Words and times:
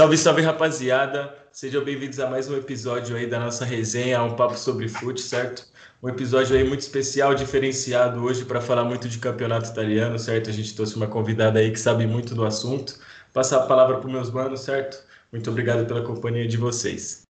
Salve, 0.00 0.16
salve, 0.16 0.40
rapaziada! 0.40 1.34
Sejam 1.52 1.84
bem-vindos 1.84 2.18
a 2.20 2.30
mais 2.30 2.48
um 2.48 2.56
episódio 2.56 3.14
aí 3.14 3.26
da 3.26 3.38
nossa 3.38 3.66
resenha, 3.66 4.22
um 4.22 4.34
papo 4.34 4.56
sobre 4.56 4.88
fute, 4.88 5.20
certo? 5.20 5.66
Um 6.02 6.08
episódio 6.08 6.56
aí 6.56 6.64
muito 6.64 6.80
especial, 6.80 7.34
diferenciado 7.34 8.24
hoje 8.24 8.46
para 8.46 8.62
falar 8.62 8.82
muito 8.82 9.06
de 9.06 9.18
campeonato 9.18 9.68
italiano, 9.68 10.18
certo? 10.18 10.48
A 10.48 10.54
gente 10.54 10.74
trouxe 10.74 10.96
uma 10.96 11.06
convidada 11.06 11.58
aí 11.58 11.70
que 11.70 11.78
sabe 11.78 12.06
muito 12.06 12.34
do 12.34 12.46
assunto. 12.46 12.98
Passar 13.34 13.58
a 13.58 13.66
palavra 13.66 13.98
para 13.98 14.10
meus 14.10 14.30
manos, 14.30 14.60
certo? 14.60 15.04
Muito 15.30 15.50
obrigado 15.50 15.84
pela 15.84 16.00
companhia 16.00 16.48
de 16.48 16.56
vocês. 16.56 17.24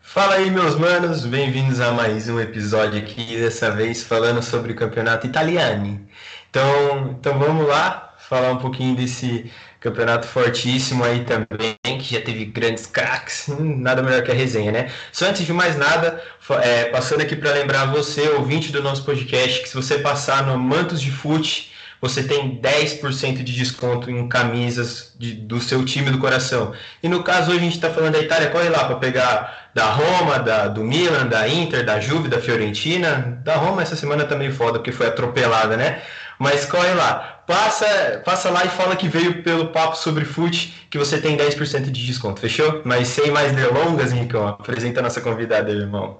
Fala 0.00 0.36
aí, 0.36 0.52
meus 0.52 0.76
manos, 0.76 1.26
bem-vindos 1.26 1.80
a 1.80 1.90
mais 1.90 2.28
um 2.28 2.38
episódio 2.38 3.00
aqui, 3.00 3.36
dessa 3.36 3.72
vez 3.72 4.00
falando 4.00 4.40
sobre 4.40 4.74
o 4.74 4.76
campeonato 4.76 5.26
italiano. 5.26 6.06
Então, 6.48 7.16
então 7.18 7.36
vamos 7.36 7.66
lá 7.66 8.14
falar 8.28 8.52
um 8.52 8.58
pouquinho 8.58 8.96
desse 8.96 9.50
Campeonato 9.84 10.26
fortíssimo 10.26 11.04
aí 11.04 11.26
também, 11.26 11.76
que 11.98 12.14
já 12.14 12.20
teve 12.22 12.46
grandes 12.46 12.86
craques, 12.86 13.50
hum, 13.50 13.76
nada 13.76 14.02
melhor 14.02 14.22
que 14.22 14.30
a 14.30 14.34
resenha, 14.34 14.72
né? 14.72 14.90
Só 15.12 15.26
antes 15.26 15.44
de 15.44 15.52
mais 15.52 15.76
nada, 15.76 16.22
é, 16.62 16.84
passando 16.84 17.20
aqui 17.20 17.36
para 17.36 17.52
lembrar 17.52 17.84
você, 17.92 18.26
ouvinte 18.30 18.72
do 18.72 18.82
nosso 18.82 19.04
podcast, 19.04 19.60
que 19.60 19.68
se 19.68 19.74
você 19.74 19.98
passar 19.98 20.46
no 20.46 20.58
Mantos 20.58 21.02
de 21.02 21.10
Fute, 21.10 21.70
você 22.00 22.22
tem 22.22 22.58
10% 22.62 23.42
de 23.42 23.52
desconto 23.52 24.10
em 24.10 24.26
camisas 24.26 25.14
de, 25.18 25.34
do 25.34 25.60
seu 25.60 25.84
time 25.84 26.10
do 26.10 26.18
coração. 26.18 26.72
E 27.02 27.08
no 27.08 27.22
caso, 27.22 27.50
hoje 27.50 27.60
a 27.60 27.62
gente 27.64 27.74
está 27.74 27.90
falando 27.90 28.12
da 28.12 28.20
Itália, 28.20 28.48
corre 28.48 28.70
lá 28.70 28.84
para 28.84 28.96
pegar 28.96 29.70
da 29.74 29.84
Roma, 29.86 30.38
da, 30.38 30.66
do 30.66 30.82
Milan, 30.82 31.26
da 31.26 31.46
Inter, 31.46 31.84
da 31.84 32.00
Juve, 32.00 32.28
da 32.28 32.40
Fiorentina. 32.40 33.38
Da 33.44 33.56
Roma 33.56 33.82
essa 33.82 33.96
semana 33.96 34.24
tá 34.24 34.34
meio 34.34 34.52
foda, 34.54 34.78
porque 34.78 34.92
foi 34.92 35.08
atropelada, 35.08 35.76
né? 35.76 36.00
Mas 36.38 36.66
corre 36.66 36.92
lá, 36.94 37.42
passa, 37.46 38.22
passa 38.24 38.50
lá 38.50 38.64
e 38.64 38.68
fala 38.68 38.96
que 38.96 39.08
veio 39.08 39.42
pelo 39.42 39.68
papo 39.68 39.96
sobre 39.96 40.24
fute, 40.24 40.86
que 40.90 40.98
você 40.98 41.20
tem 41.20 41.36
10% 41.36 41.90
de 41.90 42.06
desconto, 42.06 42.40
fechou? 42.40 42.82
Mas 42.84 43.08
sem 43.08 43.30
mais 43.30 43.52
delongas, 43.52 44.12
Nicão, 44.12 44.46
apresenta 44.46 45.00
a 45.00 45.02
nossa 45.02 45.20
convidada, 45.20 45.70
irmão. 45.70 46.18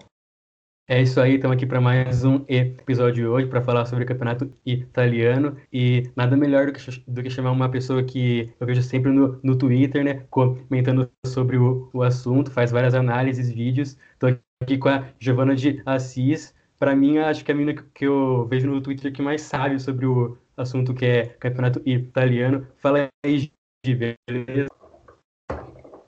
É 0.87 1.01
isso 1.01 1.19
aí, 1.19 1.37
estamos 1.37 1.57
aqui 1.57 1.65
para 1.65 1.81
mais 1.81 2.25
um 2.25 2.45
episódio 2.47 3.15
de 3.15 3.27
hoje 3.27 3.47
para 3.47 3.63
falar 3.63 3.87
sobre 3.87 4.05
o 4.05 4.07
campeonato 4.07 4.53
italiano 4.67 5.57
e 5.73 6.11
nada 6.15 6.37
melhor 6.37 6.67
do 6.67 6.75
que, 6.75 7.05
do 7.09 7.23
que 7.23 7.31
chamar 7.31 7.53
uma 7.53 7.71
pessoa 7.71 8.03
que 8.03 8.53
eu 8.61 8.67
vejo 8.67 8.83
sempre 8.83 9.11
no, 9.11 9.41
no 9.43 9.57
Twitter, 9.57 10.05
né, 10.05 10.27
comentando 10.29 11.11
sobre 11.25 11.57
o, 11.57 11.89
o 11.91 12.03
assunto, 12.03 12.51
faz 12.51 12.71
várias 12.71 12.95
análises, 12.95 13.51
vídeos. 13.51 13.97
Estou 14.13 14.39
aqui 14.63 14.77
com 14.77 14.91
a 14.91 15.07
Giovana 15.19 15.57
de 15.57 15.81
Assis, 15.87 16.55
para 16.79 16.95
mim, 16.95 17.19
acho 17.19 17.45
que 17.45 17.53
a 17.53 17.55
menina 17.55 17.83
que 17.95 18.07
eu 18.07 18.47
vejo 18.47 18.67
no 18.67 18.83
Twitter 18.83 19.13
que 19.13 19.23
mais 19.23 19.43
sabe 19.43 19.79
sobre 19.79 20.07
o 20.07 20.37
assunto 20.57 20.95
que 20.95 21.05
é 21.05 21.27
campeonato 21.27 21.83
italiano. 21.87 22.67
Fala 22.77 23.09
aí, 23.25 23.51
Gi, 23.85 24.15
beleza? 24.27 24.69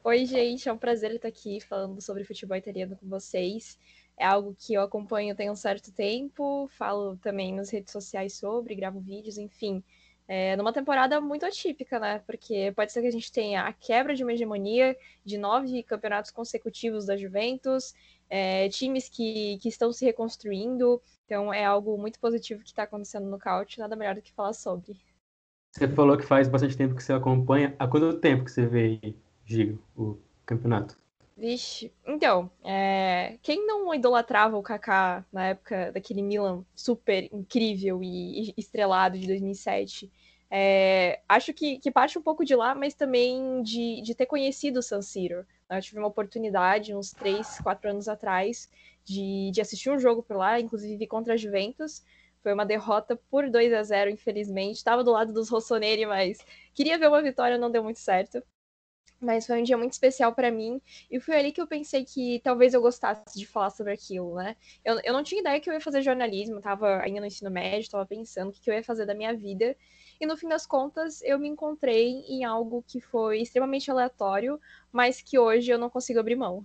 Oi, 0.05 0.25
gente, 0.25 0.69
é 0.69 0.73
um 0.73 0.79
prazer 0.79 1.13
estar 1.13 1.29
aqui 1.29 1.61
falando 1.61 2.01
sobre 2.01 2.25
futebol 2.25 2.57
italiano 2.57 2.97
com 2.97 3.09
vocês. 3.09 3.77
É 4.19 4.25
algo 4.25 4.57
que 4.59 4.75
eu 4.75 4.83
acompanho 4.83 5.35
tem 5.35 5.51
um 5.51 5.57
certo 5.57 5.93
tempo, 5.93 6.69
falo 6.79 7.17
também 7.17 7.53
nas 7.53 7.71
redes 7.71 7.93
sociais 7.93 8.35
sobre, 8.35 8.75
gravo 8.75 9.01
vídeos, 9.01 9.37
enfim. 9.37 9.83
É, 10.29 10.57
numa 10.57 10.73
temporada 10.73 11.21
muito 11.21 11.47
atípica, 11.47 12.01
né? 12.01 12.21
Porque 12.27 12.73
pode 12.75 12.93
ser 12.93 13.01
que 13.01 13.07
a 13.07 13.13
gente 13.13 13.31
tenha 13.31 13.63
a 13.63 13.73
quebra 13.73 14.15
de 14.15 14.25
uma 14.25 14.33
hegemonia 14.33 14.97
de 15.25 15.39
nove 15.39 15.83
campeonatos 15.83 16.31
consecutivos 16.31 17.07
da 17.07 17.17
Juventus 17.17 17.95
é, 18.29 18.69
times 18.69 19.09
que, 19.09 19.59
que 19.59 19.69
estão 19.69 19.93
se 19.93 20.05
reconstruindo. 20.05 21.01
Então 21.25 21.53
é 21.53 21.65
algo 21.65 21.99
muito 21.99 22.21
positivo 22.21 22.63
que 22.63 22.69
está 22.69 22.85
acontecendo 22.85 23.27
no 23.27 23.39
Couch, 23.39 23.79
nada 23.79 23.97
melhor 23.97 24.15
do 24.15 24.23
que 24.23 24.33
falar 24.33 24.53
sobre. 24.53 24.97
Você 25.73 25.89
falou 25.89 26.17
que 26.17 26.25
faz 26.25 26.49
bastante 26.49 26.77
tempo 26.77 26.95
que 26.95 27.03
você 27.03 27.13
acompanha. 27.13 27.75
Há 27.79 27.87
quanto 27.87 28.19
tempo 28.19 28.45
que 28.45 28.51
você 28.51 28.65
vê, 28.65 28.99
Gigo, 29.45 29.79
o 29.95 30.17
campeonato? 30.47 30.97
Vixe, 31.37 31.93
então, 32.07 32.51
é... 32.65 33.37
quem 33.43 33.67
não 33.67 33.95
idolatrava 33.95 34.57
o 34.57 34.63
Kaká 34.63 35.23
na 35.31 35.49
época 35.49 35.93
daquele 35.93 36.23
Milan 36.23 36.65
super 36.75 37.29
incrível 37.31 38.03
e 38.03 38.55
estrelado 38.57 39.19
de 39.19 39.27
2007? 39.27 40.11
É... 40.51 41.21
acho 41.29 41.53
que, 41.53 41.79
que 41.79 41.91
parte 41.91 42.19
um 42.19 42.23
pouco 42.23 42.43
de 42.43 42.57
lá, 42.57 42.75
mas 42.75 42.95
também 42.95 43.63
de, 43.63 44.01
de 44.01 44.15
ter 44.15 44.25
conhecido 44.25 44.79
o 44.79 44.83
San 44.83 45.03
Siro. 45.03 45.45
Eu 45.71 45.81
tive 45.81 45.99
uma 45.99 46.09
oportunidade, 46.09 46.95
uns 46.95 47.13
três, 47.13 47.59
quatro 47.61 47.91
anos 47.91 48.09
atrás, 48.09 48.71
de, 49.05 49.51
de 49.53 49.61
assistir 49.61 49.91
um 49.91 49.99
jogo 49.99 50.23
por 50.23 50.37
lá, 50.37 50.61
inclusive 50.61 51.07
contra 51.07 51.35
a 51.35 51.37
Juventus. 51.37 52.05
Foi 52.43 52.53
uma 52.53 52.65
derrota 52.65 53.17
por 53.29 53.51
2 53.51 53.73
a 53.73 53.83
0 53.83 54.11
infelizmente. 54.11 54.77
Estava 54.77 55.03
do 55.03 55.11
lado 55.11 55.33
dos 55.33 55.49
Rossoneri, 55.49 56.07
mas 56.07 56.39
queria 56.73 56.99
ver 56.99 57.09
uma 57.09 57.23
vitória, 57.23 57.59
não 57.59 57.71
deu 57.71 57.83
muito 57.83 57.99
certo. 57.99 58.43
Mas 59.21 59.47
foi 59.47 59.61
um 59.61 59.63
dia 59.63 59.77
muito 59.79 59.93
especial 59.93 60.35
para 60.35 60.51
mim. 60.51 60.81
E 61.11 61.19
foi 61.19 61.37
ali 61.37 61.53
que 61.53 61.61
eu 61.61 61.67
pensei 61.67 62.05
que 62.05 62.41
talvez 62.45 62.75
eu 62.75 62.81
gostasse 62.81 63.39
de 63.39 63.47
falar 63.47 63.71
sobre 63.71 63.93
aquilo, 63.93 64.35
né? 64.35 64.57
Eu, 64.85 65.01
eu 65.03 65.13
não 65.13 65.23
tinha 65.23 65.41
ideia 65.41 65.61
que 65.61 65.69
eu 65.71 65.75
ia 65.75 65.81
fazer 65.81 66.03
jornalismo, 66.03 66.61
tava 66.61 67.01
ainda 67.03 67.21
no 67.21 67.27
ensino 67.27 67.51
médio, 67.51 67.91
tava 67.91 68.05
pensando 68.07 68.51
o 68.51 68.53
que, 68.53 68.61
que 68.61 68.71
eu 68.71 68.75
ia 68.75 68.85
fazer 68.85 69.07
da 69.07 69.15
minha 69.15 69.35
vida. 69.35 69.75
E 70.21 70.27
no 70.27 70.37
fim 70.37 70.49
das 70.49 70.67
contas, 70.67 71.23
eu 71.23 71.39
me 71.39 71.49
encontrei 71.49 72.25
em 72.29 72.45
algo 72.45 72.85
que 72.87 73.01
foi 73.01 73.41
extremamente 73.41 73.91
aleatório, 73.91 74.61
mas 74.93 75.21
que 75.21 75.39
hoje 75.39 75.71
eu 75.71 75.79
não 75.79 75.91
consigo 75.91 76.21
abrir 76.21 76.37
mão. 76.37 76.65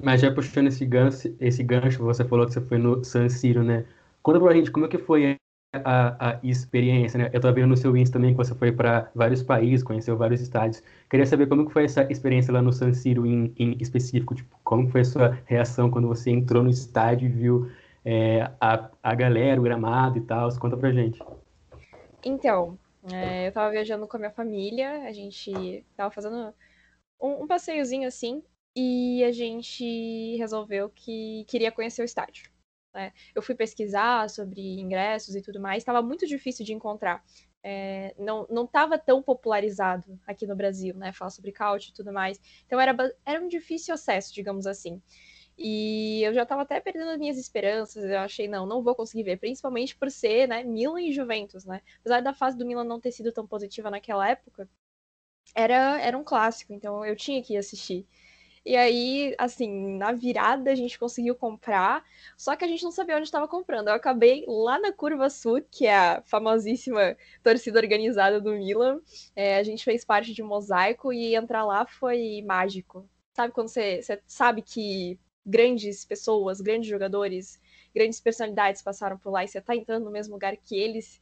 Mas 0.00 0.20
já 0.20 0.34
puxando 0.34 0.68
esse 0.68 0.84
gancho, 0.84 1.34
esse 1.38 1.62
gancho, 1.62 2.02
você 2.02 2.24
falou 2.24 2.46
que 2.46 2.52
você 2.52 2.60
foi 2.60 2.78
no 2.78 3.04
San 3.04 3.28
Siro, 3.28 3.62
né? 3.62 3.86
Conta 4.22 4.40
pra 4.40 4.54
gente 4.54 4.70
como 4.70 4.86
é 4.86 4.88
que 4.88 4.98
foi 4.98 5.36
a, 5.72 6.32
a 6.32 6.40
experiência, 6.42 7.18
né? 7.18 7.30
Eu 7.32 7.40
tô 7.40 7.52
vendo 7.52 7.68
no 7.68 7.76
seu 7.76 7.96
Insta 7.96 8.14
também 8.18 8.32
que 8.32 8.36
você 8.36 8.54
foi 8.54 8.70
para 8.70 9.10
vários 9.14 9.42
países, 9.42 9.82
conheceu 9.82 10.16
vários 10.16 10.40
estádios. 10.40 10.82
Queria 11.08 11.24
saber 11.24 11.46
como 11.46 11.66
que 11.66 11.72
foi 11.72 11.84
essa 11.84 12.02
experiência 12.10 12.52
lá 12.52 12.60
no 12.60 12.72
San 12.72 12.92
Siro 12.92 13.26
em, 13.26 13.54
em 13.58 13.76
específico, 13.80 14.34
tipo, 14.34 14.58
como 14.62 14.88
foi 14.88 15.00
a 15.00 15.04
sua 15.04 15.38
reação 15.46 15.90
quando 15.90 16.08
você 16.08 16.30
entrou 16.30 16.62
no 16.62 16.70
estádio 16.70 17.26
e 17.26 17.32
viu 17.32 17.70
é, 18.04 18.50
a, 18.60 18.90
a 19.02 19.14
galera, 19.14 19.58
o 19.60 19.64
gramado 19.64 20.18
e 20.18 20.20
tal. 20.20 20.48
Conta 20.58 20.76
pra 20.76 20.92
gente. 20.92 21.18
Então, 22.24 22.78
é, 23.10 23.48
eu 23.48 23.52
tava 23.52 23.70
viajando 23.70 24.06
com 24.06 24.16
a 24.16 24.20
minha 24.20 24.30
família, 24.30 25.04
a 25.04 25.12
gente 25.12 25.84
tava 25.96 26.10
fazendo 26.10 26.54
um, 27.20 27.44
um 27.44 27.46
passeiozinho 27.46 28.06
assim, 28.06 28.42
e 28.76 29.24
a 29.24 29.32
gente 29.32 30.36
resolveu 30.36 30.90
que 30.90 31.44
queria 31.48 31.72
conhecer 31.72 32.02
o 32.02 32.04
estádio. 32.04 32.51
Né? 32.94 33.12
Eu 33.34 33.42
fui 33.42 33.54
pesquisar 33.54 34.28
sobre 34.28 34.60
ingressos 34.80 35.34
e 35.34 35.42
tudo 35.42 35.60
mais, 35.60 35.82
estava 35.82 36.02
muito 36.02 36.26
difícil 36.26 36.64
de 36.64 36.72
encontrar. 36.72 37.24
É, 37.64 38.14
não 38.18 38.64
estava 38.64 38.98
tão 38.98 39.22
popularizado 39.22 40.18
aqui 40.26 40.46
no 40.46 40.56
Brasil, 40.56 40.96
né? 40.96 41.12
Falar 41.12 41.30
sobre 41.30 41.52
couch 41.52 41.88
e 41.88 41.94
tudo 41.94 42.12
mais. 42.12 42.40
Então 42.66 42.80
era, 42.80 42.94
era 43.24 43.40
um 43.40 43.48
difícil 43.48 43.94
acesso, 43.94 44.34
digamos 44.34 44.66
assim. 44.66 45.00
E 45.56 46.22
eu 46.24 46.32
já 46.34 46.42
estava 46.42 46.62
até 46.62 46.80
perdendo 46.80 47.10
as 47.10 47.18
minhas 47.18 47.38
esperanças. 47.38 48.04
Eu 48.04 48.18
achei, 48.18 48.48
não, 48.48 48.66
não 48.66 48.82
vou 48.82 48.94
conseguir 48.94 49.22
ver, 49.22 49.38
principalmente 49.38 49.96
por 49.96 50.10
ser, 50.10 50.48
né, 50.48 50.64
Milan 50.64 51.00
e 51.00 51.12
Juventus, 51.12 51.64
né? 51.64 51.80
Apesar 52.00 52.20
da 52.20 52.34
fase 52.34 52.56
do 52.58 52.66
Milan 52.66 52.84
não 52.84 53.00
ter 53.00 53.12
sido 53.12 53.32
tão 53.32 53.46
positiva 53.46 53.90
naquela 53.90 54.28
época, 54.28 54.68
era, 55.54 56.00
era 56.00 56.16
um 56.18 56.24
clássico, 56.24 56.72
então 56.72 57.04
eu 57.04 57.14
tinha 57.16 57.42
que 57.42 57.54
ir 57.54 57.58
assistir. 57.58 58.06
E 58.64 58.76
aí, 58.76 59.34
assim, 59.38 59.96
na 59.98 60.12
virada 60.12 60.70
a 60.70 60.74
gente 60.74 60.96
conseguiu 60.98 61.34
comprar, 61.34 62.04
só 62.36 62.54
que 62.54 62.64
a 62.64 62.68
gente 62.68 62.84
não 62.84 62.92
sabia 62.92 63.16
onde 63.16 63.24
estava 63.24 63.48
comprando. 63.48 63.88
Eu 63.88 63.94
acabei 63.94 64.44
lá 64.46 64.78
na 64.78 64.92
Curva 64.92 65.28
Sul, 65.28 65.62
que 65.68 65.86
é 65.86 65.96
a 65.96 66.22
famosíssima 66.24 67.16
torcida 67.42 67.80
organizada 67.80 68.40
do 68.40 68.52
Milan. 68.52 69.00
É, 69.34 69.56
a 69.56 69.62
gente 69.64 69.84
fez 69.84 70.04
parte 70.04 70.32
de 70.32 70.42
um 70.42 70.46
mosaico 70.46 71.12
e 71.12 71.34
entrar 71.34 71.64
lá 71.64 71.84
foi 71.84 72.42
mágico. 72.46 73.08
Sabe 73.34 73.52
quando 73.52 73.68
você, 73.68 74.00
você 74.00 74.22
sabe 74.28 74.62
que 74.62 75.18
grandes 75.44 76.04
pessoas, 76.04 76.60
grandes 76.60 76.88
jogadores, 76.88 77.60
grandes 77.94 78.20
personalidades 78.20 78.80
passaram 78.82 79.18
por 79.18 79.30
lá 79.30 79.42
e 79.44 79.48
você 79.48 79.60
tá 79.60 79.74
entrando 79.74 80.04
no 80.04 80.10
mesmo 80.10 80.34
lugar 80.34 80.56
que 80.56 80.76
eles. 80.76 81.20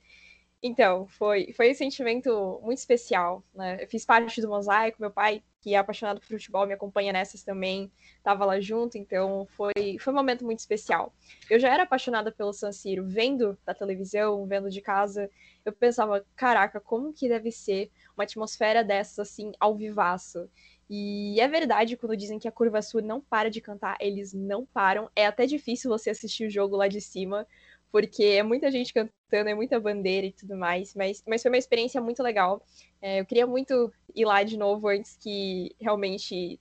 Então, 0.62 1.06
foi, 1.06 1.52
foi 1.54 1.70
um 1.70 1.74
sentimento 1.74 2.60
muito 2.62 2.78
especial, 2.78 3.42
né? 3.54 3.82
Eu 3.82 3.88
fiz 3.88 4.04
parte 4.04 4.42
do 4.42 4.48
mosaico, 4.48 5.00
meu 5.00 5.10
pai, 5.10 5.42
que 5.58 5.74
é 5.74 5.78
apaixonado 5.78 6.20
por 6.20 6.26
futebol, 6.26 6.66
me 6.66 6.74
acompanha 6.74 7.14
nessas 7.14 7.42
também, 7.42 7.90
estava 8.18 8.44
lá 8.44 8.60
junto, 8.60 8.98
então 8.98 9.46
foi, 9.56 9.96
foi 9.98 10.12
um 10.12 10.16
momento 10.16 10.44
muito 10.44 10.58
especial. 10.58 11.14
Eu 11.48 11.58
já 11.58 11.72
era 11.72 11.84
apaixonada 11.84 12.30
pelo 12.30 12.52
San 12.52 12.72
Siro, 12.72 13.06
vendo 13.06 13.58
da 13.64 13.72
televisão, 13.72 14.46
vendo 14.46 14.68
de 14.68 14.82
casa, 14.82 15.30
eu 15.64 15.72
pensava, 15.72 16.24
caraca, 16.36 16.78
como 16.78 17.12
que 17.12 17.28
deve 17.28 17.50
ser 17.50 17.90
uma 18.14 18.24
atmosfera 18.24 18.84
dessas, 18.84 19.18
assim, 19.18 19.52
ao 19.58 19.74
vivaço. 19.74 20.46
E 20.92 21.40
é 21.40 21.46
verdade 21.46 21.96
quando 21.96 22.16
dizem 22.16 22.38
que 22.38 22.48
a 22.48 22.52
Curva 22.52 22.82
Sul 22.82 23.00
não 23.00 23.20
para 23.20 23.48
de 23.48 23.60
cantar, 23.60 23.96
eles 24.00 24.34
não 24.34 24.66
param. 24.66 25.08
É 25.14 25.24
até 25.24 25.46
difícil 25.46 25.88
você 25.88 26.10
assistir 26.10 26.46
o 26.46 26.50
jogo 26.50 26.76
lá 26.76 26.88
de 26.88 27.00
cima, 27.00 27.46
porque 27.90 28.25
é 28.25 28.42
muita 28.42 28.70
gente 28.70 28.92
cantando, 28.92 29.50
é 29.50 29.54
muita 29.54 29.81
bandeira 29.81 30.26
e 30.26 30.32
tudo 30.32 30.56
mais. 30.56 30.94
Mas, 30.94 31.22
mas 31.26 31.42
foi 31.42 31.50
uma 31.50 31.58
experiência 31.58 32.00
muito 32.00 32.22
legal. 32.22 32.62
É, 33.00 33.20
eu 33.20 33.26
queria 33.26 33.46
muito 33.46 33.92
ir 34.14 34.25
lá 34.25 34.42
de 34.42 34.56
novo 34.56 34.88
antes 34.88 35.16
que 35.16 35.75
realmente 35.81 36.60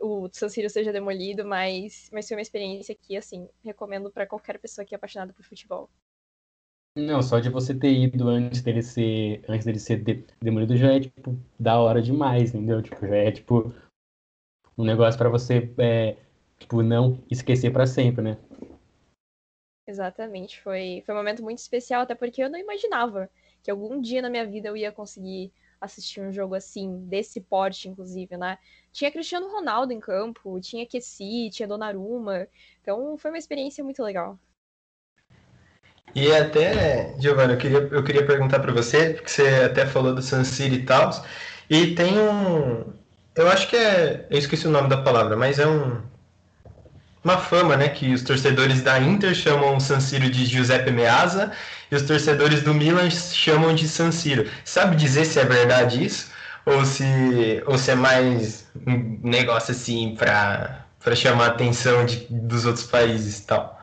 o 0.00 0.28
San 0.32 0.48
Siro 0.48 0.70
seja 0.70 0.92
demolido, 0.92 1.44
mas, 1.44 2.08
mas 2.12 2.28
foi 2.28 2.36
uma 2.36 2.42
experiência 2.42 2.94
que, 2.94 3.16
assim, 3.16 3.48
recomendo 3.64 4.10
para 4.10 4.26
qualquer 4.26 4.58
pessoa 4.58 4.84
que 4.84 4.94
é 4.94 4.96
apaixonada 4.96 5.32
por 5.32 5.44
futebol. 5.44 5.90
Não, 6.96 7.22
só 7.22 7.38
de 7.38 7.48
você 7.48 7.74
ter 7.74 7.92
ido 7.92 8.28
antes 8.28 8.60
dele 8.62 8.82
ser, 8.82 9.44
antes 9.48 9.64
dele 9.64 9.78
ser 9.78 10.02
de, 10.02 10.24
demolido 10.40 10.76
já 10.76 10.92
é, 10.92 11.00
tipo, 11.00 11.38
da 11.58 11.78
hora 11.78 12.02
demais, 12.02 12.54
entendeu? 12.54 12.82
Tipo, 12.82 13.06
já 13.06 13.16
é, 13.16 13.30
tipo, 13.30 13.72
um 14.76 14.84
negócio 14.84 15.18
para 15.18 15.28
você, 15.28 15.72
é, 15.78 16.16
tipo, 16.58 16.82
não 16.82 17.22
esquecer 17.30 17.72
para 17.72 17.86
sempre, 17.86 18.22
né? 18.22 18.38
Exatamente, 19.88 20.60
foi, 20.60 21.02
foi 21.06 21.14
um 21.14 21.18
momento 21.18 21.42
muito 21.42 21.60
especial, 21.60 22.02
até 22.02 22.14
porque 22.14 22.42
eu 22.42 22.50
não 22.50 22.58
imaginava 22.58 23.30
que 23.62 23.70
algum 23.70 23.98
dia 23.98 24.20
na 24.20 24.28
minha 24.28 24.46
vida 24.46 24.68
eu 24.68 24.76
ia 24.76 24.92
conseguir 24.92 25.50
assistir 25.80 26.20
um 26.20 26.30
jogo 26.30 26.54
assim, 26.54 27.06
desse 27.06 27.40
porte, 27.40 27.88
inclusive, 27.88 28.36
né? 28.36 28.58
Tinha 28.92 29.10
Cristiano 29.10 29.50
Ronaldo 29.50 29.90
em 29.90 29.98
campo, 29.98 30.60
tinha 30.60 30.84
Kessi, 30.84 31.48
tinha 31.50 31.66
Donnarumma, 31.66 32.46
então 32.82 33.16
foi 33.16 33.30
uma 33.30 33.38
experiência 33.38 33.82
muito 33.82 34.02
legal. 34.02 34.38
E 36.14 36.30
até, 36.34 37.14
Giovanna, 37.18 37.54
eu 37.54 37.58
queria, 37.58 37.78
eu 37.78 38.04
queria 38.04 38.26
perguntar 38.26 38.60
para 38.60 38.72
você, 38.72 39.14
porque 39.14 39.30
você 39.30 39.48
até 39.64 39.86
falou 39.86 40.14
do 40.14 40.20
San 40.20 40.44
Siro 40.44 40.74
e 40.74 40.84
tal, 40.84 41.10
e 41.70 41.94
tem 41.94 42.18
um. 42.18 42.92
Eu 43.34 43.48
acho 43.48 43.66
que 43.68 43.76
é. 43.76 44.26
Eu 44.28 44.36
esqueci 44.36 44.66
o 44.66 44.70
nome 44.70 44.90
da 44.90 45.00
palavra, 45.02 45.34
mas 45.34 45.58
é 45.58 45.66
um. 45.66 46.02
Uma 47.28 47.36
fama, 47.36 47.76
né? 47.76 47.90
Que 47.90 48.14
os 48.14 48.22
torcedores 48.22 48.80
da 48.80 48.98
Inter 48.98 49.34
chamam 49.34 49.76
o 49.76 49.80
San 49.80 50.00
Siro 50.00 50.30
de 50.30 50.46
Giuseppe 50.46 50.90
Meazza 50.90 51.52
e 51.90 51.94
os 51.94 52.00
torcedores 52.00 52.62
do 52.62 52.72
Milan 52.72 53.10
chamam 53.10 53.74
de 53.74 53.86
San 53.86 54.10
Siro. 54.10 54.50
Sabe 54.64 54.96
dizer 54.96 55.26
se 55.26 55.38
é 55.38 55.44
verdade 55.44 56.02
isso? 56.02 56.32
Ou 56.64 56.86
se, 56.86 57.62
ou 57.66 57.76
se 57.76 57.90
é 57.90 57.94
mais 57.94 58.66
um 58.86 59.20
negócio 59.22 59.72
assim 59.72 60.16
para 60.16 60.86
chamar 61.14 61.44
a 61.44 61.48
atenção 61.48 62.06
de, 62.06 62.24
dos 62.30 62.64
outros 62.64 62.86
países 62.86 63.44
tal? 63.44 63.78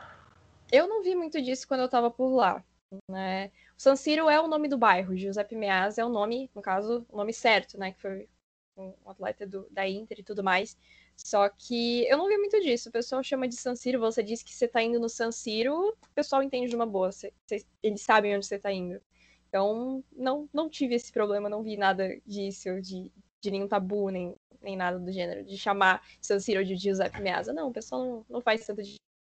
Eu 0.72 0.88
não 0.88 1.04
vi 1.04 1.14
muito 1.14 1.40
disso 1.40 1.68
quando 1.68 1.82
eu 1.82 1.86
estava 1.86 2.10
por 2.10 2.34
lá. 2.34 2.60
Né? 3.08 3.52
O 3.78 3.80
San 3.80 3.94
Siro 3.94 4.28
é 4.28 4.40
o 4.40 4.48
nome 4.48 4.66
do 4.66 4.76
bairro, 4.76 5.16
Giuseppe 5.16 5.54
Meazza 5.54 6.02
é 6.02 6.04
o 6.04 6.08
nome, 6.08 6.50
no 6.52 6.60
caso, 6.60 7.06
o 7.08 7.16
nome 7.16 7.32
certo, 7.32 7.78
né? 7.78 7.92
Que 7.92 8.00
foi 8.00 8.28
um 8.76 8.92
atleta 9.06 9.46
do, 9.46 9.68
da 9.70 9.88
Inter 9.88 10.18
e 10.18 10.24
tudo 10.24 10.42
mais. 10.42 10.76
Só 11.16 11.48
que 11.48 12.06
eu 12.08 12.18
não 12.18 12.28
vi 12.28 12.36
muito 12.36 12.60
disso. 12.60 12.88
O 12.88 12.92
pessoal 12.92 13.22
chama 13.22 13.48
de 13.48 13.56
San 13.56 13.74
Siro, 13.74 13.98
você 13.98 14.22
diz 14.22 14.42
que 14.42 14.54
você 14.54 14.68
tá 14.68 14.82
indo 14.82 15.00
no 15.00 15.08
San 15.08 15.32
Siro, 15.32 15.88
o 15.88 16.14
pessoal 16.14 16.42
entende 16.42 16.68
de 16.68 16.76
uma 16.76 16.86
boa. 16.86 17.10
Você, 17.10 17.32
você, 17.46 17.64
eles 17.82 18.02
sabem 18.02 18.36
onde 18.36 18.46
você 18.46 18.58
tá 18.58 18.70
indo. 18.70 19.00
Então, 19.48 20.04
não, 20.14 20.48
não 20.52 20.68
tive 20.68 20.94
esse 20.94 21.10
problema, 21.10 21.48
não 21.48 21.62
vi 21.62 21.76
nada 21.76 22.16
disso, 22.26 22.80
de, 22.82 23.10
de 23.40 23.50
nenhum 23.50 23.66
tabu, 23.66 24.10
nem, 24.10 24.34
nem 24.60 24.76
nada 24.76 24.98
do 24.98 25.10
gênero, 25.10 25.44
de 25.44 25.56
chamar 25.56 26.02
San 26.20 26.38
Siro 26.38 26.64
de 26.64 26.76
Giuseppe 26.76 27.22
Meazza. 27.22 27.52
Não, 27.52 27.68
o 27.68 27.72
pessoal 27.72 28.04
não, 28.04 28.26
não 28.28 28.40
faz 28.42 28.66
tanta 28.66 28.82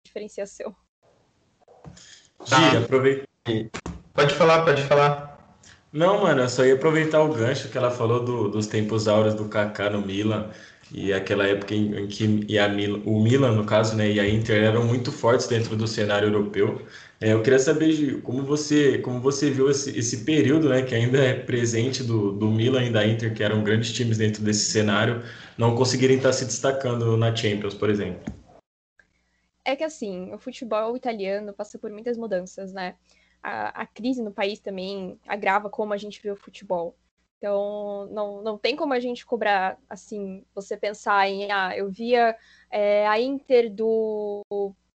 diferenciação. 0.06 0.74
Gi, 2.44 2.76
aproveita. 2.76 3.26
Pode 4.14 4.34
falar, 4.34 4.64
pode 4.64 4.82
falar. 4.84 5.58
Não, 5.92 6.22
mano, 6.22 6.42
eu 6.42 6.48
só 6.48 6.64
ia 6.64 6.74
aproveitar 6.74 7.20
o 7.20 7.34
gancho 7.34 7.68
que 7.68 7.76
ela 7.76 7.90
falou 7.90 8.24
do, 8.24 8.48
dos 8.48 8.68
tempos 8.68 9.08
áureos 9.08 9.34
do 9.34 9.48
Kaká 9.48 9.90
no 9.90 10.00
Milan 10.00 10.50
e 10.92 11.12
aquela 11.12 11.46
época 11.46 11.74
em, 11.74 11.94
em 11.96 12.06
que 12.08 12.44
e 12.48 12.58
a 12.58 12.68
Milan, 12.68 13.02
o 13.04 13.20
Milan, 13.22 13.52
no 13.52 13.64
caso, 13.64 13.96
né, 13.96 14.10
e 14.10 14.20
a 14.20 14.28
Inter 14.28 14.62
eram 14.62 14.84
muito 14.84 15.12
fortes 15.12 15.46
dentro 15.46 15.76
do 15.76 15.86
cenário 15.86 16.28
europeu. 16.28 16.82
É, 17.20 17.32
eu 17.32 17.42
queria 17.42 17.58
saber, 17.58 17.92
Gi, 17.92 18.20
como 18.22 18.42
você, 18.42 18.98
como 18.98 19.20
você 19.20 19.50
viu 19.50 19.70
esse, 19.70 19.96
esse 19.98 20.24
período, 20.24 20.68
né, 20.68 20.82
que 20.82 20.94
ainda 20.94 21.18
é 21.18 21.34
presente 21.34 22.02
do, 22.02 22.32
do 22.32 22.48
Milan 22.48 22.84
e 22.84 22.90
da 22.90 23.06
Inter, 23.06 23.34
que 23.34 23.42
eram 23.42 23.62
grandes 23.62 23.92
times 23.92 24.18
dentro 24.18 24.42
desse 24.42 24.70
cenário, 24.70 25.22
não 25.56 25.74
conseguirem 25.76 26.16
estar 26.16 26.32
se 26.32 26.44
destacando 26.44 27.16
na 27.16 27.34
Champions, 27.34 27.74
por 27.74 27.90
exemplo. 27.90 28.32
É 29.64 29.76
que 29.76 29.84
assim, 29.84 30.32
o 30.32 30.38
futebol 30.38 30.96
italiano 30.96 31.52
passa 31.52 31.78
por 31.78 31.90
muitas 31.90 32.16
mudanças, 32.16 32.72
né? 32.72 32.96
A, 33.42 33.82
a 33.82 33.86
crise 33.86 34.22
no 34.22 34.32
país 34.32 34.58
também 34.58 35.18
agrava 35.26 35.70
como 35.70 35.92
a 35.92 35.96
gente 35.96 36.20
vê 36.22 36.30
o 36.30 36.36
futebol. 36.36 36.96
Então, 37.40 38.06
não, 38.12 38.42
não 38.42 38.58
tem 38.58 38.76
como 38.76 38.92
a 38.92 39.00
gente 39.00 39.24
cobrar, 39.24 39.78
assim, 39.88 40.44
você 40.54 40.76
pensar 40.76 41.26
em, 41.26 41.50
ah, 41.50 41.74
eu 41.74 41.88
via 41.90 42.36
é, 42.70 43.08
a 43.08 43.18
Inter 43.18 43.72
do, 43.72 44.44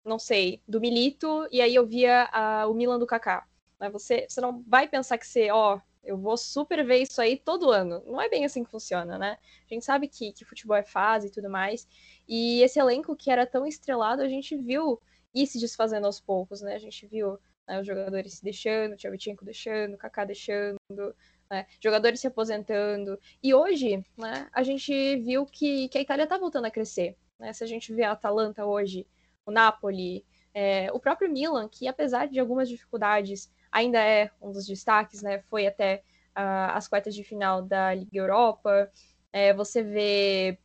não 0.05 0.19
sei, 0.19 0.61
do 0.67 0.79
Milito, 0.79 1.47
e 1.51 1.59
aí 1.59 1.73
eu 1.73 1.87
via 1.87 2.29
a, 2.31 2.67
o 2.67 2.75
Milan 2.75 2.99
do 2.99 3.07
Kaká. 3.07 3.47
Você, 3.91 4.27
você 4.29 4.39
não 4.41 4.63
vai 4.67 4.87
pensar 4.87 5.17
que 5.17 5.25
você, 5.25 5.49
ó, 5.49 5.79
eu 6.03 6.19
vou 6.19 6.37
super 6.37 6.85
ver 6.85 6.99
isso 6.99 7.19
aí 7.19 7.35
todo 7.35 7.71
ano. 7.71 8.03
Não 8.05 8.21
é 8.21 8.29
bem 8.29 8.45
assim 8.45 8.63
que 8.63 8.69
funciona, 8.69 9.17
né? 9.17 9.39
A 9.67 9.73
gente 9.73 9.83
sabe 9.83 10.07
que, 10.07 10.31
que 10.31 10.45
futebol 10.45 10.77
é 10.77 10.83
fase 10.83 11.27
e 11.27 11.31
tudo 11.31 11.49
mais. 11.49 11.87
E 12.27 12.61
esse 12.61 12.79
elenco 12.79 13.15
que 13.15 13.31
era 13.31 13.47
tão 13.47 13.65
estrelado, 13.65 14.21
a 14.21 14.29
gente 14.29 14.55
viu 14.55 15.01
ir 15.33 15.47
se 15.47 15.59
desfazendo 15.59 16.05
aos 16.05 16.19
poucos, 16.19 16.61
né? 16.61 16.75
A 16.75 16.79
gente 16.79 17.07
viu 17.07 17.39
né, 17.67 17.81
os 17.81 17.87
jogadores 17.87 18.35
se 18.35 18.43
deixando, 18.43 18.93
o 18.93 18.95
Tchevchenko 18.95 19.43
deixando, 19.43 19.95
o 19.95 19.97
Kaká 19.97 20.25
deixando, 20.25 20.77
né, 21.49 21.65
jogadores 21.81 22.19
se 22.19 22.27
aposentando. 22.27 23.19
E 23.41 23.53
hoje, 23.53 24.03
né, 24.17 24.47
a 24.51 24.63
gente 24.63 25.17
viu 25.17 25.45
que, 25.45 25.87
que 25.89 25.97
a 25.97 26.01
Itália 26.01 26.23
está 26.23 26.37
voltando 26.37 26.65
a 26.65 26.71
crescer. 26.71 27.15
Né? 27.39 27.53
Se 27.53 27.63
a 27.63 27.67
gente 27.67 27.93
vê 27.93 28.03
a 28.03 28.11
Atalanta 28.11 28.65
hoje, 28.65 29.07
o 29.45 29.51
Napoli, 29.51 30.25
é, 30.53 30.91
o 30.91 30.99
próprio 30.99 31.31
Milan, 31.31 31.67
que 31.67 31.87
apesar 31.87 32.27
de 32.27 32.39
algumas 32.39 32.69
dificuldades, 32.69 33.51
ainda 33.71 33.99
é 33.99 34.31
um 34.41 34.51
dos 34.51 34.65
destaques, 34.65 35.21
né? 35.21 35.39
Foi 35.49 35.67
até 35.67 36.01
uh, 36.35 36.71
as 36.73 36.87
quartas 36.87 37.13
de 37.13 37.25
final 37.25 37.61
da 37.61 37.93
Liga 37.93 38.17
Europa. 38.17 38.89
É, 39.33 39.53
você 39.53 39.83
vê 39.83 40.57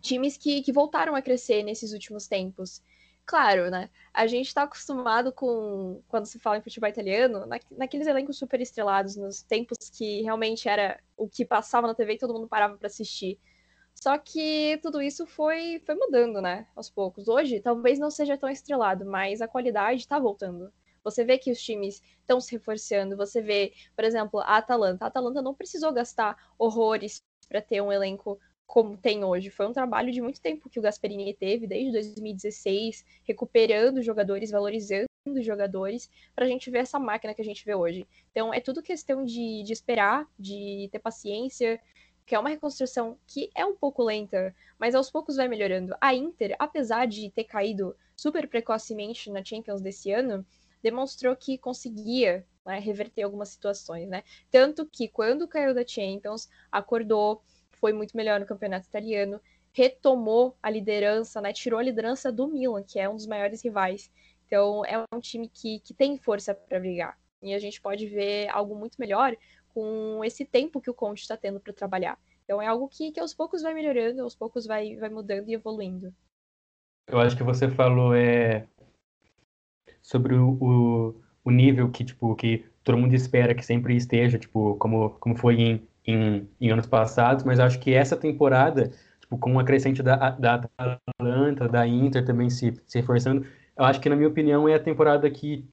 times 0.00 0.36
que, 0.36 0.62
que 0.62 0.72
voltaram 0.72 1.16
a 1.16 1.22
crescer 1.22 1.64
nesses 1.64 1.92
últimos 1.92 2.28
tempos. 2.28 2.80
Claro, 3.26 3.70
né? 3.70 3.88
A 4.12 4.26
gente 4.26 4.48
está 4.48 4.62
acostumado 4.64 5.32
com, 5.32 6.02
quando 6.08 6.26
se 6.26 6.38
fala 6.40 6.58
em 6.58 6.62
futebol 6.62 6.88
italiano, 6.88 7.46
na, 7.46 7.60
naqueles 7.70 8.06
elencos 8.08 8.36
super 8.38 8.60
estrelados, 8.60 9.14
nos 9.16 9.40
tempos 9.42 9.78
que 9.90 10.22
realmente 10.22 10.68
era 10.68 11.00
o 11.16 11.28
que 11.28 11.44
passava 11.44 11.86
na 11.86 11.94
TV 11.94 12.14
e 12.14 12.18
todo 12.18 12.34
mundo 12.34 12.48
parava 12.48 12.76
para 12.76 12.88
assistir. 12.88 13.38
Só 13.94 14.18
que 14.18 14.78
tudo 14.82 15.00
isso 15.02 15.26
foi, 15.26 15.80
foi 15.86 15.94
mudando, 15.94 16.40
né? 16.40 16.66
Aos 16.74 16.90
poucos. 16.90 17.28
Hoje, 17.28 17.60
talvez 17.60 17.98
não 17.98 18.10
seja 18.10 18.36
tão 18.38 18.48
estrelado, 18.48 19.04
mas 19.06 19.40
a 19.40 19.48
qualidade 19.48 20.00
está 20.00 20.18
voltando. 20.18 20.72
Você 21.04 21.24
vê 21.24 21.38
que 21.38 21.52
os 21.52 21.60
times 21.62 22.02
estão 22.20 22.40
se 22.40 22.52
reforçando. 22.52 23.16
Você 23.16 23.40
vê, 23.42 23.72
por 23.94 24.04
exemplo, 24.04 24.40
a 24.40 24.56
Atalanta. 24.56 25.04
A 25.04 25.08
Atalanta 25.08 25.42
não 25.42 25.54
precisou 25.54 25.92
gastar 25.92 26.36
horrores 26.58 27.22
para 27.48 27.60
ter 27.62 27.80
um 27.82 27.92
elenco 27.92 28.38
como 28.70 28.96
tem 28.96 29.24
hoje. 29.24 29.50
Foi 29.50 29.66
um 29.66 29.72
trabalho 29.72 30.12
de 30.12 30.22
muito 30.22 30.40
tempo 30.40 30.70
que 30.70 30.78
o 30.78 30.82
Gasperini 30.82 31.34
teve, 31.34 31.66
desde 31.66 31.90
2016, 31.90 33.04
recuperando 33.24 34.00
jogadores, 34.00 34.52
valorizando 34.52 35.08
jogadores, 35.40 36.08
para 36.36 36.44
a 36.44 36.48
gente 36.48 36.70
ver 36.70 36.78
essa 36.78 36.96
máquina 36.96 37.34
que 37.34 37.42
a 37.42 37.44
gente 37.44 37.64
vê 37.64 37.74
hoje. 37.74 38.06
Então, 38.30 38.54
é 38.54 38.60
tudo 38.60 38.80
questão 38.80 39.24
de, 39.24 39.64
de 39.64 39.72
esperar, 39.72 40.24
de 40.38 40.88
ter 40.92 41.00
paciência, 41.00 41.80
que 42.24 42.32
é 42.32 42.38
uma 42.38 42.48
reconstrução 42.48 43.18
que 43.26 43.50
é 43.56 43.66
um 43.66 43.74
pouco 43.74 44.04
lenta, 44.04 44.54
mas 44.78 44.94
aos 44.94 45.10
poucos 45.10 45.34
vai 45.34 45.48
melhorando. 45.48 45.92
A 46.00 46.14
Inter, 46.14 46.54
apesar 46.56 47.08
de 47.08 47.28
ter 47.28 47.42
caído 47.42 47.96
super 48.16 48.46
precocemente 48.46 49.32
na 49.32 49.44
Champions 49.44 49.80
desse 49.80 50.12
ano, 50.12 50.46
demonstrou 50.80 51.34
que 51.34 51.58
conseguia 51.58 52.46
né, 52.64 52.78
reverter 52.78 53.22
algumas 53.22 53.48
situações, 53.48 54.08
né? 54.08 54.22
Tanto 54.48 54.86
que 54.86 55.08
quando 55.08 55.48
caiu 55.48 55.74
da 55.74 55.84
Champions, 55.84 56.48
acordou, 56.70 57.42
foi 57.80 57.92
muito 57.92 58.16
melhor 58.16 58.38
no 58.38 58.46
campeonato 58.46 58.86
italiano, 58.86 59.40
retomou 59.72 60.56
a 60.62 60.70
liderança, 60.70 61.40
né? 61.40 61.52
Tirou 61.52 61.78
a 61.78 61.82
liderança 61.82 62.30
do 62.30 62.48
Milan, 62.48 62.82
que 62.82 62.98
é 62.98 63.08
um 63.08 63.16
dos 63.16 63.26
maiores 63.26 63.62
rivais. 63.62 64.10
Então 64.46 64.84
é 64.84 64.98
um 65.14 65.20
time 65.20 65.48
que, 65.48 65.80
que 65.80 65.94
tem 65.94 66.18
força 66.18 66.54
para 66.54 66.80
brigar. 66.80 67.18
E 67.42 67.54
a 67.54 67.58
gente 67.58 67.80
pode 67.80 68.06
ver 68.06 68.48
algo 68.48 68.74
muito 68.74 68.96
melhor 68.98 69.36
com 69.68 70.24
esse 70.24 70.44
tempo 70.44 70.80
que 70.80 70.90
o 70.90 70.94
Conte 70.94 71.22
está 71.22 71.36
tendo 71.36 71.60
para 71.60 71.72
trabalhar. 71.72 72.18
Então 72.44 72.60
é 72.60 72.66
algo 72.66 72.88
que, 72.88 73.12
que 73.12 73.20
aos 73.20 73.32
poucos 73.32 73.62
vai 73.62 73.72
melhorando, 73.72 74.22
aos 74.22 74.34
poucos 74.34 74.66
vai, 74.66 74.96
vai 74.96 75.08
mudando 75.08 75.48
e 75.48 75.54
evoluindo. 75.54 76.12
Eu 77.06 77.20
acho 77.20 77.36
que 77.36 77.42
você 77.42 77.68
falou 77.68 78.14
é, 78.14 78.66
sobre 80.02 80.34
o, 80.34 80.58
o, 80.60 81.22
o 81.44 81.50
nível 81.50 81.90
que, 81.90 82.04
tipo, 82.04 82.34
que 82.34 82.64
todo 82.82 82.98
mundo 82.98 83.14
espera 83.14 83.54
que 83.54 83.64
sempre 83.64 83.96
esteja, 83.96 84.38
tipo, 84.38 84.76
como, 84.76 85.10
como 85.18 85.36
foi 85.36 85.60
em, 85.60 85.88
em, 86.10 86.48
em 86.60 86.70
anos 86.70 86.86
passados, 86.86 87.44
mas 87.44 87.60
acho 87.60 87.78
que 87.80 87.92
essa 87.94 88.16
temporada, 88.16 88.90
tipo, 89.20 89.38
com 89.38 89.58
a 89.58 89.64
crescente 89.64 90.02
da, 90.02 90.30
da 90.30 90.54
Atalanta, 90.54 91.68
da 91.68 91.86
Inter 91.86 92.24
também 92.24 92.50
se, 92.50 92.74
se 92.86 92.98
reforçando, 93.00 93.46
eu 93.76 93.84
acho 93.84 94.00
que, 94.00 94.08
na 94.08 94.16
minha 94.16 94.28
opinião, 94.28 94.68
é 94.68 94.74
a 94.74 94.80
temporada 94.80 95.30
que 95.30 95.68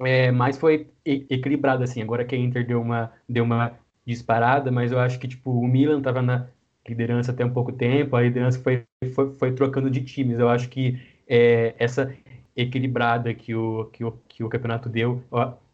é, 0.00 0.30
mais 0.30 0.58
foi 0.58 0.90
equilibrada, 1.04 1.84
assim, 1.84 2.02
agora 2.02 2.24
que 2.24 2.34
a 2.34 2.38
Inter 2.38 2.66
deu 2.66 2.80
uma, 2.80 3.12
deu 3.28 3.44
uma 3.44 3.72
disparada, 4.06 4.70
mas 4.70 4.90
eu 4.92 4.98
acho 4.98 5.18
que, 5.18 5.28
tipo, 5.28 5.50
o 5.50 5.66
Milan 5.66 5.98
estava 5.98 6.22
na 6.22 6.48
liderança 6.88 7.32
até 7.32 7.44
um 7.44 7.52
pouco 7.52 7.72
tempo, 7.72 8.16
a 8.16 8.22
liderança 8.22 8.58
foi, 8.60 8.84
foi, 9.14 9.34
foi 9.34 9.52
trocando 9.52 9.90
de 9.90 10.02
times, 10.02 10.38
eu 10.38 10.48
acho 10.48 10.68
que 10.68 11.00
é, 11.28 11.74
essa 11.78 12.12
equilibrada 12.56 13.32
que 13.32 13.54
o, 13.54 13.86
que 13.86 14.04
o, 14.04 14.12
que 14.28 14.44
o 14.44 14.48
campeonato 14.48 14.88
deu, 14.88 15.22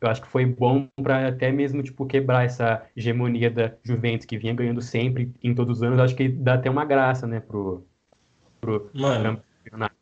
eu 0.01 0.09
acho 0.09 0.23
que 0.23 0.29
foi 0.29 0.47
bom 0.47 0.87
para 1.03 1.29
até 1.29 1.51
mesmo 1.51 1.83
tipo 1.83 2.07
quebrar 2.07 2.45
essa 2.45 2.85
hegemonia 2.97 3.51
da 3.51 3.73
Juventus 3.83 4.27
que 4.27 4.39
vinha 4.39 4.55
ganhando 4.55 4.81
sempre 4.81 5.33
em 5.43 5.55
todos 5.55 5.79
os 5.79 5.83
anos. 5.83 5.99
Eu 5.99 6.05
acho 6.05 6.15
que 6.15 6.29
dá 6.29 6.55
até 6.55 6.71
uma 6.71 6.85
graça, 6.85 7.27
né, 7.27 7.41
pro, 7.41 7.85
pro 8.61 8.91
Mano, 8.95 9.41
campeonato. 9.65 9.95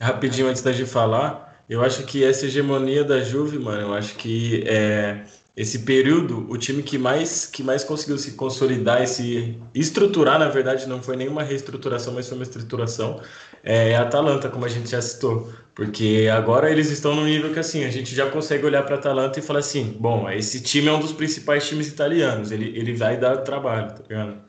Rapidinho 0.00 0.48
antes 0.48 0.62
da 0.62 0.72
gente 0.72 0.90
falar, 0.90 1.45
Eu 1.68 1.82
acho 1.82 2.04
que 2.06 2.24
essa 2.24 2.46
hegemonia 2.46 3.02
da 3.02 3.20
Juve, 3.20 3.58
mano, 3.58 3.82
eu 3.82 3.94
acho 3.94 4.16
que 4.16 4.62
é, 4.66 5.24
esse 5.56 5.80
período, 5.80 6.48
o 6.50 6.56
time 6.56 6.82
que 6.82 6.96
mais, 6.96 7.46
que 7.46 7.62
mais 7.62 7.82
conseguiu 7.82 8.18
se 8.18 8.32
consolidar 8.32 9.02
e 9.02 9.06
se 9.06 9.58
estruturar, 9.74 10.38
na 10.38 10.48
verdade, 10.48 10.86
não 10.86 11.02
foi 11.02 11.16
nenhuma 11.16 11.42
reestruturação, 11.42 12.12
mas 12.12 12.28
foi 12.28 12.36
uma 12.36 12.44
estruturação, 12.44 13.20
é 13.64 13.96
a 13.96 14.02
Atalanta, 14.02 14.48
como 14.48 14.64
a 14.64 14.68
gente 14.68 14.90
já 14.90 15.02
citou. 15.02 15.52
Porque 15.74 16.28
agora 16.32 16.70
eles 16.70 16.90
estão 16.90 17.14
no 17.14 17.24
nível 17.24 17.52
que 17.52 17.58
assim, 17.58 17.84
a 17.84 17.90
gente 17.90 18.14
já 18.14 18.30
consegue 18.30 18.64
olhar 18.64 18.82
para 18.84 18.96
a 18.96 18.98
Atalanta 18.98 19.38
e 19.38 19.42
falar 19.42 19.58
assim, 19.58 19.96
bom, 19.98 20.30
esse 20.30 20.62
time 20.62 20.88
é 20.88 20.92
um 20.92 21.00
dos 21.00 21.12
principais 21.12 21.66
times 21.66 21.88
italianos, 21.88 22.52
ele, 22.52 22.78
ele 22.78 22.94
vai 22.94 23.18
dar 23.18 23.38
trabalho, 23.38 23.94
tá 23.94 24.02
ligado? 24.08 24.46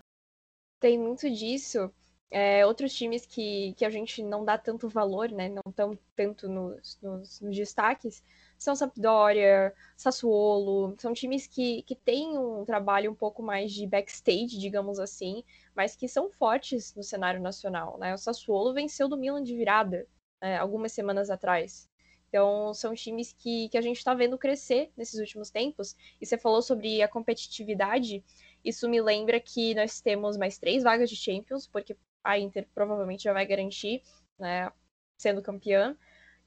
Tem 0.80 1.00
muito 1.00 1.30
disso. 1.30 1.92
É, 2.30 2.66
outros 2.66 2.94
times 2.94 3.26
que, 3.26 3.74
que 3.78 3.86
a 3.86 3.90
gente 3.90 4.22
não 4.22 4.44
dá 4.44 4.58
tanto 4.58 4.90
valor, 4.90 5.32
né? 5.32 5.48
Não 5.48 5.62
estão 5.68 5.98
tanto 6.16 6.50
nos, 6.50 7.00
nos, 7.02 7.40
nos 7.40 7.56
destaques, 7.56 8.22
são 8.58 8.76
Sampdoria, 8.76 9.74
Sassuolo, 9.96 10.96
são 10.98 11.14
times 11.14 11.48
que, 11.48 11.84
que 11.84 11.96
têm 11.96 12.38
um 12.38 12.66
trabalho 12.66 13.12
um 13.12 13.16
pouco 13.16 13.42
mais 13.42 13.72
de 13.72 13.86
backstage, 13.88 14.58
digamos 14.58 15.00
assim, 15.00 15.44
mas 15.76 15.96
que 15.96 16.08
são 16.08 16.30
fortes 16.30 16.94
no 16.96 17.04
cenário 17.04 17.40
nacional, 17.40 17.98
né? 17.98 18.14
O 18.14 18.18
Sassuolo 18.18 18.74
venceu 18.74 19.08
do 19.08 19.18
Milan 19.18 19.44
de 19.44 19.56
virada 19.56 20.08
né, 20.42 20.58
algumas 20.58 20.92
semanas 20.92 21.30
atrás. 21.30 21.90
Então, 22.30 22.74
são 22.74 22.94
times 22.94 23.34
que, 23.34 23.70
que 23.70 23.78
a 23.78 23.82
gente 23.82 23.98
está 23.98 24.14
vendo 24.14 24.38
crescer 24.38 24.92
nesses 24.98 25.20
últimos 25.20 25.50
tempos. 25.50 25.96
E 26.20 26.26
você 26.26 26.38
falou 26.38 26.62
sobre 26.62 27.02
a 27.02 27.08
competitividade. 27.08 28.24
Isso 28.64 28.90
me 28.90 29.02
lembra 29.02 29.40
que 29.40 29.74
nós 29.74 30.02
temos 30.02 30.36
mais 30.36 30.58
três 30.58 30.84
vagas 30.84 31.10
de 31.10 31.16
Champions, 31.16 31.68
porque 31.68 31.96
a 32.24 32.38
Inter 32.38 32.68
provavelmente 32.74 33.24
já 33.24 33.34
vai 33.34 33.46
garantir, 33.46 34.02
né, 34.38 34.72
sendo 35.18 35.42
campeã. 35.42 35.98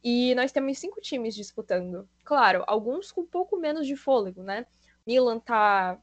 E 0.03 0.35
nós 0.35 0.53
temos 0.53 0.79
cinco 0.79 1.01
times 1.01 1.35
disputando. 1.35 2.09
Claro, 2.25 2.65
alguns 2.67 3.13
com 3.13 3.23
um 3.23 3.27
pouco 3.27 3.57
menos 3.59 3.87
de 3.87 3.97
fôlego, 3.97 4.43
né? 4.43 4.67
Milan 5.07 5.39
tá 5.39 6.01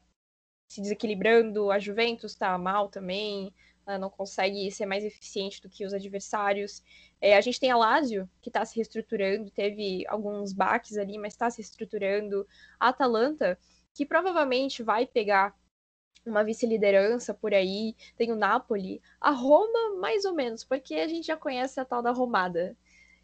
se 0.68 0.80
desequilibrando, 0.80 1.70
a 1.70 1.78
Juventus 1.78 2.34
tá 2.34 2.56
mal 2.58 2.88
também, 2.88 3.52
não 3.98 4.10
consegue 4.10 4.70
ser 4.70 4.84
mais 4.84 5.02
eficiente 5.02 5.62
do 5.62 5.68
que 5.68 5.84
os 5.84 5.94
adversários. 5.94 6.82
É, 7.20 7.36
a 7.36 7.40
gente 7.40 7.58
tem 7.58 7.70
a 7.70 7.76
Lazio, 7.76 8.28
que 8.42 8.50
está 8.50 8.64
se 8.64 8.76
reestruturando, 8.76 9.50
teve 9.50 10.04
alguns 10.08 10.52
baques 10.52 10.98
ali, 10.98 11.16
mas 11.16 11.32
está 11.32 11.48
se 11.48 11.58
reestruturando. 11.62 12.46
A 12.78 12.88
Atalanta, 12.88 13.58
que 13.94 14.04
provavelmente 14.04 14.82
vai 14.82 15.06
pegar 15.06 15.56
uma 16.26 16.44
vice-liderança 16.44 17.34
por 17.34 17.54
aí. 17.54 17.94
Tem 18.16 18.32
o 18.32 18.36
Napoli. 18.36 19.00
A 19.20 19.30
Roma, 19.30 19.96
mais 20.00 20.24
ou 20.24 20.34
menos, 20.34 20.64
porque 20.64 20.94
a 20.94 21.08
gente 21.08 21.26
já 21.26 21.36
conhece 21.36 21.80
a 21.80 21.84
tal 21.84 22.02
da 22.02 22.10
Romada. 22.10 22.76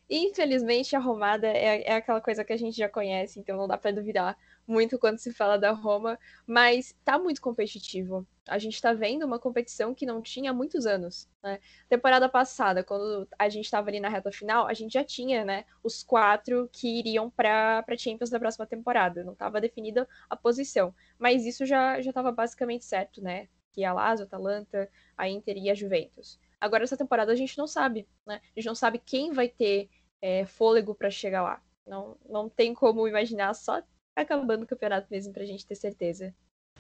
Infelizmente, 0.08 0.94
a 0.94 0.98
Romada 0.98 1.46
é, 1.48 1.82
é 1.82 1.94
aquela 1.94 2.20
coisa 2.20 2.44
que 2.44 2.52
a 2.52 2.56
gente 2.56 2.76
já 2.76 2.88
conhece, 2.88 3.40
então 3.40 3.56
não 3.56 3.66
dá 3.66 3.78
para 3.78 3.90
duvidar 3.90 4.36
muito 4.66 4.98
quando 4.98 5.18
se 5.18 5.32
fala 5.32 5.58
da 5.58 5.72
Roma, 5.72 6.18
mas 6.46 6.94
tá 7.04 7.18
muito 7.18 7.40
competitivo. 7.40 8.26
A 8.46 8.58
gente 8.58 8.80
tá 8.80 8.92
vendo 8.92 9.24
uma 9.24 9.38
competição 9.38 9.94
que 9.94 10.04
não 10.04 10.20
tinha 10.20 10.50
há 10.50 10.54
muitos 10.54 10.86
anos. 10.86 11.28
Né? 11.42 11.58
Temporada 11.88 12.28
passada, 12.28 12.84
quando 12.84 13.26
a 13.38 13.48
gente 13.48 13.64
estava 13.64 13.88
ali 13.88 14.00
na 14.00 14.08
reta 14.08 14.30
final, 14.30 14.66
a 14.66 14.74
gente 14.74 14.92
já 14.92 15.04
tinha 15.04 15.44
né, 15.44 15.64
os 15.82 16.02
quatro 16.02 16.68
que 16.72 16.98
iriam 16.98 17.30
para 17.30 17.84
Champions 17.96 18.30
da 18.30 18.38
próxima 18.38 18.66
temporada. 18.66 19.24
Não 19.24 19.32
estava 19.32 19.60
definida 19.60 20.06
a 20.28 20.36
posição, 20.36 20.94
mas 21.18 21.46
isso 21.46 21.64
já 21.64 21.98
estava 21.98 22.32
basicamente 22.32 22.84
certo, 22.84 23.22
né? 23.22 23.48
Que 23.72 23.84
a 23.84 23.92
Lazio, 23.92 24.24
a 24.24 24.26
Atalanta, 24.26 24.90
a 25.16 25.28
Inter 25.28 25.56
e 25.56 25.70
a 25.70 25.74
Juventus. 25.74 26.38
Agora, 26.60 26.84
essa 26.84 26.96
temporada 26.96 27.32
a 27.32 27.36
gente 27.36 27.58
não 27.58 27.66
sabe, 27.66 28.06
né? 28.26 28.40
A 28.56 28.60
gente 28.60 28.66
não 28.66 28.74
sabe 28.74 28.98
quem 28.98 29.32
vai 29.32 29.48
ter 29.48 29.88
é, 30.20 30.46
fôlego 30.46 30.94
para 30.94 31.10
chegar 31.10 31.42
lá. 31.42 31.62
Não, 31.86 32.16
não 32.28 32.48
tem 32.48 32.72
como 32.72 33.06
imaginar 33.06 33.52
só 33.54 33.82
acabando 34.16 34.62
o 34.62 34.66
campeonato 34.66 35.06
mesmo 35.10 35.32
pra 35.32 35.44
gente 35.44 35.66
ter 35.66 35.74
certeza. 35.74 36.34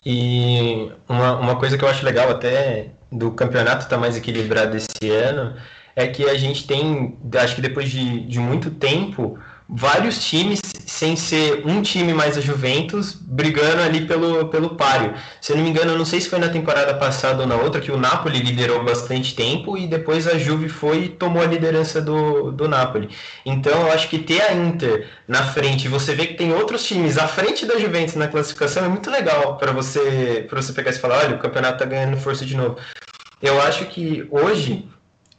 E 0.04 0.90
uma, 1.08 1.38
uma 1.38 1.58
coisa 1.58 1.78
que 1.78 1.84
eu 1.84 1.88
acho 1.88 2.04
legal 2.04 2.30
até 2.30 2.90
do 3.10 3.32
campeonato 3.32 3.84
estar 3.84 3.96
tá 3.96 3.98
mais 3.98 4.16
equilibrado 4.16 4.76
esse 4.76 5.10
ano 5.10 5.56
é 5.96 6.06
que 6.08 6.28
a 6.28 6.34
gente 6.34 6.66
tem, 6.66 7.18
acho 7.40 7.54
que 7.54 7.62
depois 7.62 7.90
de, 7.90 8.26
de 8.26 8.38
muito 8.38 8.70
tempo, 8.70 9.38
vários 9.68 10.24
times, 10.24 10.60
sem 10.86 11.16
ser 11.16 11.66
um 11.66 11.82
time 11.82 12.12
mais 12.12 12.36
a 12.36 12.40
Juventus, 12.40 13.14
brigando 13.14 13.82
ali 13.82 14.06
pelo, 14.06 14.48
pelo 14.48 14.76
páreo. 14.76 15.14
Se 15.40 15.52
eu 15.52 15.56
não 15.56 15.64
me 15.64 15.70
engano, 15.70 15.92
eu 15.92 15.98
não 15.98 16.04
sei 16.04 16.20
se 16.20 16.28
foi 16.28 16.38
na 16.38 16.48
temporada 16.48 16.94
passada 16.94 17.42
ou 17.42 17.46
na 17.46 17.56
outra, 17.56 17.80
que 17.80 17.90
o 17.90 17.96
Napoli 17.96 18.38
liderou 18.40 18.84
bastante 18.84 19.34
tempo 19.34 19.76
e 19.76 19.86
depois 19.86 20.26
a 20.26 20.38
Juve 20.38 20.68
foi 20.68 21.04
e 21.04 21.08
tomou 21.08 21.42
a 21.42 21.46
liderança 21.46 22.00
do, 22.00 22.52
do 22.52 22.68
Napoli. 22.68 23.08
Então, 23.44 23.72
eu 23.72 23.92
acho 23.92 24.08
que 24.08 24.18
ter 24.18 24.42
a 24.42 24.52
Inter 24.52 25.08
na 25.26 25.42
frente, 25.44 25.88
você 25.88 26.14
vê 26.14 26.26
que 26.26 26.34
tem 26.34 26.52
outros 26.52 26.84
times 26.84 27.16
à 27.16 27.26
frente 27.26 27.66
da 27.66 27.78
Juventus 27.78 28.14
na 28.14 28.28
classificação, 28.28 28.84
é 28.84 28.88
muito 28.88 29.10
legal 29.10 29.56
para 29.56 29.72
você, 29.72 30.46
você 30.50 30.72
pegar 30.72 30.90
e 30.90 30.94
falar, 30.94 31.18
olha, 31.18 31.36
o 31.36 31.38
campeonato 31.38 31.74
está 31.74 31.86
ganhando 31.86 32.16
força 32.16 32.44
de 32.44 32.56
novo. 32.56 32.76
Eu 33.42 33.60
acho 33.60 33.86
que 33.86 34.26
hoje 34.30 34.88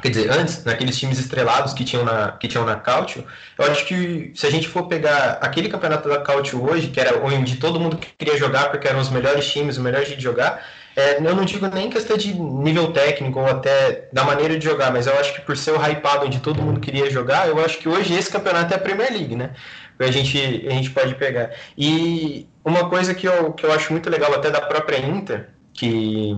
quer 0.01 0.09
dizer, 0.09 0.31
antes, 0.31 0.63
naqueles 0.63 0.97
times 0.97 1.17
estrelados 1.17 1.73
que 1.73 1.83
tinham 1.83 2.03
na, 2.03 2.33
que 2.33 2.47
tinham 2.47 2.65
na 2.65 2.75
Cautio, 2.75 3.25
eu 3.57 3.65
acho 3.71 3.85
que 3.85 4.31
se 4.35 4.45
a 4.45 4.51
gente 4.51 4.67
for 4.67 4.87
pegar 4.87 5.39
aquele 5.41 5.69
campeonato 5.69 6.09
da 6.09 6.21
Cautio 6.21 6.63
hoje, 6.63 6.87
que 6.87 6.99
era 6.99 7.25
onde 7.25 7.55
todo 7.57 7.79
mundo 7.79 7.97
queria 7.97 8.37
jogar 8.37 8.69
porque 8.69 8.87
eram 8.87 8.99
os 8.99 9.09
melhores 9.09 9.49
times, 9.51 9.77
o 9.77 9.81
melhor 9.81 10.03
jeito 10.03 10.17
de 10.17 10.23
jogar, 10.23 10.63
é, 10.95 11.17
eu 11.17 11.35
não 11.35 11.43
digo 11.43 11.67
nem 11.67 11.89
questão 11.89 12.17
de 12.17 12.33
nível 12.33 12.91
técnico 12.93 13.39
ou 13.39 13.47
até 13.47 14.07
da 14.13 14.23
maneira 14.23 14.57
de 14.57 14.63
jogar, 14.63 14.91
mas 14.91 15.07
eu 15.07 15.17
acho 15.19 15.33
que 15.33 15.41
por 15.41 15.57
ser 15.57 15.71
o 15.71 15.81
hypado 15.81 16.25
onde 16.25 16.39
todo 16.39 16.61
mundo 16.61 16.79
queria 16.79 17.09
jogar, 17.09 17.47
eu 17.47 17.63
acho 17.63 17.77
que 17.79 17.89
hoje 17.89 18.13
esse 18.13 18.31
campeonato 18.31 18.73
é 18.73 18.77
a 18.77 18.79
Premier 18.79 19.11
League, 19.11 19.35
né? 19.35 19.51
A 19.99 20.11
gente, 20.11 20.37
a 20.67 20.71
gente 20.71 20.89
pode 20.91 21.15
pegar. 21.15 21.51
E 21.77 22.47
uma 22.63 22.89
coisa 22.89 23.13
que 23.13 23.27
eu, 23.27 23.53
que 23.53 23.65
eu 23.65 23.71
acho 23.71 23.91
muito 23.91 24.09
legal 24.09 24.33
até 24.33 24.51
da 24.51 24.61
própria 24.61 24.97
Inter, 24.97 25.49
que 25.73 26.37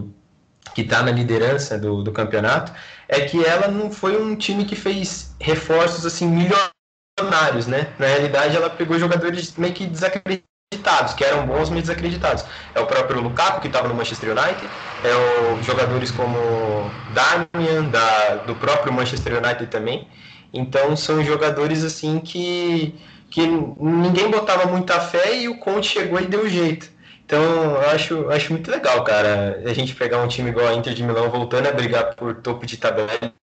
que 0.74 0.82
está 0.82 1.02
na 1.02 1.12
liderança 1.12 1.78
do, 1.78 2.04
do 2.04 2.12
campeonato, 2.12 2.72
é 3.08 3.22
que 3.22 3.44
ela 3.44 3.68
não 3.68 3.92
foi 3.92 4.22
um 4.22 4.36
time 4.36 4.66
que 4.66 4.76
fez 4.76 5.36
reforços 5.40 6.06
assim 6.06 6.28
milionários, 6.28 7.68
né? 7.68 7.94
Na 7.98 8.08
realidade, 8.08 8.56
ela 8.56 8.70
pegou 8.70 9.00
jogadores 9.00 9.56
meio 9.58 9.74
que 9.74 9.86
desacreditados, 9.86 11.14
que 11.16 11.24
eram 11.24 11.46
bons, 11.46 11.70
mas 11.70 11.82
desacreditados. 11.84 12.44
É 12.76 12.80
o 12.80 12.86
próprio 12.88 13.22
Lukaku, 13.22 13.62
que 13.62 13.68
estava 13.68 13.88
no 13.88 13.96
Manchester 13.96 14.32
United, 14.38 14.72
é 15.04 15.16
o 15.16 15.62
jogadores 15.62 16.12
como 16.12 17.00
Damian, 17.06 17.86
da, 17.86 18.36
do 18.38 18.56
próprio 18.56 18.92
Manchester 18.94 19.38
United 19.38 19.68
também. 19.68 20.08
Então, 20.54 20.96
são 20.96 21.24
jogadores 21.24 21.84
assim 21.84 22.20
que, 22.20 22.96
que 23.30 23.46
ninguém 23.48 24.30
botava 24.30 24.66
muita 24.66 25.00
fé 25.00 25.38
e 25.38 25.48
o 25.50 25.58
Conte 25.60 25.88
chegou 25.88 26.20
e 26.20 26.26
deu 26.26 26.48
jeito. 26.50 26.97
Então, 27.28 27.44
eu 27.44 27.90
acho, 27.90 28.30
acho 28.30 28.54
muito 28.54 28.72
legal, 28.72 29.04
cara, 29.04 29.62
a 29.66 29.74
gente 29.74 29.94
pegar 29.94 30.24
um 30.24 30.30
time 30.30 30.50
igual 30.50 30.66
a 30.66 30.74
Inter 30.74 30.94
de 30.94 31.04
Milão 31.04 31.30
voltando 31.30 31.68
a 31.68 31.74
brigar 31.74 32.16
por 32.16 32.42
topo 32.42 32.66
de 32.66 32.78
tabela 32.78 33.10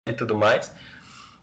e 0.10 0.14
tudo 0.14 0.36
mais. 0.36 0.74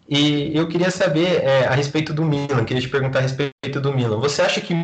E 0.09 0.51
eu 0.53 0.67
queria 0.67 0.91
saber 0.91 1.45
é, 1.45 1.65
a 1.65 1.71
respeito 1.71 2.13
do 2.13 2.25
Milan, 2.25 2.65
queria 2.65 2.83
te 2.83 2.89
perguntar 2.89 3.21
a 3.21 3.23
respeito 3.23 3.81
do 3.81 3.95
Milan. 3.95 4.19
Você 4.19 4.43
acha 4.43 4.61
que 4.61 4.75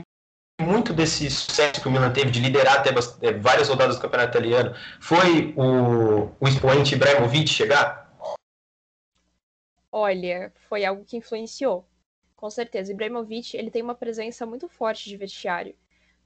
muito 0.61 0.93
desse 0.93 1.29
sucesso 1.29 1.81
que 1.83 1.89
o 1.89 1.91
Milan 1.91 2.13
teve 2.13 2.31
de 2.31 2.41
liderar 2.41 2.79
até 2.79 2.91
é, 3.21 3.33
várias 3.33 3.69
rodadas 3.69 3.97
do 3.97 4.03
campeonato 4.03 4.39
italiano 4.39 4.73
foi 5.01 5.53
o, 5.57 6.31
o 6.39 6.47
expoente 6.47 6.95
Ibrahimovic 6.95 7.49
chegar? 7.49 8.15
Olha, 9.91 10.53
foi 10.69 10.85
algo 10.85 11.05
que 11.05 11.17
influenciou. 11.17 11.85
Com 12.37 12.49
certeza, 12.49 12.93
Ibrahimovic 12.93 13.57
ele 13.57 13.73
tem 13.73 13.83
uma 13.83 13.97
presença 13.97 14.47
muito 14.47 14.69
forte 14.69 15.09
de 15.09 15.17
vestiário. 15.17 15.75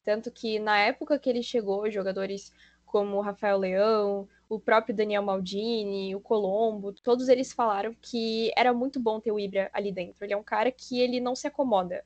Tanto 0.05 0.31
que 0.31 0.59
na 0.59 0.79
época 0.79 1.19
que 1.19 1.31
ele 1.31 1.43
chegou, 1.43 1.91
jogadores 1.91 2.53
como 2.85 3.17
o 3.17 3.21
Rafael 3.21 3.59
Leão, 3.59 4.29
o 4.49 4.61
próprio 4.61 4.95
Daniel 4.95 5.23
Maldini, 5.23 6.15
o 6.15 6.21
Colombo, 6.21 6.93
todos 6.93 7.29
eles 7.29 7.53
falaram 7.53 7.95
que 8.01 8.53
era 8.57 8.73
muito 8.73 9.01
bom 9.01 9.19
ter 9.19 9.33
o 9.33 9.41
Ibra 9.41 9.71
ali 9.73 9.91
dentro. 9.91 10.25
Ele 10.25 10.35
é 10.35 10.37
um 10.37 10.45
cara 10.45 10.71
que 10.71 11.01
ele 11.01 11.19
não 11.19 11.35
se 11.35 11.47
acomoda. 11.47 12.05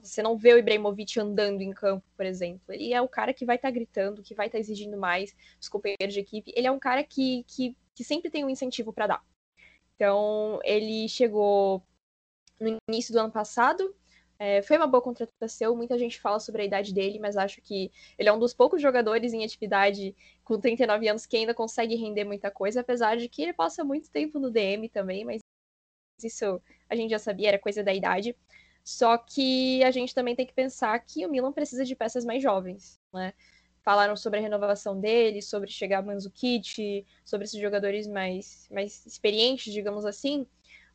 Você 0.00 0.22
não 0.22 0.38
vê 0.38 0.54
o 0.54 0.58
Ibrahimovic 0.58 1.20
andando 1.20 1.60
em 1.60 1.70
campo, 1.70 2.06
por 2.16 2.24
exemplo. 2.24 2.62
Ele 2.72 2.94
é 2.94 3.02
o 3.02 3.08
cara 3.08 3.34
que 3.34 3.44
vai 3.44 3.56
estar 3.56 3.68
tá 3.68 3.74
gritando, 3.74 4.22
que 4.22 4.34
vai 4.34 4.46
estar 4.46 4.56
tá 4.56 4.60
exigindo 4.60 4.96
mais 4.96 5.36
dos 5.58 5.68
companheiros 5.68 6.14
de 6.14 6.20
equipe. 6.20 6.52
Ele 6.56 6.66
é 6.66 6.70
um 6.70 6.78
cara 6.78 7.04
que, 7.04 7.44
que, 7.46 7.76
que 7.94 8.02
sempre 8.02 8.30
tem 8.30 8.42
um 8.42 8.48
incentivo 8.48 8.90
para 8.92 9.08
dar. 9.08 9.24
Então, 9.94 10.60
ele 10.64 11.06
chegou 11.08 11.82
no 12.58 12.78
início 12.88 13.12
do 13.12 13.20
ano 13.20 13.30
passado, 13.30 13.94
é, 14.44 14.60
foi 14.60 14.76
uma 14.76 14.88
boa 14.88 15.00
contratação, 15.00 15.76
muita 15.76 15.96
gente 15.96 16.20
fala 16.20 16.40
sobre 16.40 16.62
a 16.62 16.64
idade 16.64 16.92
dele, 16.92 17.20
mas 17.20 17.36
acho 17.36 17.62
que 17.62 17.92
ele 18.18 18.28
é 18.28 18.32
um 18.32 18.40
dos 18.40 18.52
poucos 18.52 18.82
jogadores 18.82 19.32
em 19.32 19.44
atividade 19.44 20.16
com 20.42 20.58
39 20.58 21.08
anos 21.08 21.26
que 21.26 21.36
ainda 21.36 21.54
consegue 21.54 21.94
render 21.94 22.24
muita 22.24 22.50
coisa, 22.50 22.80
apesar 22.80 23.16
de 23.16 23.28
que 23.28 23.40
ele 23.40 23.52
passa 23.52 23.84
muito 23.84 24.10
tempo 24.10 24.40
no 24.40 24.50
DM 24.50 24.88
também, 24.88 25.24
mas 25.24 25.42
isso 26.20 26.60
a 26.90 26.96
gente 26.96 27.10
já 27.10 27.20
sabia, 27.20 27.50
era 27.50 27.58
coisa 27.58 27.84
da 27.84 27.94
idade. 27.94 28.36
Só 28.82 29.16
que 29.16 29.80
a 29.84 29.92
gente 29.92 30.12
também 30.12 30.34
tem 30.34 30.44
que 30.44 30.52
pensar 30.52 30.98
que 30.98 31.24
o 31.24 31.30
Milan 31.30 31.52
precisa 31.52 31.84
de 31.84 31.94
peças 31.94 32.24
mais 32.24 32.42
jovens, 32.42 32.98
né? 33.14 33.32
Falaram 33.84 34.16
sobre 34.16 34.40
a 34.40 34.42
renovação 34.42 34.98
dele, 34.98 35.40
sobre 35.40 35.70
chegar 35.70 36.02
Manzukic, 36.02 37.06
sobre 37.24 37.44
esses 37.44 37.60
jogadores 37.60 38.08
mais, 38.08 38.68
mais 38.72 39.06
experientes, 39.06 39.72
digamos 39.72 40.04
assim. 40.04 40.48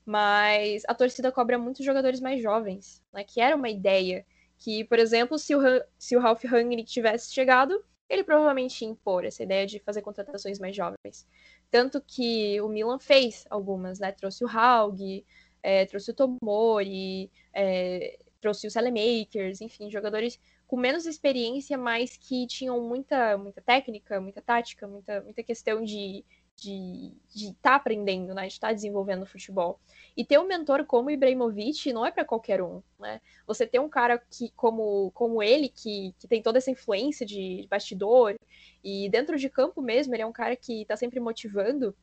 Mas 0.08 0.84
a 0.88 0.96
torcida 0.96 1.34
cobra 1.34 1.60
muitos 1.60 1.86
jogadores 1.86 2.22
mais 2.22 2.42
jovens, 2.42 3.04
né? 3.14 3.26
Que 3.26 3.42
era 3.42 3.58
uma 3.58 3.70
ideia 3.70 4.26
que, 4.58 4.86
por 4.86 4.98
exemplo, 4.98 5.38
se 5.38 5.54
o, 5.54 5.60
se 6.00 6.16
o 6.16 6.20
Ralf 6.22 6.46
Rangnick 6.46 6.90
tivesse 6.90 7.34
chegado, 7.34 7.84
ele 8.10 8.24
provavelmente 8.24 8.86
ia 8.86 8.90
impor 8.90 9.26
essa 9.26 9.44
ideia 9.44 9.68
de 9.68 9.80
fazer 9.80 10.02
contratações 10.02 10.60
mais 10.60 10.74
jovens. 10.74 11.28
Tanto 11.70 12.02
que 12.02 12.60
o 12.62 12.70
Milan 12.70 13.00
fez 13.00 13.46
algumas, 13.50 14.00
né? 14.00 14.14
Trouxe 14.14 14.46
o 14.46 14.48
Haug, 14.48 15.26
é, 15.62 15.86
trouxe 15.86 16.12
o 16.12 16.14
Tomori, 16.14 17.30
é, 17.54 18.18
trouxe 18.40 18.66
o 18.66 18.72
Selemakers, 18.72 19.60
enfim, 19.60 19.92
jogadores 19.92 20.40
com 20.66 20.78
menos 20.78 21.06
experiência, 21.06 21.78
mas 21.78 22.16
que 22.16 22.48
tinham 22.48 22.82
muita, 22.82 23.38
muita 23.38 23.62
técnica, 23.62 24.22
muita 24.22 24.42
tática, 24.42 24.88
muita, 24.88 25.20
muita 25.22 25.44
questão 25.44 25.84
de 25.84 26.24
de 26.58 27.14
estar 27.36 27.54
tá 27.72 27.76
aprendendo, 27.76 28.34
né, 28.34 28.48
de 28.48 28.54
estar 28.54 28.70
tá 28.70 28.74
desenvolvendo 28.74 29.26
futebol. 29.26 29.80
E 30.16 30.26
ter 30.26 30.40
um 30.40 30.48
mentor 30.48 30.86
como 30.86 31.12
Ibrahimovic 31.12 31.94
não 31.94 32.06
é 32.06 32.12
para 32.12 32.26
qualquer 32.26 32.62
um, 32.62 32.82
né? 33.00 33.22
Você 33.46 33.68
ter 33.68 33.80
um 33.80 33.88
cara 33.90 34.18
que 34.18 34.52
como 34.56 35.12
como 35.12 35.44
ele 35.44 35.70
que, 35.70 36.14
que 36.20 36.28
tem 36.28 36.42
toda 36.42 36.58
essa 36.58 36.72
influência 36.72 37.26
de, 37.26 37.68
bastidor 37.70 38.36
e 38.84 39.10
dentro 39.10 39.38
de 39.38 39.50
campo 39.50 39.82
mesmo, 39.82 40.16
ele 40.16 40.24
é 40.24 40.26
um 40.26 40.32
cara 40.32 40.56
que 40.56 40.82
está 40.82 40.98
sempre 40.98 41.20
motivando. 41.20 41.96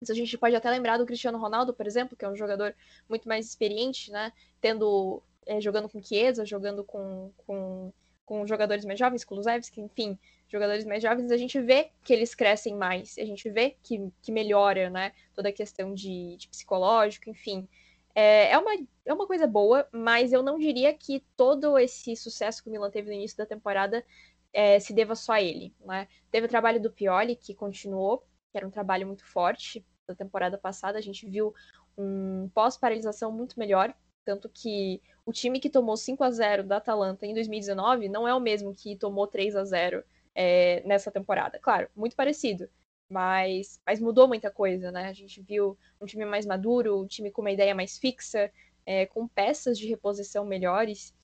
Isso 0.00 0.12
a 0.12 0.14
gente 0.14 0.38
pode 0.38 0.54
até 0.54 0.70
lembrar 0.70 0.98
do 0.98 1.06
Cristiano 1.06 1.38
Ronaldo, 1.38 1.74
por 1.74 1.86
exemplo, 1.86 2.16
que 2.16 2.24
é 2.24 2.28
um 2.28 2.36
jogador 2.36 2.74
muito 3.08 3.28
mais 3.28 3.46
experiente, 3.46 4.10
né? 4.10 4.32
Tendo 4.60 5.22
é, 5.46 5.60
jogando 5.60 5.88
com 5.88 6.02
Chiesa, 6.02 6.44
jogando 6.44 6.84
com, 6.84 7.32
com, 7.38 7.92
com 8.24 8.46
jogadores 8.46 8.84
mais 8.84 8.98
jovens, 8.98 9.24
Kulusevski, 9.24 9.80
enfim, 9.80 10.18
jogadores 10.52 10.84
mais 10.84 11.02
jovens, 11.02 11.30
a 11.30 11.36
gente 11.38 11.58
vê 11.60 11.90
que 12.04 12.12
eles 12.12 12.34
crescem 12.34 12.76
mais, 12.76 13.16
a 13.18 13.24
gente 13.24 13.48
vê 13.48 13.76
que, 13.82 14.12
que 14.20 14.30
melhora, 14.30 14.90
né? 14.90 15.12
Toda 15.34 15.48
a 15.48 15.52
questão 15.52 15.94
de, 15.94 16.36
de 16.36 16.46
psicológico, 16.48 17.30
enfim. 17.30 17.66
É, 18.14 18.50
é, 18.50 18.58
uma, 18.58 18.70
é 19.06 19.14
uma 19.14 19.26
coisa 19.26 19.46
boa, 19.46 19.88
mas 19.90 20.30
eu 20.30 20.42
não 20.42 20.58
diria 20.58 20.92
que 20.92 21.24
todo 21.36 21.78
esse 21.78 22.14
sucesso 22.14 22.62
que 22.62 22.68
o 22.68 22.72
Milan 22.72 22.90
teve 22.90 23.08
no 23.08 23.14
início 23.14 23.38
da 23.38 23.46
temporada 23.46 24.04
é, 24.52 24.78
se 24.78 24.92
deva 24.92 25.14
só 25.14 25.32
a 25.32 25.42
ele. 25.42 25.74
Né? 25.80 26.06
Teve 26.30 26.46
o 26.46 26.50
trabalho 26.50 26.80
do 26.80 26.90
Pioli, 26.90 27.34
que 27.34 27.54
continuou, 27.54 28.18
que 28.50 28.58
era 28.58 28.66
um 28.66 28.70
trabalho 28.70 29.06
muito 29.06 29.24
forte 29.24 29.82
da 30.06 30.14
temporada 30.14 30.58
passada. 30.58 30.98
A 30.98 31.02
gente 31.02 31.26
viu 31.26 31.54
um 31.96 32.50
pós-paralisação 32.52 33.32
muito 33.32 33.58
melhor, 33.58 33.94
tanto 34.22 34.50
que 34.50 35.00
o 35.24 35.32
time 35.32 35.58
que 35.58 35.70
tomou 35.70 35.96
5 35.96 36.22
a 36.22 36.30
0 36.30 36.64
da 36.64 36.76
Atalanta 36.76 37.24
em 37.24 37.32
2019 37.32 38.10
não 38.10 38.28
é 38.28 38.34
o 38.34 38.40
mesmo 38.40 38.74
que 38.74 38.96
tomou 38.96 39.26
3 39.26 39.56
a 39.56 39.64
0 39.64 40.04
é, 40.34 40.82
nessa 40.86 41.10
temporada. 41.10 41.58
Claro, 41.58 41.88
muito 41.94 42.16
parecido, 42.16 42.68
mas, 43.10 43.80
mas 43.86 44.00
mudou 44.00 44.26
muita 44.26 44.50
coisa, 44.50 44.90
né? 44.90 45.08
A 45.08 45.12
gente 45.12 45.40
viu 45.42 45.76
um 46.00 46.06
time 46.06 46.24
mais 46.24 46.46
maduro, 46.46 47.02
um 47.02 47.06
time 47.06 47.30
com 47.30 47.42
uma 47.42 47.50
ideia 47.50 47.74
mais 47.74 47.98
fixa, 47.98 48.50
é, 48.86 49.06
com 49.06 49.28
peças 49.28 49.78
de 49.78 49.86
reposição 49.86 50.44
melhores. 50.44 51.14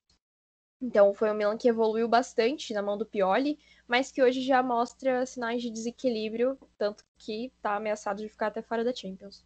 Então 0.80 1.12
foi 1.12 1.30
um 1.30 1.34
Milan 1.34 1.56
que 1.56 1.68
evoluiu 1.68 2.08
bastante 2.08 2.72
na 2.72 2.82
mão 2.82 2.96
do 2.96 3.06
Pioli, 3.06 3.58
mas 3.86 4.12
que 4.12 4.22
hoje 4.22 4.42
já 4.42 4.62
mostra 4.62 5.26
sinais 5.26 5.60
de 5.60 5.70
desequilíbrio, 5.70 6.56
tanto 6.76 7.04
que 7.16 7.46
está 7.46 7.76
ameaçado 7.76 8.22
de 8.22 8.28
ficar 8.28 8.48
até 8.48 8.62
fora 8.62 8.84
da 8.84 8.94
Champions. 8.94 9.44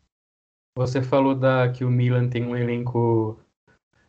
Você 0.77 1.03
falou 1.03 1.35
da, 1.35 1.71
que 1.71 1.85
o 1.85 1.91
Milan 1.91 2.29
tem 2.29 2.45
um 2.45 2.57
elenco 2.57 3.39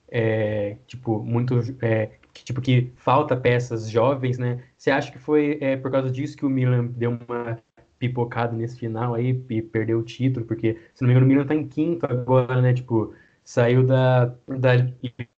é, 0.08 0.76
tipo 0.86 1.24
muito 1.24 1.56
é, 1.82 2.20
que, 2.34 2.44
tipo, 2.44 2.62
que 2.62 2.92
falta 2.96 3.38
peças 3.38 3.90
jovens, 3.90 4.38
né? 4.38 4.64
Você 4.78 4.90
acha 4.92 5.12
que 5.12 5.20
foi 5.20 5.58
é, 5.62 5.78
por 5.78 5.92
causa 5.92 6.10
disso 6.10 6.36
que 6.36 6.46
o 6.46 6.50
Milan 6.50 6.86
deu 6.86 7.12
uma 7.12 7.60
pipocada 8.00 8.54
nesse 8.56 8.78
final 8.80 9.14
aí 9.14 9.44
e 9.50 9.62
perdeu 9.62 10.00
o 10.00 10.04
título? 10.04 10.46
Porque, 10.46 10.78
se 10.94 11.02
não 11.02 11.08
me 11.08 11.14
engano, 11.14 11.26
o 11.26 11.30
Milan 11.30 11.46
tá 11.46 11.56
em 11.56 11.68
quinto 11.68 12.06
agora, 12.06 12.62
né? 12.62 12.74
Tipo, 12.74 13.14
saiu 13.44 13.86
da, 13.86 14.26
da 14.48 14.74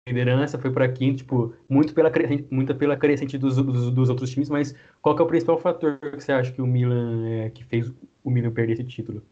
liderança, 0.08 0.60
foi 0.60 0.72
para 0.72 0.92
quinto, 0.92 1.18
tipo, 1.18 1.56
muito 1.68 1.94
pela, 1.94 2.12
muito 2.52 2.76
pela 2.76 2.98
crescente 2.98 3.38
dos, 3.38 3.56
dos, 3.56 3.92
dos, 3.92 4.10
outros 4.10 4.30
times, 4.30 4.50
mas 4.50 4.76
qual 5.02 5.16
que 5.16 5.22
é 5.22 5.26
o 5.26 5.28
principal 5.28 5.58
fator 5.58 6.00
que 6.00 6.22
você 6.22 6.32
acha 6.32 6.52
que 6.52 6.62
o 6.62 6.68
Milan, 6.68 7.28
é, 7.28 7.50
que 7.50 7.64
fez 7.64 7.92
o 8.24 8.30
Milan 8.30 8.52
perder 8.52 8.74
esse 8.74 8.84
título? 8.84 9.24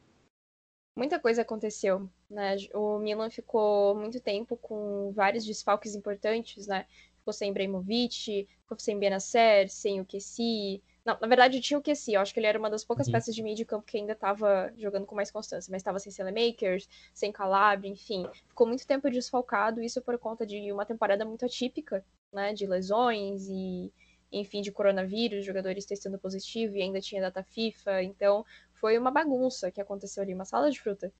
Muita 0.96 1.20
coisa 1.20 1.42
aconteceu, 1.42 2.10
né? 2.30 2.56
O 2.74 3.00
Milan 3.00 3.30
ficou 3.30 3.96
muito 3.96 4.20
tempo 4.20 4.58
com 4.58 5.12
vários 5.14 5.46
desfalques 5.46 5.96
importantes, 5.96 6.68
né? 6.68 6.86
Ficou 7.22 7.34
sem 7.34 7.52
Ibrahimovic, 7.52 8.48
ficou 8.62 8.78
sem 8.78 9.00
Benacer, 9.00 9.70
sem 9.70 10.02
o 10.02 10.06
Kessi. 10.06 10.82
Não, 11.06 11.18
na 11.20 11.28
verdade 11.28 11.62
tinha 11.62 11.78
o 11.78 11.82
Kessi, 11.82 12.14
eu 12.14 12.22
acho 12.22 12.34
que 12.34 12.40
ele 12.40 12.48
era 12.48 12.60
uma 12.60 12.70
das 12.70 12.84
poucas 12.84 13.08
uhum. 13.08 13.14
peças 13.14 13.34
de 13.34 13.42
meio 13.42 13.56
de 13.56 13.66
campo 13.66 13.86
que 13.86 13.98
ainda 13.98 14.14
estava 14.14 14.72
jogando 14.78 15.06
com 15.06 15.16
mais 15.16 15.32
constância, 15.32 15.72
mas 15.72 15.82
estava 15.82 16.00
sem 16.00 16.12
Selemakers, 16.12 16.88
sem 17.14 17.32
Calabria, 17.32 17.90
enfim. 17.90 18.28
Ficou 18.50 18.68
muito 18.68 18.86
tempo 18.86 19.10
desfalcado, 19.10 19.82
isso 19.82 20.02
por 20.02 20.18
conta 20.18 20.46
de 20.46 20.72
uma 20.72 20.86
temporada 20.86 21.24
muito 21.26 21.46
atípica, 21.46 22.04
né, 22.32 22.54
de 22.54 22.68
lesões 22.68 23.48
e, 23.48 23.92
enfim, 24.32 24.62
de 24.62 24.72
coronavírus, 24.72 25.46
jogadores 25.46 25.86
testando 25.86 26.20
positivo 26.20 26.76
e 26.76 26.82
ainda 26.82 27.02
tinha 27.02 27.22
data 27.22 27.44
FIFA, 27.44 28.04
então 28.04 28.46
foi 28.74 28.98
uma 28.98 29.12
bagunça 29.12 29.72
que 29.72 29.82
aconteceu 29.82 30.24
ali, 30.24 30.34
uma 30.34 30.46
sala 30.46 30.70
de 30.70 30.80
fruta. 30.80 31.12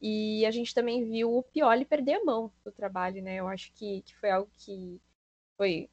E 0.00 0.46
a 0.46 0.50
gente 0.50 0.72
também 0.72 1.04
viu 1.04 1.36
o 1.36 1.42
Pioli 1.42 1.84
perder 1.84 2.14
a 2.14 2.24
mão 2.24 2.52
do 2.64 2.70
trabalho, 2.70 3.20
né? 3.22 3.36
Eu 3.36 3.48
acho 3.48 3.72
que, 3.72 4.02
que 4.02 4.16
foi 4.16 4.30
algo 4.30 4.48
que 4.56 5.00
foi 5.58 5.90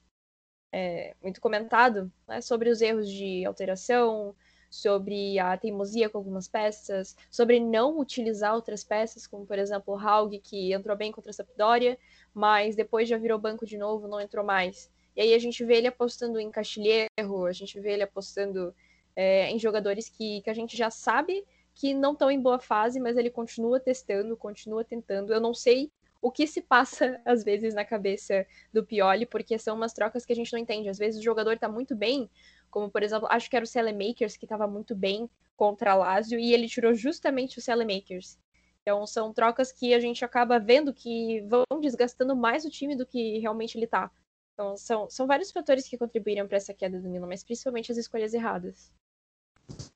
é, 0.72 1.16
muito 1.22 1.42
comentado, 1.42 2.12
né, 2.28 2.40
sobre 2.40 2.70
os 2.70 2.82
erros 2.82 3.10
de 3.10 3.44
alteração, 3.46 4.36
sobre 4.70 5.40
a 5.40 5.58
teimosia 5.58 6.10
com 6.10 6.18
algumas 6.18 6.48
peças, 6.48 7.16
sobre 7.32 7.60
não 7.60 7.98
utilizar 8.00 8.54
outras 8.54 8.84
peças, 8.84 9.26
como 9.26 9.46
por 9.46 9.58
exemplo 9.58 9.94
o 9.94 9.98
Haug, 9.98 10.38
que 10.40 10.74
entrou 10.74 10.96
bem 10.96 11.12
contra 11.12 11.32
a 11.32 11.34
Sampdoria, 11.34 11.98
mas 12.34 12.76
depois 12.76 13.10
já 13.10 13.18
virou 13.18 13.40
banco 13.40 13.66
de 13.66 13.78
novo, 13.78 14.08
não 14.08 14.22
entrou 14.22 14.46
mais. 14.46 14.92
E 15.16 15.22
aí 15.22 15.34
a 15.34 15.40
gente 15.40 15.64
vê 15.64 15.78
ele 15.78 15.88
apostando 15.88 16.40
em 16.40 16.52
Castilheiro, 16.52 17.46
a 17.48 17.52
gente 17.54 17.80
vê 17.80 17.94
ele 17.94 18.04
apostando 18.04 18.76
é, 19.16 19.50
em 19.50 19.58
jogadores 19.58 20.10
que, 20.10 20.42
que 20.42 20.50
a 20.50 20.54
gente 20.54 20.76
já 20.76 20.92
sabe 20.92 21.46
que 21.74 21.94
não 21.94 22.14
estão 22.14 22.30
em 22.30 22.40
boa 22.40 22.60
fase, 22.60 23.00
mas 23.00 23.18
ele 23.18 23.30
continua 23.30 23.80
testando, 23.80 24.38
continua 24.38 24.84
tentando. 24.84 25.34
Eu 25.34 25.42
não 25.42 25.54
sei 25.54 25.92
o 26.22 26.32
que 26.32 26.48
se 26.48 26.62
passa, 26.62 27.20
às 27.26 27.44
vezes, 27.44 27.74
na 27.74 27.86
cabeça 27.86 28.46
do 28.74 28.84
Pioli, 28.84 29.26
porque 29.26 29.58
são 29.58 29.76
umas 29.76 29.94
trocas 29.94 30.26
que 30.26 30.34
a 30.34 30.36
gente 30.36 30.52
não 30.52 30.60
entende. 30.60 30.90
Às 30.90 30.98
vezes 30.98 31.20
o 31.20 31.24
jogador 31.24 31.58
tá 31.58 31.70
muito 31.70 31.96
bem, 31.96 32.30
como, 32.70 32.90
por 32.90 33.04
exemplo, 33.04 33.28
acho 33.30 33.50
que 33.50 33.56
era 33.56 33.64
o 33.64 33.68
Selemakers, 33.68 34.38
que 34.38 34.46
estava 34.46 34.68
muito 34.68 34.96
bem 34.96 35.30
contra 35.56 35.92
a 35.92 35.96
Lazio, 35.96 36.40
e 36.40 36.54
ele 36.54 36.68
tirou 36.68 36.94
justamente 36.94 37.58
o 37.58 37.62
Selemakers. 37.62 38.38
Então, 38.82 39.08
são 39.08 39.34
trocas 39.34 39.72
que 39.72 39.94
a 39.94 40.00
gente 40.00 40.24
acaba 40.24 40.60
vendo 40.60 40.94
que 40.94 41.42
vão 41.42 41.64
desgastando 41.82 42.36
mais 42.36 42.66
o 42.66 42.70
time 42.70 42.96
do 42.96 43.06
que 43.06 43.40
realmente 43.40 43.78
ele 43.78 43.88
tá. 43.88 44.12
Então, 44.54 44.78
são, 44.78 45.10
são 45.10 45.26
vários 45.26 45.52
fatores 45.52 45.88
que 45.88 45.98
contribuíram 45.98 46.48
para 46.48 46.58
essa 46.58 46.74
queda 46.74 47.00
do 47.00 47.10
Milan, 47.10 47.28
mas 47.28 47.44
principalmente 47.44 47.92
as 47.92 47.98
escolhas 47.98 48.34
erradas. 48.34 48.92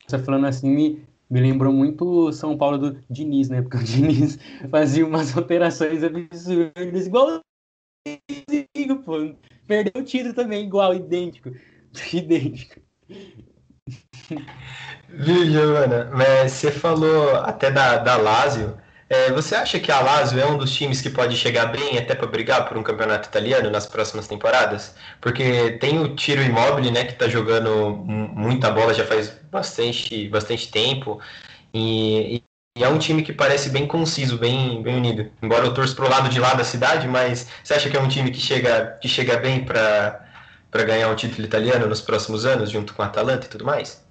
Você 0.07 0.17
falando 0.17 0.47
assim, 0.47 0.69
me 0.69 1.07
lembrou 1.29 1.71
muito 1.71 2.31
São 2.31 2.57
Paulo 2.57 2.77
do 2.77 3.01
Diniz, 3.09 3.49
né? 3.49 3.61
Porque 3.61 3.77
o 3.77 3.83
Diniz 3.83 4.37
fazia 4.69 5.05
umas 5.05 5.35
alterações 5.37 6.03
absurdas, 6.03 7.07
igual 7.07 7.41
pô. 9.05 9.35
Perdeu 9.67 10.01
o 10.01 10.05
título 10.05 10.33
também, 10.33 10.65
igual, 10.65 10.93
idêntico. 10.93 11.51
Idêntico. 12.13 12.79
Viu, 15.09 15.45
Giovana? 15.45 16.09
Mas 16.13 16.51
você 16.53 16.71
falou 16.71 17.35
até 17.37 17.71
da, 17.71 17.97
da 17.97 18.17
Lazio. 18.17 18.77
É, 19.09 19.31
você 19.31 19.55
acha 19.55 19.79
que 19.79 19.91
a 19.91 19.99
Lazio 19.99 20.39
é 20.39 20.45
um 20.45 20.55
dos 20.55 20.71
times 20.71 21.01
que 21.01 21.09
pode 21.09 21.35
chegar 21.35 21.65
bem 21.65 21.97
até 21.97 22.13
para 22.13 22.27
brigar 22.27 22.67
por 22.69 22.77
um 22.77 22.83
campeonato 22.83 23.27
italiano 23.27 23.71
nas 23.71 23.87
próximas 23.87 24.27
temporadas? 24.27 24.95
Porque 25.19 25.71
tem 25.79 25.97
o 25.99 26.15
Tiro 26.15 26.43
Immobile, 26.43 26.91
né, 26.91 27.05
que 27.05 27.13
está 27.13 27.27
jogando 27.27 27.95
muita 28.05 28.69
bola 28.69 28.93
já 28.93 29.03
faz 29.03 29.29
bastante, 29.49 30.29
bastante 30.29 30.69
tempo. 30.69 31.19
E, 31.73 32.43
e, 32.77 32.83
é 32.83 32.87
um 32.87 32.99
time 32.99 33.23
que 33.23 33.33
parece 33.33 33.71
bem 33.71 33.87
conciso, 33.87 34.37
bem, 34.37 34.83
bem 34.83 34.95
unido. 34.95 35.31
Embora 35.41 35.65
eu 35.65 35.73
torça 35.73 35.95
para 35.95 36.05
o 36.05 36.09
lado 36.09 36.29
de 36.29 36.39
lá 36.39 36.53
da 36.53 36.63
cidade, 36.63 37.07
mas 37.07 37.47
você 37.63 37.73
acha 37.73 37.89
que 37.89 37.97
é 37.97 37.99
um 37.99 38.07
time 38.07 38.29
que 38.29 38.39
chega, 38.39 38.97
que 39.01 39.07
chega 39.07 39.37
bem 39.37 39.65
para 39.65 40.23
ganhar 40.85 41.09
o 41.09 41.15
título 41.15 41.47
italiano 41.47 41.87
nos 41.87 41.99
próximos 41.99 42.45
anos, 42.45 42.69
junto 42.69 42.93
com 42.93 43.01
a 43.01 43.07
Atalanta 43.07 43.47
e 43.47 43.49
tudo 43.49 43.65
mais? 43.65 44.05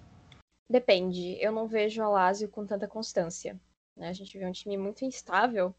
Depende. 0.69 1.39
Eu 1.41 1.53
não 1.53 1.69
vejo 1.69 2.03
a 2.03 2.09
Lazio 2.09 2.49
com 2.49 2.67
tanta 2.67 2.89
constância. 2.89 3.57
Né? 3.99 4.09
A 4.09 4.13
gente 4.13 4.39
vê 4.39 4.47
um 4.47 4.53
time 4.53 4.77
muito 4.77 5.05
instável 5.05 5.75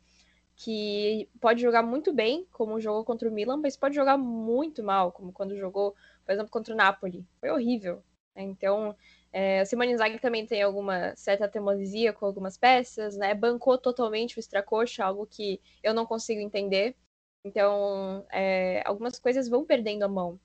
que 0.55 1.29
pode 1.39 1.61
jogar 1.61 1.81
muito 1.81 2.13
bem, 2.13 2.45
como 2.51 2.81
jogou 2.81 3.05
contra 3.05 3.29
o 3.29 3.31
Milan, 3.31 3.57
mas 3.57 3.77
pode 3.77 3.95
jogar 3.95 4.17
muito 4.17 4.83
mal, 4.83 5.11
como 5.11 5.31
quando 5.31 5.55
jogou, 5.55 5.95
por 6.25 6.33
exemplo, 6.33 6.51
contra 6.51 6.73
o 6.73 6.77
Napoli. 6.77 7.25
Foi 7.39 7.49
horrível. 7.49 8.03
Né? 8.35 8.43
Então, 8.43 8.93
é, 9.31 9.61
o 9.61 9.65
Simone 9.65 9.93
Inzaghi 9.93 10.19
também 10.19 10.45
tem 10.45 10.61
alguma 10.61 11.15
certa 11.15 11.47
teimosia 11.47 12.11
com 12.11 12.25
algumas 12.25 12.57
peças, 12.57 13.15
né? 13.15 13.33
Bancou 13.33 13.77
totalmente 13.77 14.37
o 14.37 14.41
Stracocha, 14.41 15.05
algo 15.05 15.25
que 15.25 15.61
eu 15.81 15.93
não 15.93 16.05
consigo 16.05 16.41
entender. 16.41 16.95
Então, 17.45 18.25
é, 18.31 18.83
algumas 18.85 19.17
coisas 19.17 19.47
vão 19.47 19.65
perdendo 19.65 20.03
a 20.03 20.09
mão 20.09 20.37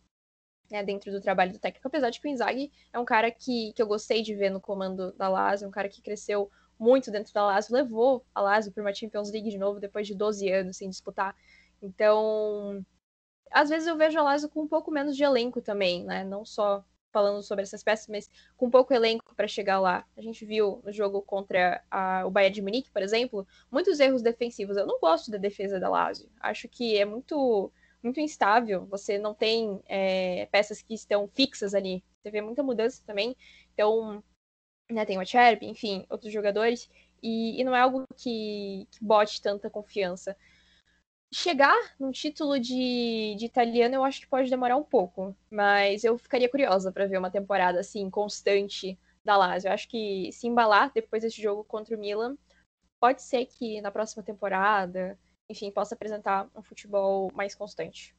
né, 0.70 0.82
dentro 0.82 1.10
do 1.10 1.20
trabalho 1.20 1.52
do 1.52 1.58
técnico, 1.58 1.86
apesar 1.88 2.10
de 2.10 2.20
que 2.20 2.28
o 2.28 2.30
Inzaghi 2.30 2.72
é 2.92 2.98
um 2.98 3.04
cara 3.04 3.30
que, 3.30 3.72
que 3.74 3.82
eu 3.82 3.86
gostei 3.86 4.22
de 4.22 4.34
ver 4.34 4.50
no 4.50 4.60
comando 4.60 5.12
da 5.12 5.28
Lazio, 5.28 5.68
um 5.68 5.72
cara 5.72 5.88
que 5.88 6.02
cresceu 6.02 6.50
muito 6.78 7.10
dentro 7.10 7.32
da 7.32 7.44
Lazio, 7.46 7.74
levou 7.74 8.24
a 8.34 8.40
Lazio 8.40 8.72
para 8.72 8.82
uma 8.82 8.94
Champions 8.94 9.30
League 9.30 9.50
de 9.50 9.58
novo 9.58 9.80
depois 9.80 10.06
de 10.06 10.14
12 10.14 10.50
anos 10.50 10.76
sem 10.76 10.88
disputar. 10.88 11.34
Então, 11.80 12.84
às 13.50 13.68
vezes 13.68 13.86
eu 13.86 13.96
vejo 13.96 14.18
a 14.18 14.22
Lazio 14.22 14.48
com 14.48 14.62
um 14.62 14.68
pouco 14.68 14.90
menos 14.90 15.16
de 15.16 15.24
elenco 15.24 15.60
também, 15.60 16.04
né? 16.04 16.24
Não 16.24 16.44
só 16.44 16.84
falando 17.14 17.44
sobre 17.44 17.62
essas 17.62 17.84
peças, 17.84 18.08
mas 18.08 18.28
com 18.56 18.68
pouco 18.68 18.92
elenco 18.92 19.34
para 19.36 19.46
chegar 19.46 19.78
lá. 19.78 20.04
A 20.16 20.20
gente 20.20 20.44
viu 20.44 20.82
no 20.84 20.92
jogo 20.92 21.22
contra 21.22 21.80
a, 21.88 22.26
o 22.26 22.30
Bayern 22.30 22.52
de 22.52 22.60
Munique, 22.62 22.90
por 22.90 23.02
exemplo, 23.02 23.46
muitos 23.70 24.00
erros 24.00 24.20
defensivos. 24.20 24.76
Eu 24.76 24.84
não 24.84 24.98
gosto 24.98 25.30
da 25.30 25.38
defesa 25.38 25.78
da 25.78 25.88
Lazio. 25.88 26.28
Acho 26.40 26.68
que 26.68 26.98
é 26.98 27.04
muito 27.04 27.72
muito 28.02 28.20
instável. 28.20 28.84
Você 28.86 29.16
não 29.16 29.32
tem 29.32 29.80
é, 29.86 30.46
peças 30.52 30.82
que 30.82 30.92
estão 30.92 31.28
fixas 31.28 31.72
ali. 31.72 32.04
Você 32.20 32.30
vê 32.30 32.40
muita 32.42 32.62
mudança 32.62 33.02
também. 33.06 33.36
Então, 33.72 34.22
né, 34.90 35.04
tem 35.04 35.18
o 35.18 35.24
Cherp, 35.24 35.62
enfim, 35.62 36.04
outros 36.08 36.32
jogadores. 36.32 36.90
E, 37.22 37.60
e, 37.60 37.64
não 37.64 37.74
é 37.74 37.80
algo 37.80 38.04
que, 38.16 38.86
que 38.90 39.02
bote 39.02 39.40
tanta 39.40 39.70
confiança 39.70 40.36
chegar 41.34 41.76
num 41.98 42.12
título 42.12 42.60
de, 42.60 43.34
de 43.36 43.44
italiano 43.44 43.96
eu 43.96 44.04
acho 44.04 44.20
que 44.20 44.26
pode 44.28 44.48
demorar 44.48 44.76
um 44.76 44.84
pouco, 44.84 45.36
mas 45.50 46.04
eu 46.04 46.16
ficaria 46.16 46.48
curiosa 46.48 46.92
para 46.92 47.06
ver 47.06 47.18
uma 47.18 47.30
temporada 47.30 47.80
assim 47.80 48.08
constante 48.08 48.96
da 49.24 49.36
Lazio. 49.36 49.68
Eu 49.68 49.72
acho 49.72 49.88
que 49.88 50.30
se 50.32 50.46
embalar 50.46 50.92
depois 50.94 51.22
desse 51.22 51.42
jogo 51.42 51.64
contra 51.64 51.96
o 51.96 51.98
Milan, 51.98 52.36
pode 53.00 53.20
ser 53.20 53.46
que 53.46 53.80
na 53.80 53.90
próxima 53.90 54.22
temporada, 54.22 55.18
enfim, 55.50 55.72
possa 55.72 55.96
apresentar 55.96 56.48
um 56.54 56.62
futebol 56.62 57.32
mais 57.34 57.52
constante. 57.54 58.14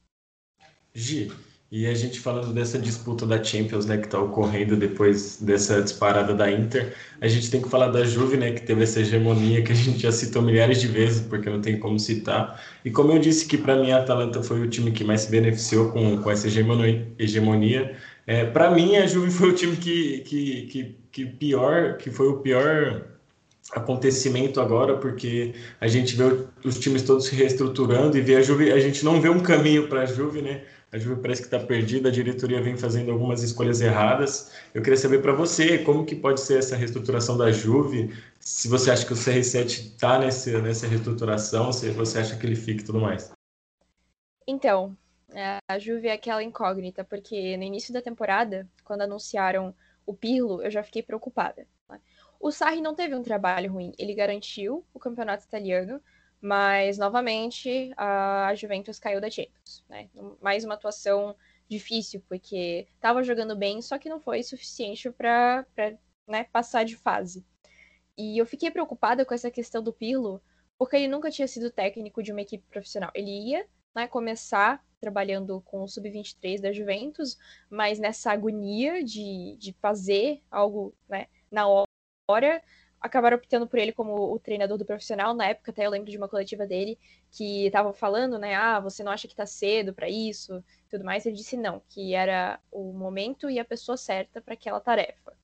Gi, 0.92 1.28
e 1.70 1.86
a 1.86 1.94
gente 1.94 2.20
falando 2.20 2.52
dessa 2.52 2.78
disputa 2.78 3.26
da 3.26 3.42
Champions, 3.42 3.86
né, 3.86 3.98
que 3.98 4.06
está 4.06 4.20
ocorrendo 4.20 4.76
depois 4.76 5.38
dessa 5.40 5.82
disparada 5.82 6.32
da 6.32 6.50
Inter, 6.50 6.94
a 7.20 7.26
gente 7.26 7.50
tem 7.50 7.60
que 7.60 7.68
falar 7.68 7.88
da 7.88 8.04
Juve, 8.04 8.36
né, 8.36 8.52
que 8.52 8.62
teve 8.62 8.84
essa 8.84 9.00
hegemonia 9.00 9.62
que 9.62 9.72
a 9.72 9.74
gente 9.74 9.98
já 9.98 10.12
citou 10.12 10.42
milhares 10.42 10.80
de 10.80 10.86
vezes, 10.86 11.20
porque 11.20 11.50
não 11.50 11.60
tem 11.60 11.78
como 11.78 11.98
citar. 11.98 12.62
E 12.84 12.90
como 12.90 13.12
eu 13.12 13.18
disse 13.18 13.46
que 13.46 13.58
para 13.58 13.76
mim 13.76 13.90
a 13.90 13.98
Atalanta 13.98 14.42
foi 14.42 14.60
o 14.60 14.68
time 14.68 14.92
que 14.92 15.02
mais 15.02 15.22
se 15.22 15.30
beneficiou 15.30 15.90
com, 15.90 16.18
com 16.22 16.30
essa 16.30 16.46
hegemonia, 16.46 17.06
hegemonia 17.18 17.96
é, 18.26 18.44
para 18.44 18.70
mim 18.72 18.96
a 18.96 19.06
Juve 19.06 19.30
foi 19.30 19.50
o 19.50 19.54
time 19.54 19.76
que, 19.76 20.20
que, 20.20 20.62
que, 20.66 20.96
que 21.12 21.26
pior, 21.26 21.96
que 21.96 22.10
foi 22.10 22.28
o 22.28 22.38
pior 22.38 23.06
acontecimento 23.72 24.60
agora, 24.60 24.96
porque 24.96 25.54
a 25.80 25.86
gente 25.86 26.16
vê 26.16 26.24
os 26.64 26.78
times 26.78 27.02
todos 27.02 27.26
se 27.26 27.34
reestruturando 27.34 28.16
e 28.18 28.20
vê 28.20 28.36
a 28.36 28.42
Juve, 28.42 28.72
a 28.72 28.80
gente 28.80 29.04
não 29.04 29.20
vê 29.20 29.28
um 29.28 29.40
caminho 29.40 29.88
para 29.88 30.02
a 30.02 30.06
Juve, 30.06 30.42
né? 30.42 30.62
A 30.92 30.98
Juve 30.98 31.20
parece 31.20 31.42
que 31.42 31.48
está 31.48 31.58
perdida, 31.58 32.08
a 32.08 32.12
diretoria 32.12 32.62
vem 32.62 32.76
fazendo 32.76 33.10
algumas 33.10 33.42
escolhas 33.42 33.80
erradas. 33.80 34.52
Eu 34.72 34.82
queria 34.82 34.96
saber 34.96 35.20
para 35.20 35.32
você 35.32 35.78
como 35.78 36.06
que 36.06 36.14
pode 36.14 36.40
ser 36.40 36.58
essa 36.58 36.76
reestruturação 36.76 37.36
da 37.36 37.50
Juve, 37.50 38.14
se 38.38 38.68
você 38.68 38.92
acha 38.92 39.04
que 39.04 39.12
o 39.12 39.16
CR7 39.16 39.66
está 39.66 40.18
nessa, 40.18 40.86
reestruturação, 40.86 41.72
se 41.72 41.90
você 41.90 42.20
acha 42.20 42.36
que 42.36 42.46
ele 42.46 42.54
fica 42.54 42.82
e 42.82 42.84
tudo 42.84 43.00
mais. 43.00 43.32
Então, 44.46 44.96
a 45.68 45.78
Juve 45.78 46.06
é 46.06 46.12
aquela 46.12 46.42
incógnita, 46.42 47.02
porque 47.02 47.56
no 47.56 47.64
início 47.64 47.92
da 47.92 48.00
temporada, 48.00 48.68
quando 48.84 49.02
anunciaram 49.02 49.74
o 50.06 50.14
Pirlo, 50.14 50.62
eu 50.62 50.70
já 50.70 50.84
fiquei 50.84 51.02
preocupada. 51.02 51.66
Né? 51.90 52.00
O 52.38 52.52
Sarri 52.52 52.80
não 52.80 52.94
teve 52.94 53.14
um 53.14 53.24
trabalho 53.24 53.72
ruim, 53.72 53.92
ele 53.98 54.14
garantiu 54.14 54.86
o 54.94 55.00
campeonato 55.00 55.44
italiano, 55.44 56.00
mas, 56.46 56.96
novamente, 56.96 57.90
a 57.96 58.54
Juventus 58.54 59.00
caiu 59.00 59.20
da 59.20 59.28
Champions. 59.28 59.84
Né? 59.88 60.08
Mais 60.40 60.64
uma 60.64 60.74
atuação 60.74 61.34
difícil, 61.68 62.22
porque 62.28 62.86
estava 62.94 63.24
jogando 63.24 63.56
bem, 63.56 63.82
só 63.82 63.98
que 63.98 64.08
não 64.08 64.20
foi 64.20 64.44
suficiente 64.44 65.10
para 65.10 65.66
né, 66.24 66.44
passar 66.44 66.84
de 66.84 66.94
fase. 66.94 67.44
E 68.16 68.38
eu 68.38 68.46
fiquei 68.46 68.70
preocupada 68.70 69.24
com 69.24 69.34
essa 69.34 69.50
questão 69.50 69.82
do 69.82 69.92
Pirlo, 69.92 70.40
porque 70.78 70.94
ele 70.94 71.08
nunca 71.08 71.32
tinha 71.32 71.48
sido 71.48 71.68
técnico 71.68 72.22
de 72.22 72.30
uma 72.30 72.42
equipe 72.42 72.64
profissional. 72.70 73.10
Ele 73.12 73.50
ia 73.50 73.66
né, 73.92 74.06
começar 74.06 74.86
trabalhando 75.00 75.60
com 75.62 75.82
o 75.82 75.88
Sub-23 75.88 76.60
da 76.60 76.72
Juventus, 76.72 77.36
mas 77.68 77.98
nessa 77.98 78.30
agonia 78.30 79.02
de, 79.02 79.56
de 79.58 79.72
fazer 79.82 80.40
algo 80.48 80.94
né, 81.08 81.26
na 81.50 81.66
hora, 82.28 82.62
acabaram 83.00 83.36
optando 83.36 83.66
por 83.66 83.78
ele 83.78 83.92
como 83.92 84.32
o 84.32 84.38
treinador 84.38 84.78
do 84.78 84.84
profissional. 84.84 85.34
Na 85.34 85.46
época, 85.46 85.70
até 85.70 85.86
eu 85.86 85.90
lembro 85.90 86.10
de 86.10 86.16
uma 86.16 86.28
coletiva 86.28 86.66
dele 86.66 86.98
que 87.30 87.66
estava 87.66 87.92
falando, 87.92 88.38
né? 88.38 88.54
Ah, 88.54 88.80
você 88.80 89.02
não 89.04 89.12
acha 89.12 89.28
que 89.28 89.34
está 89.34 89.46
cedo 89.46 89.94
para 89.94 90.08
isso, 90.08 90.62
tudo 90.88 91.04
mais. 91.04 91.26
Ele 91.26 91.36
disse 91.36 91.56
não, 91.56 91.82
que 91.88 92.14
era 92.14 92.60
o 92.70 92.92
momento 92.92 93.50
e 93.50 93.58
a 93.58 93.64
pessoa 93.64 93.96
certa 93.96 94.40
para 94.40 94.54
aquela 94.54 94.80
tarefa. 94.80 95.36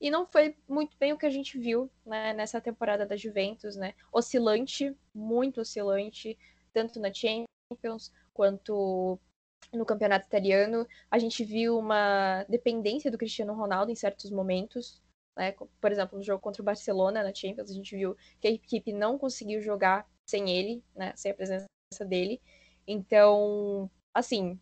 E 0.00 0.10
não 0.10 0.26
foi 0.26 0.56
muito 0.68 0.96
bem 0.98 1.12
o 1.12 1.18
que 1.18 1.26
a 1.26 1.30
gente 1.30 1.58
viu 1.58 1.90
né, 2.04 2.32
nessa 2.34 2.60
temporada 2.60 3.06
da 3.06 3.16
Juventus, 3.16 3.76
né? 3.76 3.94
Oscilante, 4.12 4.96
muito 5.14 5.60
oscilante, 5.60 6.38
tanto 6.72 6.98
na 6.98 7.12
Champions 7.12 8.12
quanto 8.32 9.18
no 9.72 9.84
campeonato 9.84 10.26
italiano. 10.26 10.86
A 11.10 11.18
gente 11.18 11.44
viu 11.44 11.78
uma 11.78 12.44
dependência 12.48 13.10
do 13.10 13.18
Cristiano 13.18 13.54
Ronaldo 13.54 13.90
em 13.90 13.94
certos 13.94 14.30
momentos, 14.30 15.01
né? 15.36 15.52
Por 15.80 15.92
exemplo, 15.92 16.18
no 16.18 16.24
jogo 16.24 16.40
contra 16.40 16.62
o 16.62 16.64
Barcelona 16.64 17.22
na 17.22 17.34
Champions, 17.34 17.70
a 17.70 17.74
gente 17.74 17.96
viu 17.96 18.16
que 18.40 18.48
a 18.48 18.50
equipe 18.50 18.92
não 18.92 19.18
conseguiu 19.18 19.60
jogar 19.60 20.06
sem 20.28 20.50
ele, 20.50 20.82
né? 20.94 21.12
sem 21.16 21.32
a 21.32 21.34
presença 21.34 21.66
dele. 22.06 22.40
Então, 22.86 23.90
assim, 24.14 24.58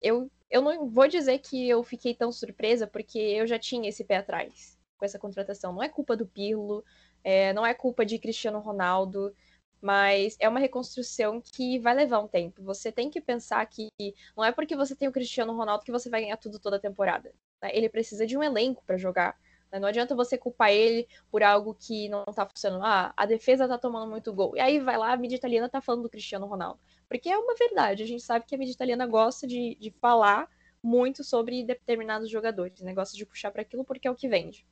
eu, 0.00 0.30
eu 0.50 0.62
não 0.62 0.88
vou 0.88 1.08
dizer 1.08 1.38
que 1.38 1.68
eu 1.68 1.82
fiquei 1.82 2.14
tão 2.14 2.30
surpresa, 2.30 2.86
porque 2.86 3.18
eu 3.18 3.46
já 3.46 3.58
tinha 3.58 3.88
esse 3.88 4.04
pé 4.04 4.16
atrás 4.16 4.78
com 4.96 5.04
essa 5.04 5.18
contratação. 5.18 5.72
Não 5.72 5.82
é 5.82 5.88
culpa 5.88 6.16
do 6.16 6.26
Pirlo, 6.26 6.84
é, 7.22 7.52
não 7.52 7.66
é 7.66 7.74
culpa 7.74 8.04
de 8.04 8.18
Cristiano 8.18 8.60
Ronaldo, 8.60 9.34
mas 9.80 10.36
é 10.40 10.48
uma 10.48 10.60
reconstrução 10.60 11.42
que 11.42 11.78
vai 11.78 11.94
levar 11.94 12.20
um 12.20 12.28
tempo. 12.28 12.62
Você 12.62 12.90
tem 12.90 13.10
que 13.10 13.20
pensar 13.20 13.64
que 13.66 13.88
não 14.36 14.44
é 14.44 14.50
porque 14.50 14.74
você 14.74 14.96
tem 14.96 15.08
o 15.08 15.12
Cristiano 15.12 15.54
Ronaldo 15.54 15.84
que 15.84 15.92
você 15.92 16.08
vai 16.08 16.22
ganhar 16.22 16.38
tudo 16.38 16.58
toda 16.58 16.76
a 16.76 16.80
temporada. 16.80 17.34
Né? 17.62 17.70
Ele 17.74 17.88
precisa 17.88 18.26
de 18.26 18.36
um 18.36 18.42
elenco 18.42 18.82
para 18.86 18.96
jogar. 18.96 19.38
Né? 19.74 19.80
Não 19.80 19.88
adianta 19.88 20.14
você 20.14 20.38
culpar 20.38 20.70
ele 20.70 21.08
por 21.30 21.42
algo 21.42 21.74
que 21.74 22.08
não 22.08 22.24
tá 22.26 22.46
funcionando. 22.46 22.84
Ah, 22.84 23.12
a 23.16 23.26
defesa 23.26 23.66
tá 23.66 23.76
tomando 23.76 24.08
muito 24.08 24.32
gol. 24.32 24.56
E 24.56 24.60
aí 24.60 24.78
vai 24.78 24.96
lá, 24.96 25.12
a 25.12 25.16
mídia 25.16 25.34
italiana 25.34 25.68
tá 25.68 25.80
falando 25.80 26.02
do 26.04 26.08
Cristiano 26.08 26.46
Ronaldo. 26.46 26.78
Porque 27.08 27.28
é 27.28 27.36
uma 27.36 27.54
verdade. 27.56 28.02
A 28.02 28.06
gente 28.06 28.22
sabe 28.22 28.46
que 28.46 28.54
a 28.54 28.58
mídia 28.58 28.72
italiana 28.72 29.04
gosta 29.06 29.46
de, 29.48 29.74
de 29.74 29.90
falar 30.00 30.48
muito 30.80 31.24
sobre 31.24 31.64
determinados 31.64 32.30
jogadores. 32.30 32.80
Né? 32.82 32.94
Gosta 32.94 33.16
de 33.16 33.26
puxar 33.26 33.50
para 33.50 33.62
aquilo 33.62 33.84
porque 33.84 34.06
é 34.06 34.10
o 34.10 34.14
que 34.14 34.28
vende. 34.28 34.64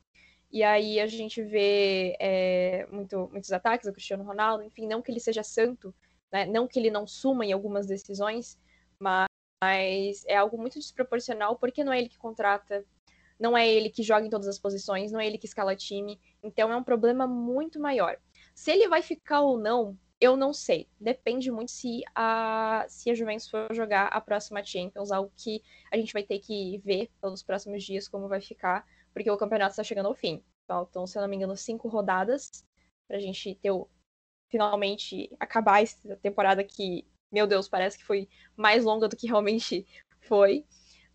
E 0.49 0.63
aí 0.63 0.99
a 0.99 1.07
gente 1.07 1.41
vê 1.43 2.15
é, 2.19 2.87
muito, 2.89 3.27
muitos 3.31 3.51
ataques 3.51 3.87
ao 3.87 3.93
Cristiano 3.93 4.23
Ronaldo. 4.23 4.63
Enfim, 4.63 4.87
não 4.87 5.01
que 5.01 5.11
ele 5.11 5.19
seja 5.19 5.43
santo, 5.43 5.93
né? 6.31 6.45
não 6.45 6.65
que 6.65 6.79
ele 6.79 6.91
não 6.91 7.05
suma 7.05 7.45
em 7.45 7.51
algumas 7.51 7.87
decisões, 7.87 8.57
mas 8.97 9.27
é 10.27 10.37
algo 10.37 10.57
muito 10.57 10.79
desproporcional 10.79 11.57
porque 11.57 11.83
não 11.83 11.91
é 11.91 11.99
ele 11.99 12.09
que 12.09 12.17
contrata 12.17 12.85
não 13.43 13.57
é 13.57 13.67
ele 13.67 13.89
que 13.89 14.01
joga 14.01 14.25
em 14.25 14.29
todas 14.29 14.47
as 14.47 14.57
posições, 14.57 15.11
não 15.11 15.19
é 15.19 15.27
ele 15.27 15.37
que 15.37 15.45
escala 15.45 15.75
time. 15.75 16.17
Então 16.41 16.71
é 16.71 16.77
um 16.77 16.83
problema 16.83 17.27
muito 17.27 17.77
maior. 17.77 18.17
Se 18.55 18.71
ele 18.71 18.87
vai 18.87 19.01
ficar 19.01 19.41
ou 19.41 19.59
não, 19.59 19.97
eu 20.21 20.37
não 20.37 20.53
sei. 20.53 20.87
Depende 20.97 21.51
muito 21.51 21.69
se 21.69 22.03
a, 22.15 22.85
se 22.87 23.11
a 23.11 23.13
Juventus 23.13 23.49
for 23.49 23.67
jogar 23.73 24.07
a 24.07 24.21
próxima 24.21 24.63
Champions, 24.63 25.11
algo 25.11 25.29
que 25.35 25.61
a 25.91 25.97
gente 25.97 26.13
vai 26.13 26.23
ter 26.23 26.39
que 26.39 26.77
ver 26.85 27.11
pelos 27.19 27.43
próximos 27.43 27.83
dias 27.83 28.07
como 28.07 28.29
vai 28.29 28.39
ficar, 28.39 28.85
porque 29.13 29.29
o 29.29 29.37
campeonato 29.37 29.71
está 29.71 29.83
chegando 29.83 30.07
ao 30.07 30.15
fim. 30.15 30.41
Faltam, 30.65 31.05
se 31.05 31.17
eu 31.17 31.21
não 31.21 31.27
me 31.27 31.35
engano, 31.35 31.57
cinco 31.57 31.89
rodadas 31.89 32.65
para 33.09 33.17
a 33.17 33.19
gente 33.19 33.55
ter 33.55 33.71
o, 33.71 33.89
finalmente 34.49 35.29
acabar 35.37 35.83
essa 35.83 36.15
temporada 36.15 36.63
que, 36.63 37.05
meu 37.29 37.45
Deus, 37.45 37.67
parece 37.67 37.97
que 37.97 38.05
foi 38.05 38.29
mais 38.55 38.85
longa 38.85 39.09
do 39.09 39.17
que 39.17 39.27
realmente 39.27 39.85
foi. 40.21 40.65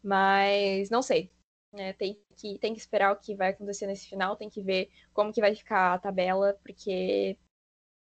Mas 0.03 0.91
não 0.91 1.01
sei. 1.01 1.31
Né? 1.73 1.93
Tem, 1.93 2.19
que, 2.37 2.59
tem 2.59 2.73
que 2.73 2.81
esperar 2.81 3.13
o 3.13 3.17
que 3.17 3.35
vai 3.35 3.51
acontecer 3.51 3.87
nesse 3.87 4.09
final, 4.09 4.37
tem 4.37 4.49
que 4.49 4.63
ver 4.63 4.91
como 5.13 5.33
que 5.33 5.41
vai 5.41 5.55
ficar 5.55 5.95
a 5.95 5.99
tabela, 5.99 6.59
porque 6.65 7.37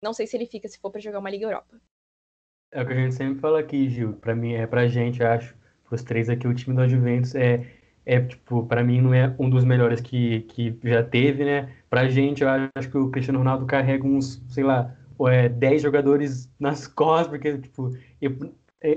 não 0.02 0.14
sei 0.14 0.26
se 0.26 0.36
ele 0.36 0.48
fica 0.48 0.68
se 0.68 0.80
for 0.80 0.92
para 0.92 1.02
jogar 1.02 1.20
uma 1.20 1.30
Liga 1.30 1.46
Europa. 1.46 1.80
É 2.72 2.82
o 2.82 2.88
que 2.88 2.94
a 2.94 2.96
gente 2.96 3.14
sempre 3.14 3.40
fala 3.40 3.60
aqui, 3.60 3.90
Gil. 3.90 4.14
Para 4.14 4.36
mim, 4.36 4.54
é 4.54 4.66
pra 4.66 4.88
gente, 4.88 5.22
acho, 5.22 5.56
os 5.92 6.04
três 6.04 6.30
aqui, 6.30 6.48
o 6.48 6.54
time 6.54 6.76
da 6.76 6.88
Juventus 6.88 7.36
é, 7.36 7.68
é 8.06 8.22
tipo, 8.22 8.66
para 8.66 8.84
mim 8.84 9.02
não 9.02 9.14
é 9.14 9.36
um 9.38 9.50
dos 9.50 9.66
melhores 9.66 10.00
que, 10.02 10.42
que 10.42 10.80
já 10.84 11.04
teve, 11.04 11.44
né? 11.44 11.74
Pra 11.90 12.08
gente, 12.08 12.42
eu 12.44 12.50
acho 12.76 12.90
que 12.90 12.98
o 12.98 13.12
Cristiano 13.12 13.40
Ronaldo 13.40 13.66
carrega 13.66 14.08
uns, 14.08 14.42
sei 14.50 14.64
lá, 14.64 14.96
é, 15.30 15.50
10 15.50 15.82
jogadores 15.82 16.50
nas 16.60 16.88
costas, 16.88 17.28
porque, 17.28 17.58
tipo, 17.58 17.92
eu, 18.22 18.56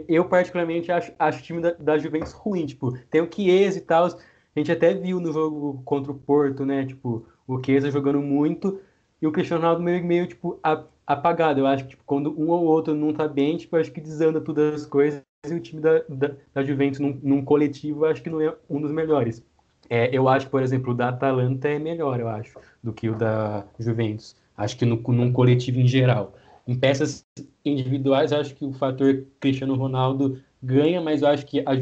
eu 0.08 0.28
particularmente 0.28 0.90
acho, 0.90 1.12
acho 1.18 1.40
o 1.40 1.42
time 1.42 1.60
da, 1.60 1.72
da 1.72 1.98
Juventus 1.98 2.32
ruim, 2.32 2.66
tipo, 2.66 2.96
tem 3.08 3.20
o 3.20 3.30
Chiesa 3.30 3.78
e 3.78 3.82
tal, 3.82 4.08
a 4.54 4.58
gente 4.58 4.72
até 4.72 4.94
viu 4.94 5.20
no 5.20 5.32
jogo 5.32 5.82
contra 5.84 6.12
o 6.12 6.14
Porto, 6.14 6.64
né? 6.64 6.86
Tipo, 6.86 7.26
o 7.46 7.62
Chiesa 7.62 7.90
jogando 7.90 8.20
muito 8.20 8.80
e 9.20 9.26
o 9.26 9.32
Cristiano 9.32 9.62
Ronaldo 9.62 9.82
meio, 9.82 10.04
meio 10.04 10.26
tipo, 10.26 10.58
apagado. 11.06 11.60
Eu 11.60 11.66
acho 11.66 11.84
que 11.84 11.90
tipo, 11.90 12.02
quando 12.06 12.30
um 12.40 12.50
ou 12.50 12.64
outro 12.64 12.94
não 12.94 13.12
tá 13.12 13.26
bem, 13.26 13.56
tipo, 13.56 13.76
acho 13.76 13.90
que 13.90 14.00
desanda 14.00 14.40
todas 14.40 14.82
as 14.82 14.86
coisas 14.86 15.22
e 15.46 15.54
o 15.54 15.60
time 15.60 15.80
da, 15.80 16.02
da, 16.08 16.30
da 16.54 16.64
Juventus 16.64 17.00
num, 17.00 17.18
num 17.22 17.44
coletivo, 17.44 18.06
acho 18.06 18.22
que 18.22 18.30
não 18.30 18.40
é 18.40 18.54
um 18.68 18.80
dos 18.80 18.92
melhores. 18.92 19.44
É, 19.90 20.08
eu 20.16 20.28
acho 20.28 20.48
por 20.48 20.62
exemplo, 20.62 20.92
o 20.92 20.94
da 20.94 21.10
Atalanta 21.10 21.68
é 21.68 21.78
melhor, 21.78 22.18
eu 22.18 22.28
acho, 22.28 22.58
do 22.82 22.92
que 22.92 23.08
o 23.08 23.14
da 23.14 23.64
Juventus. 23.78 24.34
Acho 24.56 24.76
que 24.78 24.84
no, 24.84 24.96
num 24.96 25.32
coletivo 25.32 25.80
em 25.80 25.86
geral. 25.86 26.34
Em 26.66 26.74
peças 26.74 27.26
individuais, 27.64 28.32
acho 28.32 28.54
que 28.54 28.64
o 28.64 28.72
fator 28.72 29.26
Cristiano 29.38 29.74
Ronaldo 29.74 30.40
ganha, 30.62 31.00
mas 31.00 31.20
eu 31.20 31.28
acho 31.28 31.44
que 31.44 31.60
a, 31.60 31.72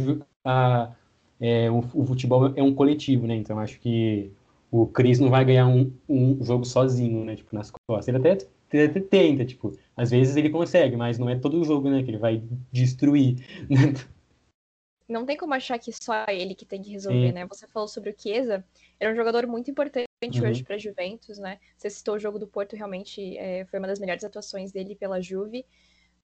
a, 0.45 0.91
é, 1.43 1.69
o, 1.69 1.79
o, 1.93 2.07
futebol 2.07 2.53
é 2.55 2.63
um 2.63 2.73
coletivo, 2.73 3.27
né? 3.27 3.35
Então 3.35 3.59
acho 3.59 3.81
que 3.81 4.31
o 4.71 4.87
Cris 4.87 5.19
não 5.19 5.29
vai 5.29 5.45
ganhar 5.45 5.67
um, 5.67 5.93
um 6.09 6.43
jogo 6.45 6.65
sozinho, 6.65 7.25
né? 7.25 7.35
Tipo, 7.35 7.53
nas 7.53 7.69
costas. 7.69 8.07
Ele 8.07 8.19
até, 8.19 8.47
ele 8.73 8.85
até 8.85 9.01
tenta, 9.01 9.45
tipo, 9.45 9.77
às 9.97 10.13
vezes 10.13 10.37
ele 10.37 10.51
consegue, 10.51 10.97
mas 10.97 11.19
não 11.19 11.29
é 11.29 11.37
todo 11.37 11.61
o 11.61 11.65
jogo, 11.65 11.91
né? 11.91 12.05
Que 12.05 12.11
ele 12.11 12.19
vai 12.19 12.41
destruir. 12.71 13.45
Não 15.09 15.27
tem 15.27 15.37
como 15.37 15.53
achar 15.53 15.79
que 15.79 15.93
só 15.93 16.25
ele 16.29 16.55
que 16.55 16.65
tem 16.65 16.81
que 16.81 16.91
resolver, 16.91 17.27
Sim. 17.27 17.33
né? 17.35 17.47
Você 17.47 17.67
falou 17.67 17.87
sobre 17.87 18.09
o 18.09 18.15
Chiesa, 18.17 18.65
era 18.99 19.13
um 19.13 19.17
jogador 19.17 19.47
muito 19.47 19.71
importante 19.71 20.07
uhum. 20.25 20.49
hoje 20.49 20.65
para 20.65 20.79
Juventus, 20.79 21.39
né? 21.39 21.59
Você 21.77 21.91
citou 21.91 22.15
o 22.15 22.19
jogo 22.19 22.39
do 22.39 22.47
Porto, 22.47 22.75
realmente 22.75 23.37
é, 23.37 23.67
foi 23.67 23.79
uma 23.79 23.89
das 23.89 23.99
melhores 23.99 24.25
atuações 24.25 24.73
dele 24.73 24.95
pela 24.95 25.21
Juve. 25.21 25.67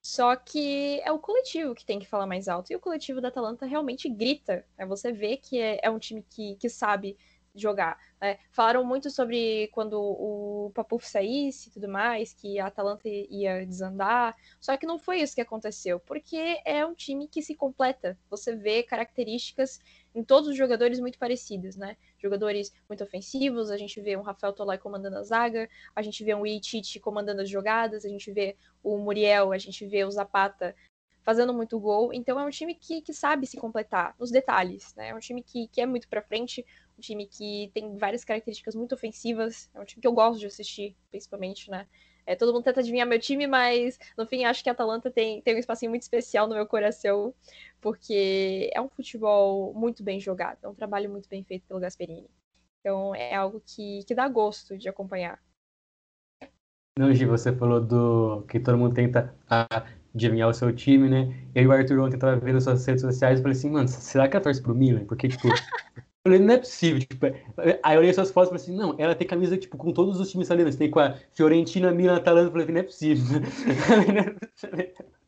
Só 0.01 0.35
que 0.35 1.01
é 1.03 1.11
o 1.11 1.19
coletivo 1.19 1.75
que 1.75 1.85
tem 1.85 1.99
que 1.99 2.07
falar 2.07 2.25
mais 2.25 2.47
alto. 2.47 2.71
E 2.71 2.75
o 2.75 2.79
coletivo 2.79 3.19
da 3.21 3.27
Atalanta 3.27 3.65
realmente 3.65 4.07
grita. 4.09 4.65
Né? 4.77 4.85
Você 4.85 5.11
vê 5.11 5.37
que 5.37 5.59
é, 5.59 5.79
é 5.83 5.89
um 5.89 5.99
time 5.99 6.23
que, 6.29 6.55
que 6.55 6.69
sabe 6.69 7.17
jogar. 7.53 7.97
Né? 8.21 8.37
Falaram 8.51 8.83
muito 8.83 9.09
sobre 9.09 9.67
quando 9.73 9.99
o 9.99 10.71
Papuf 10.73 11.07
saísse 11.07 11.69
e 11.69 11.71
tudo 11.71 11.89
mais, 11.89 12.33
que 12.33 12.59
a 12.59 12.67
Atalanta 12.67 13.07
ia 13.07 13.65
desandar. 13.65 14.35
Só 14.59 14.77
que 14.77 14.85
não 14.85 14.97
foi 14.97 15.21
isso 15.21 15.35
que 15.35 15.41
aconteceu, 15.41 15.99
porque 15.99 16.61
é 16.65 16.85
um 16.85 16.93
time 16.93 17.27
que 17.27 17.41
se 17.41 17.55
completa. 17.55 18.17
Você 18.29 18.55
vê 18.55 18.83
características 18.83 19.79
em 20.13 20.23
todos 20.23 20.49
os 20.49 20.57
jogadores 20.57 20.99
muito 20.99 21.17
parecidas, 21.19 21.75
né? 21.75 21.95
Jogadores 22.17 22.73
muito 22.87 23.03
ofensivos, 23.03 23.69
a 23.69 23.77
gente 23.77 24.01
vê 24.01 24.17
um 24.17 24.21
Rafael 24.21 24.53
Tolai 24.53 24.77
comandando 24.77 25.17
a 25.17 25.23
zaga, 25.23 25.69
a 25.95 26.01
gente 26.01 26.23
vê 26.23 26.33
um 26.33 26.45
Itich 26.45 26.99
comandando 26.99 27.41
as 27.41 27.49
jogadas, 27.49 28.05
a 28.05 28.09
gente 28.09 28.31
vê 28.31 28.55
o 28.83 28.97
Muriel, 28.97 29.51
a 29.51 29.57
gente 29.57 29.85
vê 29.85 30.03
o 30.03 30.11
Zapata 30.11 30.75
fazendo 31.23 31.53
muito 31.53 31.79
gol. 31.79 32.13
Então 32.13 32.39
é 32.39 32.43
um 32.43 32.49
time 32.49 32.73
que, 32.73 33.01
que 33.01 33.13
sabe 33.13 33.45
se 33.45 33.57
completar 33.57 34.15
nos 34.19 34.31
detalhes, 34.31 34.93
né? 34.95 35.09
É 35.09 35.15
um 35.15 35.19
time 35.19 35.43
que, 35.43 35.67
que 35.67 35.81
é 35.81 35.85
muito 35.85 36.07
para 36.07 36.21
frente, 36.21 36.65
um 36.97 37.01
time 37.01 37.27
que 37.27 37.69
tem 37.73 37.95
várias 37.97 38.25
características 38.25 38.75
muito 38.75 38.95
ofensivas, 38.95 39.69
é 39.73 39.79
um 39.79 39.85
time 39.85 40.01
que 40.01 40.07
eu 40.07 40.13
gosto 40.13 40.39
de 40.39 40.47
assistir, 40.47 40.95
principalmente, 41.11 41.69
né? 41.69 41.87
É, 42.29 42.35
todo 42.35 42.53
mundo 42.53 42.63
tenta 42.63 42.79
adivinhar 42.79 43.07
meu 43.07 43.17
time, 43.17 43.47
mas 43.47 43.99
no 44.15 44.23
fim 44.23 44.45
acho 44.45 44.63
que 44.63 44.69
a 44.69 44.71
Atalanta 44.71 45.09
tem, 45.09 45.41
tem 45.41 45.55
um 45.55 45.57
espacinho 45.57 45.89
muito 45.89 46.03
especial 46.03 46.47
no 46.47 46.53
meu 46.53 46.67
coração, 46.67 47.33
porque 47.81 48.69
é 48.71 48.79
um 48.79 48.87
futebol 48.87 49.73
muito 49.73 50.03
bem 50.03 50.19
jogado, 50.19 50.59
é 50.61 50.67
um 50.67 50.75
trabalho 50.75 51.09
muito 51.09 51.27
bem 51.27 51.43
feito 51.43 51.65
pelo 51.67 51.79
Gasperini. 51.79 52.29
Então 52.79 53.15
é 53.15 53.33
algo 53.33 53.59
que, 53.65 54.03
que 54.03 54.13
dá 54.13 54.27
gosto 54.27 54.77
de 54.77 54.87
acompanhar. 54.87 55.39
Não, 56.99 57.11
Gi, 57.11 57.25
você 57.25 57.51
falou 57.51 57.81
do 57.81 58.43
que 58.43 58.59
todo 58.59 58.77
mundo 58.77 58.93
tenta 58.93 59.35
adivinhar 60.13 60.49
o 60.49 60.53
seu 60.53 60.71
time, 60.71 61.09
né? 61.09 61.47
Eu 61.55 61.63
e 61.63 61.67
o 61.67 61.71
Arthur 61.71 61.97
ontem 61.97 62.19
tava 62.19 62.39
vendo 62.39 62.61
suas 62.61 62.85
redes 62.85 63.01
sociais 63.01 63.39
e 63.39 63.41
falei 63.41 63.57
assim, 63.57 63.71
mano, 63.71 63.87
será 63.87 64.29
que 64.29 64.35
ela 64.35 64.43
torce 64.43 64.61
pro 64.61 64.75
Milan? 64.75 65.03
Porque, 65.05 65.29
tipo, 65.29 65.47
falei, 66.29 66.39
não 66.39 66.53
é 66.53 66.57
possível. 66.57 66.99
Tipo, 66.99 67.25
aí 67.83 67.95
eu 67.95 67.99
olhei 67.99 68.13
suas 68.13 68.31
fotos 68.31 68.49
e 68.49 68.51
falei 68.51 68.63
assim, 68.63 68.75
não, 68.75 68.95
ela 68.99 69.15
tem 69.15 69.27
camisa 69.27 69.57
tipo, 69.57 69.77
com 69.77 69.91
todos 69.91 70.19
os 70.19 70.29
times 70.31 70.47
italianos. 70.47 70.75
Tem 70.75 70.89
com 70.89 70.99
a 70.99 71.15
Fiorentina, 71.33 71.91
Milan, 71.91 72.17
Atalanta. 72.17 72.51
Falei, 72.51 72.67
não 72.67 72.81
é 72.81 72.83
possível. 72.83 73.41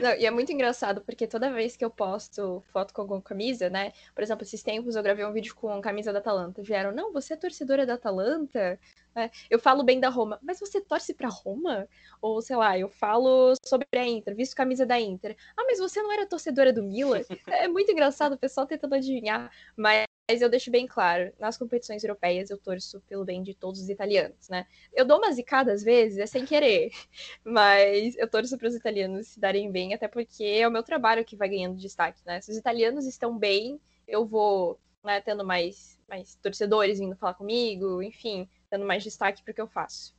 Não, 0.00 0.14
e 0.14 0.24
é 0.24 0.30
muito 0.30 0.52
engraçado, 0.52 1.00
porque 1.00 1.26
toda 1.26 1.52
vez 1.52 1.76
que 1.76 1.84
eu 1.84 1.90
posto 1.90 2.62
foto 2.72 2.94
com 2.94 3.00
alguma 3.00 3.20
camisa, 3.20 3.68
né? 3.68 3.92
Por 4.14 4.22
exemplo, 4.22 4.44
esses 4.44 4.62
tempos 4.62 4.94
eu 4.94 5.02
gravei 5.02 5.24
um 5.24 5.32
vídeo 5.32 5.54
com 5.54 5.80
camisa 5.80 6.12
da 6.12 6.20
Atalanta. 6.20 6.62
Vieram, 6.62 6.92
não, 6.92 7.12
você 7.12 7.34
é 7.34 7.36
torcedora 7.36 7.84
da 7.84 7.94
Atalanta? 7.94 8.78
É, 9.14 9.30
eu 9.50 9.58
falo 9.58 9.82
bem 9.82 9.98
da 9.98 10.08
Roma, 10.08 10.38
mas 10.42 10.60
você 10.60 10.80
torce 10.80 11.12
pra 11.12 11.28
Roma? 11.28 11.88
Ou, 12.22 12.40
sei 12.40 12.56
lá, 12.56 12.78
eu 12.78 12.88
falo 12.88 13.54
sobre 13.64 13.86
a 13.96 14.06
Inter, 14.06 14.34
visto 14.36 14.54
camisa 14.54 14.86
da 14.86 15.00
Inter. 15.00 15.36
Ah, 15.56 15.64
mas 15.66 15.78
você 15.78 16.00
não 16.00 16.12
era 16.12 16.26
torcedora 16.26 16.72
do 16.72 16.82
Milan? 16.82 17.22
É 17.48 17.66
muito 17.66 17.90
engraçado 17.90 18.34
o 18.34 18.38
pessoal 18.38 18.66
tentando 18.66 18.94
adivinhar, 18.94 19.50
mas 19.76 20.07
mas 20.28 20.42
eu 20.42 20.50
deixo 20.50 20.70
bem 20.70 20.86
claro, 20.86 21.32
nas 21.38 21.56
competições 21.56 22.04
europeias 22.04 22.50
eu 22.50 22.58
torço 22.58 23.00
pelo 23.08 23.24
bem 23.24 23.42
de 23.42 23.54
todos 23.54 23.80
os 23.80 23.88
italianos, 23.88 24.48
né? 24.50 24.66
Eu 24.92 25.06
dou 25.06 25.16
uma 25.16 25.32
zicada 25.32 25.72
às 25.72 25.82
vezes, 25.82 26.18
é 26.18 26.26
sem 26.26 26.44
querer, 26.44 26.90
mas 27.42 28.14
eu 28.16 28.28
torço 28.28 28.58
para 28.58 28.68
os 28.68 28.74
italianos 28.74 29.28
se 29.28 29.40
darem 29.40 29.72
bem, 29.72 29.94
até 29.94 30.06
porque 30.06 30.44
é 30.44 30.68
o 30.68 30.70
meu 30.70 30.82
trabalho 30.82 31.24
que 31.24 31.34
vai 31.34 31.48
ganhando 31.48 31.78
destaque, 31.78 32.20
né? 32.26 32.42
Se 32.42 32.50
os 32.50 32.58
italianos 32.58 33.06
estão 33.06 33.38
bem, 33.38 33.80
eu 34.06 34.26
vou 34.26 34.78
né, 35.02 35.20
tendo 35.22 35.44
mais, 35.46 35.98
mais 36.06 36.34
torcedores 36.36 36.98
vindo 36.98 37.16
falar 37.16 37.34
comigo, 37.34 38.02
enfim, 38.02 38.46
dando 38.70 38.84
mais 38.84 39.02
destaque 39.02 39.42
para 39.42 39.52
o 39.52 39.54
que 39.54 39.62
eu 39.62 39.68
faço. 39.68 40.14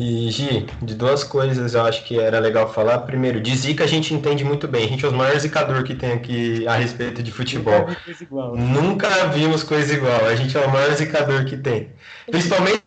E, 0.00 0.30
Gi, 0.30 0.66
de 0.80 0.94
duas 0.94 1.22
coisas 1.22 1.74
eu 1.74 1.82
acho 1.82 2.04
que 2.04 2.18
era 2.18 2.38
legal 2.38 2.72
falar. 2.72 3.00
Primeiro, 3.00 3.38
de 3.38 3.54
Zica 3.54 3.84
a 3.84 3.86
gente 3.86 4.14
entende 4.14 4.42
muito 4.42 4.66
bem. 4.66 4.86
A 4.86 4.88
gente 4.88 5.04
é 5.04 5.08
o 5.08 5.12
maior 5.12 5.38
zicador 5.38 5.84
que 5.84 5.94
tem 5.94 6.12
aqui 6.12 6.66
a 6.66 6.74
respeito 6.74 7.22
de 7.22 7.30
futebol. 7.30 7.80
Nunca, 7.86 8.00
vi 8.06 8.24
igual, 8.24 8.56
né? 8.56 8.62
Nunca 8.62 9.26
vimos 9.28 9.62
coisa 9.62 9.92
igual. 9.92 10.24
A 10.24 10.34
gente 10.34 10.56
é 10.56 10.60
o 10.60 10.72
maior 10.72 10.90
zicador 10.94 11.44
que 11.44 11.54
tem. 11.54 11.90
Principalmente 12.30 12.82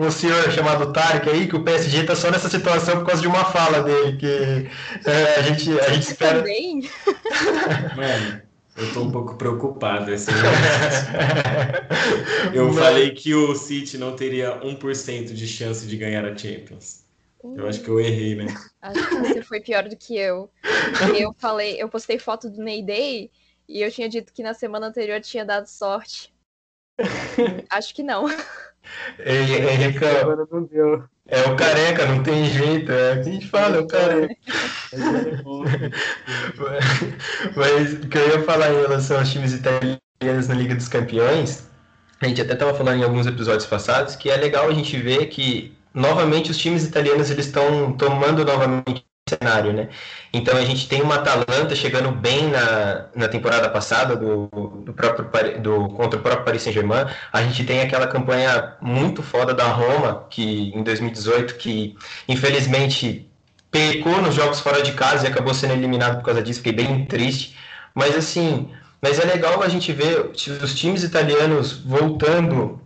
um 0.00 0.10
senhor 0.10 0.50
chamado 0.50 0.92
Tarek 0.92 1.30
aí, 1.30 1.46
que 1.46 1.54
o 1.54 1.62
PSG 1.62 2.02
tá 2.02 2.16
só 2.16 2.28
nessa 2.28 2.48
situação 2.48 2.96
por 2.98 3.06
causa 3.06 3.22
de 3.22 3.28
uma 3.28 3.44
fala 3.44 3.80
dele, 3.80 4.16
que 4.16 4.68
é, 5.06 5.38
a 5.38 5.42
gente, 5.42 5.78
a 5.78 5.92
gente 5.92 6.08
espera. 6.08 6.38
Também? 6.38 6.90
Eu 8.76 8.94
tô 8.94 9.02
um 9.02 9.12
pouco 9.12 9.36
preocupado. 9.36 10.12
Esse 10.12 10.30
eu 12.54 12.68
Mas... 12.68 12.78
falei 12.78 13.10
que 13.10 13.34
o 13.34 13.54
City 13.54 13.98
não 13.98 14.16
teria 14.16 14.58
1% 14.60 15.32
de 15.32 15.46
chance 15.46 15.86
de 15.86 15.96
ganhar 15.96 16.24
a 16.24 16.36
Champions. 16.36 17.02
Eu 17.44 17.68
acho 17.68 17.82
que 17.82 17.88
eu 17.88 18.00
errei, 18.00 18.36
né? 18.36 18.46
Acho 18.80 19.08
que 19.08 19.16
você 19.16 19.42
foi 19.42 19.60
pior 19.60 19.88
do 19.88 19.96
que 19.96 20.16
eu. 20.16 20.48
Eu 21.18 21.34
falei, 21.38 21.82
eu 21.82 21.88
postei 21.88 22.16
foto 22.18 22.48
do 22.48 22.62
Ney 22.62 22.84
Day 22.84 23.32
e 23.68 23.82
eu 23.82 23.90
tinha 23.90 24.08
dito 24.08 24.32
que 24.32 24.44
na 24.44 24.54
semana 24.54 24.86
anterior 24.86 25.20
tinha 25.20 25.44
dado 25.44 25.66
sorte. 25.66 26.32
acho 27.68 27.94
que 27.94 28.02
não. 28.02 28.26
Ei, 29.18 29.72
Henrique, 29.72 30.04
agora 30.04 30.46
não 30.50 30.64
deu. 30.64 31.04
É 31.32 31.48
o 31.48 31.56
careca, 31.56 32.04
não 32.04 32.22
tem 32.22 32.44
jeito. 32.44 32.92
É 32.92 33.14
o 33.14 33.22
que 33.22 33.30
a 33.30 33.32
gente 33.32 33.48
fala, 33.48 33.78
é 33.78 33.80
o 33.80 33.86
careca. 33.86 34.36
Mas 37.56 37.94
o 37.94 38.06
que 38.06 38.18
eu 38.18 38.28
ia 38.28 38.44
falar 38.44 38.70
em 38.70 38.82
relação 38.82 39.18
aos 39.18 39.32
times 39.32 39.54
italianos 39.54 40.46
na 40.46 40.54
Liga 40.54 40.74
dos 40.74 40.88
Campeões, 40.88 41.66
a 42.20 42.28
gente 42.28 42.42
até 42.42 42.52
estava 42.52 42.74
falando 42.74 43.00
em 43.00 43.02
alguns 43.02 43.26
episódios 43.26 43.64
passados, 43.64 44.14
que 44.14 44.28
é 44.28 44.36
legal 44.36 44.68
a 44.68 44.74
gente 44.74 44.94
ver 44.98 45.28
que 45.28 45.74
novamente 45.94 46.50
os 46.50 46.58
times 46.58 46.84
italianos 46.84 47.30
eles 47.30 47.46
estão 47.46 47.94
tomando 47.94 48.44
novamente 48.44 49.06
cenário, 49.38 49.72
né? 49.72 49.88
Então 50.32 50.56
a 50.56 50.64
gente 50.64 50.88
tem 50.88 51.02
uma 51.02 51.16
Atalanta 51.16 51.74
chegando 51.74 52.10
bem 52.12 52.48
na, 52.48 53.06
na 53.14 53.28
temporada 53.28 53.68
passada 53.68 54.16
do, 54.16 54.46
do 54.84 54.92
próprio 54.92 55.28
do 55.60 55.88
contra 55.90 56.18
o 56.18 56.22
próprio 56.22 56.44
Paris 56.44 56.62
Saint-Germain. 56.62 57.06
A 57.32 57.42
gente 57.42 57.64
tem 57.64 57.80
aquela 57.80 58.06
campanha 58.06 58.76
muito 58.80 59.22
foda 59.22 59.54
da 59.54 59.66
Roma 59.66 60.26
que 60.30 60.72
em 60.74 60.82
2018 60.82 61.56
que 61.56 61.96
infelizmente 62.28 63.28
pecou 63.70 64.20
nos 64.20 64.34
jogos 64.34 64.60
fora 64.60 64.82
de 64.82 64.92
casa 64.92 65.26
e 65.26 65.30
acabou 65.30 65.54
sendo 65.54 65.72
eliminado 65.72 66.16
por 66.18 66.24
causa 66.24 66.42
disso. 66.42 66.60
Fiquei 66.60 66.72
bem 66.72 67.04
triste. 67.06 67.56
Mas 67.94 68.16
assim, 68.16 68.70
mas 69.00 69.18
é 69.18 69.24
legal 69.24 69.62
a 69.62 69.68
gente 69.68 69.92
ver 69.92 70.30
os 70.62 70.74
times 70.74 71.02
italianos 71.02 71.72
voltando 71.72 72.80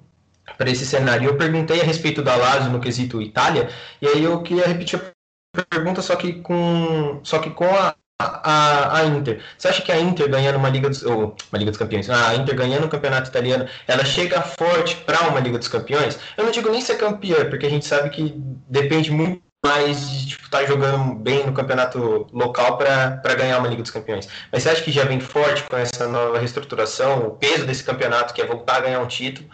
para 0.57 0.71
esse 0.71 0.87
cenário. 0.87 1.29
Eu 1.29 1.37
perguntei 1.37 1.81
a 1.81 1.85
respeito 1.85 2.23
da 2.23 2.37
Lazio 2.37 2.71
no 2.71 2.81
quesito 2.81 3.21
Itália, 3.21 3.69
e 4.01 4.07
aí 4.07 4.25
eu 4.25 4.41
queria 4.43 4.67
repetir 4.67 4.99
a 4.99 5.16
pergunta, 5.65 6.03
só 6.03 6.17
que 6.17 6.35
com, 6.35 7.21
só 7.23 7.39
que 7.39 7.51
com 7.51 7.65
a, 7.65 7.95
a, 8.19 8.99
a 8.99 9.05
Inter. 9.07 9.43
Você 9.57 9.69
acha 9.69 9.83
que 9.83 9.93
a 9.93 10.01
Inter 10.01 10.29
ganhando 10.29 10.57
uma 10.57 10.69
Liga 10.69 10.89
dos, 10.89 11.03
ou, 11.03 11.37
uma 11.51 11.59
Liga 11.59 11.71
dos 11.71 11.79
Campeões, 11.79 12.09
a 12.09 12.35
Inter 12.35 12.55
ganhando 12.55 12.87
um 12.87 12.89
campeonato 12.89 13.29
italiano, 13.29 13.69
ela 13.87 14.05
chega 14.05 14.43
forte 14.43 14.97
para 14.97 15.29
uma 15.29 15.41
Liga 15.41 15.59
dos 15.59 15.69
Campeões? 15.69 16.19
Eu 16.37 16.45
não 16.45 16.51
digo 16.51 16.71
nem 16.71 16.81
ser 16.81 16.97
campeã, 16.97 17.49
porque 17.49 17.67
a 17.67 17.71
gente 17.71 17.87
sabe 17.87 18.11
que 18.11 18.35
depende 18.69 19.11
muito 19.11 19.43
mais 19.65 20.11
de 20.11 20.29
tipo, 20.29 20.45
estar 20.45 20.61
tá 20.61 20.65
jogando 20.65 21.15
bem 21.15 21.45
no 21.45 21.53
campeonato 21.53 22.27
local 22.33 22.79
para 22.79 23.35
ganhar 23.35 23.59
uma 23.59 23.69
Liga 23.69 23.83
dos 23.83 23.91
Campeões. 23.91 24.29
Mas 24.53 24.63
você 24.63 24.71
acha 24.71 24.83
que 24.83 24.93
já 24.93 25.05
vem 25.05 25.21
forte 25.21 25.65
com 25.65 25.77
essa 25.77 26.07
nova 26.07 26.39
reestruturação, 26.39 27.27
o 27.27 27.31
peso 27.33 27.67
desse 27.67 27.83
campeonato, 27.83 28.33
que 28.33 28.41
é 28.41 28.47
voltar 28.47 28.77
a 28.77 28.81
ganhar 28.81 29.01
um 29.01 29.09
título? 29.09 29.49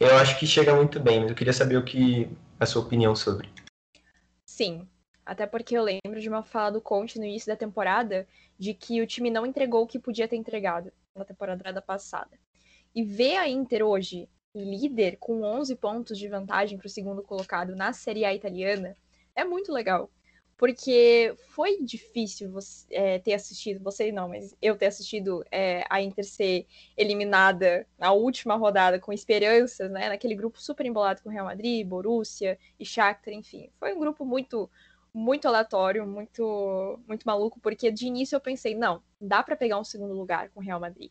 Eu 0.00 0.16
acho 0.16 0.38
que 0.38 0.46
chega 0.46 0.74
muito 0.74 0.98
bem, 1.00 1.20
mas 1.20 1.30
eu 1.30 1.34
queria 1.34 1.52
saber 1.52 1.76
o 1.76 1.82
que 1.82 2.28
a 2.58 2.66
sua 2.66 2.82
opinião 2.82 3.14
sobre. 3.14 3.48
Sim, 4.46 4.88
até 5.28 5.46
porque 5.46 5.76
eu 5.76 5.82
lembro 5.82 6.20
de 6.20 6.28
uma 6.28 6.42
fala 6.42 6.72
do 6.72 6.80
Conte 6.80 7.18
no 7.18 7.24
início 7.26 7.46
da 7.46 7.56
temporada 7.56 8.26
de 8.58 8.72
que 8.72 9.02
o 9.02 9.06
time 9.06 9.30
não 9.30 9.44
entregou 9.44 9.82
o 9.82 9.86
que 9.86 9.98
podia 9.98 10.26
ter 10.26 10.36
entregado 10.36 10.90
na 11.14 11.22
temporada 11.22 11.82
passada. 11.82 12.38
E 12.94 13.04
ver 13.04 13.36
a 13.36 13.46
Inter 13.46 13.84
hoje 13.84 14.26
líder 14.54 15.18
com 15.18 15.42
11 15.42 15.76
pontos 15.76 16.18
de 16.18 16.28
vantagem 16.28 16.78
para 16.78 16.86
o 16.86 16.90
segundo 16.90 17.22
colocado 17.22 17.76
na 17.76 17.92
Série 17.92 18.24
A 18.24 18.34
italiana 18.34 18.96
é 19.36 19.44
muito 19.44 19.70
legal. 19.70 20.10
porque 20.56 21.34
foi 21.50 21.80
difícil 21.82 22.50
você 22.50 22.84
é, 22.90 23.18
ter 23.20 23.34
assistido, 23.34 23.80
você 23.84 24.10
não, 24.10 24.28
mas 24.28 24.56
eu 24.60 24.76
ter 24.76 24.86
assistido 24.86 25.44
é, 25.52 25.84
a 25.88 26.02
Inter 26.02 26.24
ser 26.24 26.66
eliminada 26.96 27.86
na 27.98 28.12
última 28.12 28.56
rodada 28.56 28.98
com 28.98 29.12
esperanças, 29.12 29.90
né? 29.90 30.08
Naquele 30.08 30.34
grupo 30.34 30.60
super 30.60 30.84
embolado 30.84 31.22
com 31.22 31.28
Real 31.28 31.44
Madrid, 31.44 31.86
Borussia 31.86 32.58
e 32.80 32.84
Shakhtar, 32.84 33.34
enfim. 33.34 33.70
Foi 33.78 33.94
um 33.94 34.00
grupo 34.00 34.24
muito 34.24 34.68
muito 35.18 35.48
aleatório, 35.48 36.06
muito 36.06 37.00
muito 37.06 37.24
maluco, 37.24 37.58
porque 37.60 37.90
de 37.90 38.06
início 38.06 38.36
eu 38.36 38.40
pensei, 38.40 38.74
não, 38.74 39.02
dá 39.20 39.42
para 39.42 39.56
pegar 39.56 39.78
um 39.78 39.84
segundo 39.84 40.14
lugar 40.14 40.50
com 40.50 40.60
o 40.60 40.62
Real 40.62 40.78
Madrid. 40.80 41.10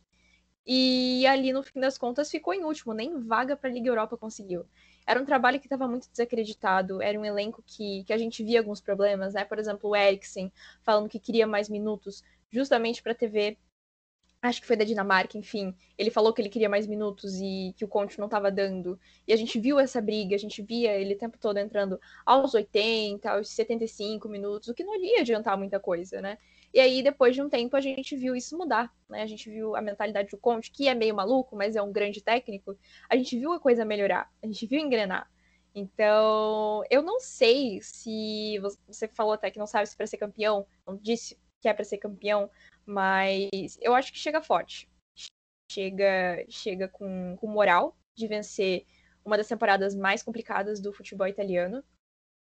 E 0.65 1.25
ali 1.27 1.51
no 1.53 1.63
fim 1.63 1.79
das 1.79 1.97
contas 1.97 2.29
ficou 2.31 2.53
em 2.53 2.63
último, 2.63 2.93
nem 2.93 3.19
vaga 3.19 3.55
para 3.55 3.69
a 3.69 3.73
Liga 3.73 3.89
Europa 3.89 4.17
conseguiu. 4.17 4.65
Era 5.05 5.21
um 5.21 5.25
trabalho 5.25 5.59
que 5.59 5.65
estava 5.65 5.87
muito 5.87 6.09
desacreditado, 6.09 7.01
era 7.01 7.19
um 7.19 7.25
elenco 7.25 7.63
que, 7.65 8.03
que 8.05 8.13
a 8.13 8.17
gente 8.17 8.43
via 8.43 8.59
alguns 8.59 8.81
problemas, 8.81 9.33
né? 9.33 9.45
Por 9.45 9.59
exemplo, 9.59 9.89
o 9.89 9.95
Eriksen 9.95 10.51
falando 10.83 11.09
que 11.09 11.19
queria 11.19 11.47
mais 11.47 11.69
minutos, 11.69 12.23
justamente 12.49 13.01
para 13.03 13.13
a 13.13 13.15
TV 13.15 13.57
acho 14.41 14.61
que 14.61 14.67
foi 14.67 14.75
da 14.75 14.85
Dinamarca, 14.85 15.37
enfim, 15.37 15.75
ele 15.97 16.11
falou 16.11 16.31
que 16.31 16.41
ele 16.41 16.49
queria 16.49 16.69
mais 16.69 16.85
minutos 16.87 17.39
e 17.41 17.73
que 17.75 17.83
o 17.83 17.87
Conte 17.87 18.19
não 18.19 18.25
estava 18.25 18.51
dando. 18.51 18.99
E 19.27 19.33
a 19.33 19.35
gente 19.35 19.59
viu 19.59 19.79
essa 19.79 19.99
briga, 20.01 20.35
a 20.35 20.39
gente 20.39 20.61
via 20.61 20.93
ele 20.93 21.15
o 21.15 21.17
tempo 21.17 21.37
todo 21.37 21.57
entrando 21.57 21.99
aos 22.25 22.53
80, 22.53 23.29
aos 23.29 23.49
75 23.49 24.29
minutos, 24.29 24.69
o 24.69 24.73
que 24.73 24.83
não 24.83 24.95
ia 25.03 25.21
adiantar 25.21 25.57
muita 25.57 25.79
coisa, 25.79 26.21
né? 26.21 26.37
E 26.73 26.79
aí, 26.79 27.01
depois 27.01 27.33
de 27.33 27.41
um 27.41 27.49
tempo, 27.49 27.75
a 27.75 27.81
gente 27.81 28.15
viu 28.15 28.35
isso 28.35 28.57
mudar, 28.57 28.93
né? 29.09 29.23
A 29.23 29.27
gente 29.27 29.49
viu 29.49 29.75
a 29.75 29.81
mentalidade 29.81 30.29
do 30.29 30.37
Conte, 30.37 30.71
que 30.71 30.87
é 30.87 30.93
meio 30.93 31.15
maluco, 31.15 31.55
mas 31.55 31.75
é 31.75 31.81
um 31.81 31.91
grande 31.91 32.21
técnico. 32.21 32.77
A 33.09 33.15
gente 33.15 33.37
viu 33.37 33.53
a 33.53 33.59
coisa 33.59 33.85
melhorar, 33.85 34.29
a 34.43 34.45
gente 34.45 34.65
viu 34.67 34.79
engrenar. 34.79 35.29
Então, 35.73 36.83
eu 36.89 37.01
não 37.01 37.19
sei 37.19 37.79
se 37.81 38.59
você 38.87 39.07
falou 39.07 39.33
até 39.33 39.49
que 39.49 39.59
não 39.59 39.67
sabe 39.67 39.87
se 39.87 39.95
para 39.95 40.07
ser 40.07 40.17
campeão, 40.17 40.65
não 40.85 40.97
disse 40.97 41.37
que 41.61 41.67
é 41.67 41.73
para 41.73 41.83
ser 41.85 41.97
campeão, 41.97 42.49
mas 42.87 43.77
eu 43.81 43.93
acho 43.93 44.11
que 44.11 44.17
chega 44.17 44.41
forte. 44.41 44.89
Chega, 45.69 46.45
chega 46.47 46.87
com, 46.87 47.35
com 47.37 47.47
moral 47.47 47.97
de 48.15 48.27
vencer 48.27 48.85
uma 49.25 49.35
das 49.35 49.47
temporadas 49.47 49.93
mais 49.93 50.23
complicadas 50.23 50.79
do 50.79 50.93
futebol 50.93 51.27
italiano. 51.27 51.83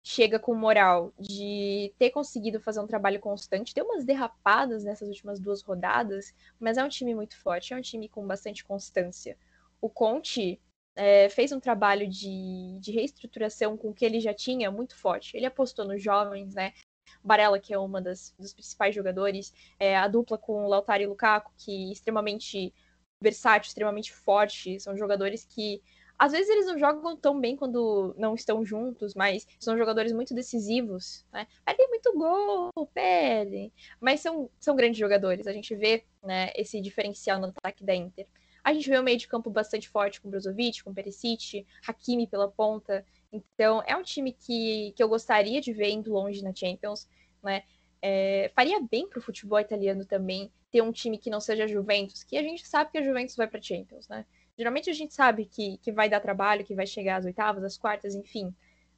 Chega 0.07 0.38
com 0.38 0.54
moral 0.54 1.14
de 1.18 1.94
ter 1.98 2.11
conseguido 2.11 2.61
fazer 2.61 2.80
um 2.80 2.87
trabalho 2.87 3.18
constante. 3.18 3.74
Deu 3.74 3.87
umas 3.87 4.04
derrapadas 4.04 4.85
nessas 4.85 5.09
últimas 5.09 5.40
duas 5.40 5.62
rodadas, 5.62 6.35
mas 6.61 6.76
é 6.76 6.85
um 6.85 6.90
time 6.90 7.14
muito 7.14 7.38
forte, 7.38 7.72
é 7.72 7.76
um 7.76 7.80
time 7.80 8.07
com 8.07 8.26
bastante 8.26 8.62
constância. 8.62 9.38
O 9.80 9.88
Conte 9.88 10.61
é, 10.94 11.30
fez 11.30 11.52
um 11.52 11.59
trabalho 11.59 12.07
de, 12.07 12.78
de 12.80 12.92
reestruturação 12.92 13.78
com 13.78 13.88
o 13.88 13.94
que 13.94 14.04
ele 14.04 14.20
já 14.20 14.35
tinha 14.35 14.70
muito 14.70 14.94
forte. 14.94 15.35
Ele 15.35 15.46
apostou 15.46 15.87
nos 15.87 16.02
jovens, 16.02 16.54
né? 16.54 16.74
Barella, 17.23 17.59
que 17.59 17.73
é 17.73 17.79
uma 17.79 18.01
das 18.01 18.35
dos 18.38 18.53
principais 18.53 18.95
jogadores, 18.95 19.53
é, 19.79 19.97
a 19.97 20.09
dupla 20.09 20.38
com 20.38 20.67
Lautaro 20.67 21.03
e 21.03 21.07
Lukaku, 21.07 21.53
que 21.57 21.88
é 21.88 21.93
extremamente 21.93 22.73
versátil, 23.21 23.69
extremamente 23.69 24.12
forte, 24.12 24.79
são 24.81 24.97
jogadores 24.97 25.45
que 25.45 25.83
às 26.19 26.33
vezes 26.33 26.49
eles 26.49 26.67
não 26.67 26.79
jogam 26.79 27.17
tão 27.17 27.40
bem 27.40 27.57
quando 27.57 28.14
não 28.17 28.35
estão 28.35 28.64
juntos, 28.64 29.14
mas 29.14 29.47
são 29.59 29.77
jogadores 29.77 30.12
muito 30.12 30.33
decisivos, 30.35 31.27
né? 31.33 31.47
Perdem 31.64 31.88
muito 31.88 32.12
gol, 32.17 32.71
perdem, 32.93 33.73
mas 34.01 34.21
são, 34.21 34.49
são 34.61 34.77
grandes 34.77 34.99
jogadores. 34.99 35.47
A 35.47 35.53
gente 35.53 35.75
vê 35.75 36.05
né, 36.23 36.51
esse 36.55 36.81
diferencial 36.81 37.40
no 37.40 37.47
ataque 37.47 37.85
da 37.85 37.95
Inter. 37.95 38.27
A 38.64 38.72
gente 38.72 38.88
vê 38.88 38.98
o 38.98 39.03
meio 39.03 39.18
de 39.18 39.29
campo 39.29 39.50
bastante 39.50 39.90
forte 39.90 40.22
com 40.22 40.31
Brozovic, 40.31 40.83
com 40.83 40.94
Perisic, 40.94 41.66
Hakimi 41.87 42.27
pela 42.27 42.50
ponta. 42.50 43.05
Então, 43.31 43.83
é 43.87 43.94
um 43.94 44.03
time 44.03 44.33
que, 44.33 44.94
que 44.96 45.03
eu 45.03 45.09
gostaria 45.09 45.61
de 45.61 45.70
ver 45.72 45.90
indo 45.90 46.11
longe 46.11 46.42
na 46.42 46.55
Champions, 46.55 47.07
né? 47.42 47.62
É, 48.00 48.50
faria 48.55 48.81
bem 48.81 49.09
para 49.09 49.18
o 49.18 49.22
futebol 49.22 49.61
italiano 49.61 50.05
também 50.07 50.50
ter 50.70 50.83
um 50.83 50.92
time 50.92 51.18
que 51.18 51.31
não 51.31 51.40
seja 51.40 51.66
Juventus, 51.68 52.24
que 52.24 52.37
a 52.37 52.42
gente 52.42 52.66
sabe 52.66 52.90
que 52.90 52.98
a 52.98 53.03
Juventus 53.03 53.37
vai 53.37 53.46
para 53.46 53.61
Champions, 53.61 54.09
né? 54.09 54.24
Geralmente 54.57 54.88
a 54.88 54.92
gente 54.94 55.12
sabe 55.12 55.44
que, 55.44 55.79
que 55.79 55.92
vai 55.92 56.09
dar 56.09 56.20
trabalho, 56.20 56.64
que 56.64 56.74
vai 56.74 56.87
chegar 56.87 57.16
às 57.16 57.24
oitavas, 57.24 57.64
às 57.64 57.77
quartas, 57.77 58.14
enfim. 58.14 58.55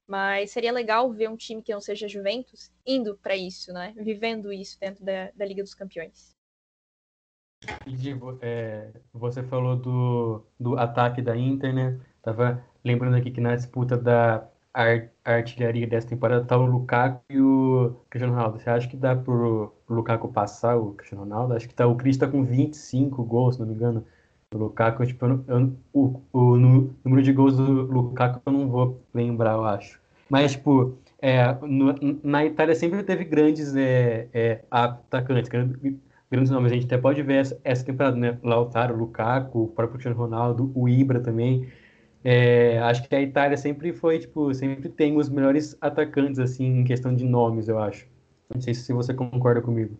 Mas 0.06 0.52
seria 0.52 0.70
legal 0.70 1.10
ver 1.12 1.28
um 1.28 1.36
time 1.36 1.62
que 1.62 1.72
não 1.72 1.80
seja 1.80 2.06
Juventus 2.06 2.70
indo 2.86 3.16
para 3.16 3.36
isso, 3.36 3.72
né? 3.72 3.92
Vivendo 3.96 4.52
isso 4.52 4.78
dentro 4.78 5.04
da, 5.04 5.30
da 5.34 5.44
Liga 5.44 5.62
dos 5.62 5.74
Campeões. 5.74 6.35
É, 8.40 8.90
você 9.12 9.42
falou 9.42 9.76
do, 9.76 10.42
do 10.58 10.78
ataque 10.78 11.22
da 11.22 11.36
Inter, 11.36 11.74
né? 11.74 11.98
Tava 12.22 12.62
lembrando 12.84 13.16
aqui 13.16 13.30
que 13.30 13.40
na 13.40 13.54
disputa 13.54 13.96
da 13.96 14.46
artilharia 15.24 15.86
dessa 15.86 16.08
temporada 16.08 16.44
tá 16.44 16.56
o 16.56 16.66
Lukaku 16.66 17.22
e 17.30 17.40
o 17.40 17.96
Cristiano 18.10 18.34
Ronaldo. 18.34 18.58
Você 18.58 18.68
acha 18.68 18.86
que 18.86 18.96
dá 18.96 19.16
pro 19.16 19.72
Lukaku 19.88 20.28
passar 20.28 20.76
o 20.76 20.92
Cristiano 20.92 21.24
Ronaldo? 21.24 21.54
Acho 21.54 21.68
que 21.68 21.74
tá, 21.74 21.86
o 21.86 21.96
Cris 21.96 22.16
tá 22.18 22.28
com 22.28 22.44
25 22.44 23.24
gols, 23.24 23.54
se 23.54 23.60
não 23.60 23.68
me 23.68 23.74
engano. 23.74 24.04
O 24.54 24.58
Lukaku, 24.58 25.06
tipo, 25.06 25.24
eu, 25.24 25.44
eu, 25.48 25.72
o, 25.92 26.20
o, 26.32 26.56
número 26.56 27.22
de 27.22 27.32
gols 27.32 27.56
do 27.56 27.82
Lukaku 27.82 28.40
eu 28.44 28.52
não 28.52 28.68
vou 28.68 29.00
lembrar, 29.14 29.54
eu 29.54 29.64
acho. 29.64 29.98
Mas, 30.28 30.52
tipo, 30.52 30.96
é, 31.20 31.52
no, 31.62 31.94
na 32.22 32.44
Itália 32.44 32.74
sempre 32.74 33.02
teve 33.02 33.24
grandes 33.24 33.74
é, 33.74 34.28
é, 34.32 34.64
atacantes, 34.70 35.48
grandes 36.30 36.50
nomes. 36.50 36.72
A 36.72 36.74
gente 36.74 36.86
até 36.86 36.98
pode 36.98 37.22
ver 37.22 37.36
essa, 37.36 37.60
essa 37.64 37.84
temporada, 37.84 38.16
né? 38.16 38.38
Lautaro, 38.42 38.96
Lukaku, 38.96 39.64
o 39.64 39.68
próprio 39.68 39.98
Cristiano 39.98 40.16
Ronaldo, 40.16 40.72
o 40.74 40.88
Ibra 40.88 41.20
também. 41.20 41.70
É, 42.24 42.78
acho 42.80 43.08
que 43.08 43.14
a 43.14 43.20
Itália 43.20 43.56
sempre 43.56 43.92
foi, 43.92 44.18
tipo, 44.18 44.52
sempre 44.52 44.88
tem 44.88 45.16
os 45.16 45.28
melhores 45.28 45.76
atacantes, 45.80 46.38
assim, 46.38 46.80
em 46.80 46.84
questão 46.84 47.14
de 47.14 47.24
nomes, 47.24 47.68
eu 47.68 47.78
acho. 47.78 48.08
Não 48.52 48.60
sei 48.60 48.74
se 48.74 48.92
você 48.92 49.14
concorda 49.14 49.60
comigo. 49.60 49.96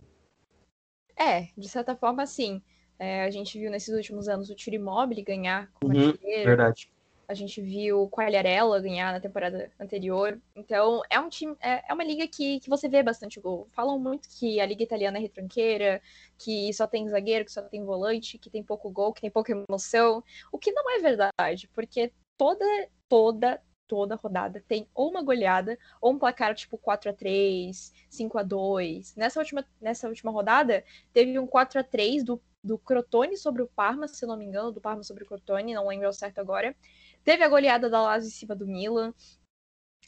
É, 1.17 1.47
de 1.57 1.69
certa 1.69 1.95
forma, 1.95 2.25
sim. 2.25 2.61
É, 2.99 3.23
a 3.23 3.29
gente 3.29 3.57
viu 3.59 3.71
nesses 3.71 3.95
últimos 3.95 4.27
anos 4.27 4.49
o 4.49 4.55
Tiro 4.55 4.75
Immobile 4.75 5.23
ganhar 5.23 5.71
como 5.73 5.93
uhum, 5.93 6.09
artilheiro. 6.09 6.45
Verdade. 6.45 6.91
A 7.27 7.33
gente 7.33 7.61
viu 7.61 8.03
o 8.03 8.09
Quagliarella 8.09 8.79
ganhar 8.79 9.11
na 9.11 9.19
temporada 9.19 9.69
anterior. 9.77 10.41
Então, 10.55 11.01
é 11.09 11.19
um 11.19 11.27
time, 11.27 11.55
é, 11.59 11.83
é 11.89 11.93
uma 11.93 12.03
liga 12.03 12.25
que, 12.25 12.59
que 12.61 12.69
você 12.69 12.87
vê 12.87 13.03
bastante 13.03 13.39
gol. 13.39 13.67
Falam 13.71 13.99
muito 13.99 14.29
que 14.29 14.61
a 14.61 14.65
liga 14.65 14.81
italiana 14.81 15.17
é 15.17 15.21
retranqueira, 15.21 16.01
que 16.37 16.71
só 16.73 16.87
tem 16.87 17.07
zagueiro, 17.09 17.43
que 17.43 17.51
só 17.51 17.61
tem 17.63 17.83
volante, 17.83 18.37
que 18.37 18.49
tem 18.49 18.63
pouco 18.63 18.89
gol, 18.89 19.11
que 19.11 19.19
tem 19.19 19.29
pouca 19.29 19.51
emoção. 19.51 20.23
O 20.53 20.57
que 20.57 20.71
não 20.71 20.89
é 20.89 20.99
verdade, 20.99 21.67
porque 21.73 22.13
toda, 22.37 22.65
toda, 23.09 23.61
toda 23.87 24.15
rodada 24.15 24.63
tem 24.67 24.87
ou 24.93 25.09
uma 25.09 25.23
goleada 25.23 25.77
ou 26.01 26.13
um 26.13 26.19
placar 26.19 26.53
tipo 26.53 26.77
4 26.77 27.09
a 27.09 27.13
3 27.13 27.93
5 28.09 28.37
a 28.37 28.43
2 28.43 29.15
Nessa 29.15 29.39
última, 29.39 29.65
nessa 29.81 30.07
última 30.07 30.31
rodada, 30.31 30.83
teve 31.13 31.39
um 31.39 31.47
4 31.47 31.79
a 31.79 31.83
3 31.83 32.23
do, 32.23 32.41
do 32.63 32.77
Crotone 32.77 33.37
sobre 33.37 33.61
o 33.61 33.67
Parma, 33.67 34.07
se 34.07 34.25
não 34.25 34.37
me 34.37 34.45
engano, 34.45 34.71
do 34.71 34.81
Parma 34.81 35.03
sobre 35.03 35.23
o 35.23 35.27
Crotone, 35.27 35.73
não 35.73 35.87
lembro 35.87 36.07
ao 36.07 36.13
certo 36.13 36.39
agora. 36.39 36.75
Teve 37.27 37.43
a 37.43 37.49
goleada 37.49 37.89
da 37.89 38.01
Lazio 38.01 38.29
em 38.29 38.31
cima 38.31 38.55
do 38.55 38.65
Milan. 38.65 39.13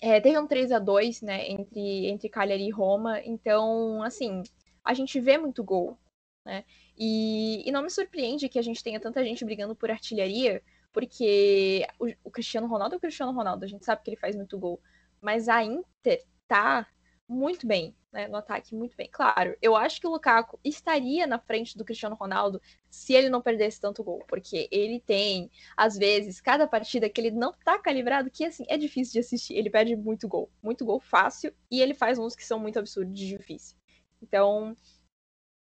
É, 0.02 0.22
teve 0.22 0.40
um 0.40 0.48
3 0.48 0.72
a 0.72 0.80
2 0.80 1.22
né, 1.22 1.50
entre, 1.50 2.08
entre 2.08 2.30
Cagliari 2.30 2.66
e 2.66 2.72
Roma. 2.72 3.20
Então, 3.26 4.02
assim, 4.04 4.42
a 4.86 4.94
gente 4.94 5.20
vê 5.20 5.38
muito 5.38 5.62
gol. 5.62 6.00
Né? 6.46 6.64
E, 6.98 7.68
e 7.68 7.72
não 7.74 7.82
me 7.82 7.90
surpreende 7.90 8.48
que 8.48 8.58
a 8.58 8.62
gente 8.62 8.82
tenha 8.82 9.02
tanta 9.02 9.22
gente 9.22 9.44
brigando 9.44 9.76
por 9.76 9.92
artilharia, 9.92 10.64
porque 10.94 11.86
o, 12.00 12.08
o 12.24 12.32
Cristiano 12.32 12.68
Ronaldo 12.68 12.96
é 12.96 12.98
o 12.98 13.02
Cristiano 13.02 13.34
Ronaldo, 13.34 13.66
a 13.66 13.68
gente 13.68 13.84
sabe 13.84 14.02
que 14.02 14.12
ele 14.12 14.18
faz 14.18 14.34
muito 14.34 14.58
gol. 14.58 14.82
Mas 15.20 15.50
a 15.50 15.62
Inter 15.62 16.24
tá 16.48 16.88
muito 17.30 17.68
bem, 17.68 17.96
né, 18.12 18.28
no 18.28 18.38
ataque, 18.38 18.74
muito 18.76 18.98
bem. 18.98 19.08
Claro, 19.12 19.56
eu 19.62 19.76
acho 19.76 20.02
que 20.02 20.08
o 20.08 20.10
Lukaku 20.10 20.60
estaria 20.64 21.28
na 21.28 21.38
frente 21.38 21.78
do 21.78 21.86
Cristiano 21.86 22.16
Ronaldo 22.16 22.60
se 22.90 23.14
ele 23.14 23.30
não 23.30 23.40
perdesse 23.42 23.80
tanto 23.80 24.04
gol, 24.04 24.24
porque 24.28 24.68
ele 24.72 25.00
tem, 25.00 25.52
às 25.78 25.96
vezes, 25.96 26.42
cada 26.42 26.68
partida 26.68 27.08
que 27.08 27.22
ele 27.22 27.30
não 27.30 27.54
tá 27.64 27.78
calibrado, 27.78 28.32
que 28.32 28.44
assim, 28.44 28.66
é 28.68 28.78
difícil 28.78 29.14
de 29.14 29.20
assistir. 29.20 29.54
Ele 29.54 29.70
perde 29.70 29.96
muito 29.96 30.28
gol, 30.28 30.50
muito 30.62 30.84
gol 30.84 31.00
fácil, 31.00 31.54
e 31.70 31.82
ele 31.82 31.94
faz 31.94 32.18
uns 32.18 32.36
que 32.36 32.44
são 32.44 32.60
muito 32.60 32.80
absurdos 32.80 33.14
de 33.14 33.28
difícil. 33.38 33.78
Então, 34.22 34.76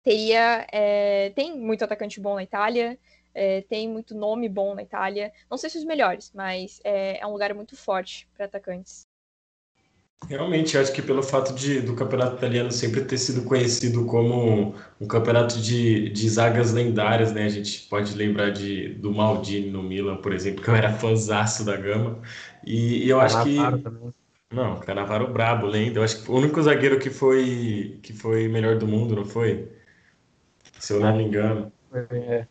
teria. 0.04 0.66
É, 0.72 1.30
tem 1.30 1.58
muito 1.58 1.84
atacante 1.84 2.20
bom 2.20 2.36
na 2.36 2.42
Itália. 2.44 2.98
É, 3.34 3.62
tem 3.62 3.88
muito 3.88 4.14
nome 4.14 4.48
bom 4.48 4.74
na 4.74 4.82
Itália. 4.82 5.32
Não 5.50 5.56
sei 5.58 5.70
se 5.70 5.78
os 5.78 5.84
melhores, 5.84 6.32
mas 6.32 6.80
é, 6.84 7.18
é 7.20 7.26
um 7.26 7.32
lugar 7.32 7.52
muito 7.54 7.76
forte 7.76 8.28
para 8.34 8.46
atacantes. 8.46 9.07
Realmente, 10.26 10.76
acho 10.76 10.92
que 10.92 11.00
pelo 11.00 11.22
fato 11.22 11.54
de, 11.54 11.80
do 11.80 11.94
campeonato 11.94 12.36
italiano 12.36 12.70
sempre 12.70 13.02
ter 13.02 13.16
sido 13.16 13.42
conhecido 13.44 14.04
como 14.04 14.74
um 15.00 15.06
campeonato 15.06 15.58
de, 15.60 16.10
de 16.10 16.28
zagas 16.28 16.72
lendárias, 16.72 17.32
né? 17.32 17.44
A 17.44 17.48
gente 17.48 17.88
pode 17.88 18.14
lembrar 18.14 18.50
de, 18.50 18.94
do 18.94 19.12
Maldini 19.12 19.70
no 19.70 19.82
Milan, 19.82 20.16
por 20.16 20.34
exemplo, 20.34 20.62
que 20.64 20.68
eu 20.68 20.74
era 20.74 20.92
fãzaço 20.92 21.64
da 21.64 21.76
Gama. 21.76 22.20
E, 22.66 23.04
e 23.06 23.08
eu 23.08 23.20
acho 23.20 23.42
que. 23.44 23.56
Também. 23.56 24.12
Não, 24.50 24.80
Canavaro 24.80 25.32
brabo, 25.32 25.66
lenda. 25.66 25.98
Eu 25.98 26.02
acho 26.02 26.22
que 26.22 26.30
o 26.30 26.34
único 26.34 26.62
zagueiro 26.62 26.98
que 26.98 27.10
foi, 27.10 27.98
que 28.02 28.12
foi 28.12 28.48
melhor 28.48 28.78
do 28.78 28.86
mundo, 28.86 29.14
não 29.14 29.24
foi? 29.24 29.68
Se 30.78 30.94
eu 30.94 31.00
não 31.00 31.16
me 31.16 31.24
engano. 31.24 31.70
É. 32.10 32.46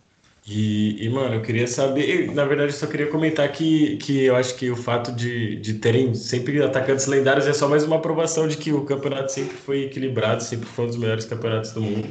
E, 0.49 1.05
e, 1.05 1.09
mano, 1.09 1.35
eu 1.35 1.41
queria 1.41 1.67
saber. 1.67 2.31
Na 2.33 2.45
verdade, 2.45 2.71
eu 2.71 2.77
só 2.77 2.87
queria 2.87 3.07
comentar 3.07 3.51
que, 3.51 3.97
que 3.97 4.23
eu 4.23 4.35
acho 4.35 4.55
que 4.55 4.71
o 4.71 4.77
fato 4.77 5.11
de, 5.11 5.57
de 5.57 5.73
terem 5.75 6.15
sempre 6.15 6.63
atacantes 6.63 7.05
lendários 7.05 7.45
é 7.47 7.53
só 7.53 7.67
mais 7.67 7.83
uma 7.83 7.97
aprovação 7.97 8.47
de 8.47 8.55
que 8.55 8.71
o 8.71 8.85
campeonato 8.85 9.29
sempre 9.31 9.57
foi 9.57 9.83
equilibrado, 9.83 10.41
sempre 10.41 10.65
foi 10.69 10.85
um 10.85 10.87
dos 10.87 10.97
melhores 10.97 11.25
campeonatos 11.25 11.71
do 11.73 11.81
mundo. 11.81 12.07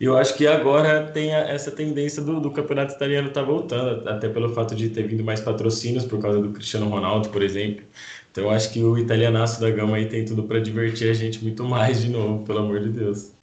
E 0.00 0.04
eu 0.04 0.16
acho 0.16 0.36
que 0.36 0.46
agora 0.46 1.10
tem 1.12 1.34
a, 1.34 1.40
essa 1.48 1.70
tendência 1.72 2.22
do, 2.22 2.40
do 2.40 2.50
campeonato 2.52 2.94
italiano 2.94 3.28
estar 3.28 3.40
tá 3.40 3.46
voltando, 3.46 4.08
até 4.08 4.28
pelo 4.28 4.50
fato 4.54 4.74
de 4.74 4.90
ter 4.90 5.06
vindo 5.08 5.24
mais 5.24 5.40
patrocínios 5.40 6.04
por 6.04 6.20
causa 6.20 6.40
do 6.40 6.52
Cristiano 6.52 6.88
Ronaldo, 6.88 7.28
por 7.30 7.42
exemplo. 7.42 7.84
Então 8.30 8.44
eu 8.44 8.50
acho 8.50 8.72
que 8.72 8.82
o 8.84 8.98
italianaço 8.98 9.60
da 9.60 9.70
gama 9.70 9.96
aí 9.96 10.08
tem 10.08 10.24
tudo 10.24 10.44
para 10.44 10.60
divertir 10.60 11.10
a 11.10 11.14
gente 11.14 11.42
muito 11.42 11.64
mais 11.64 12.02
de 12.02 12.08
novo, 12.10 12.44
pelo 12.44 12.60
amor 12.60 12.80
de 12.80 12.90
Deus. 12.90 13.33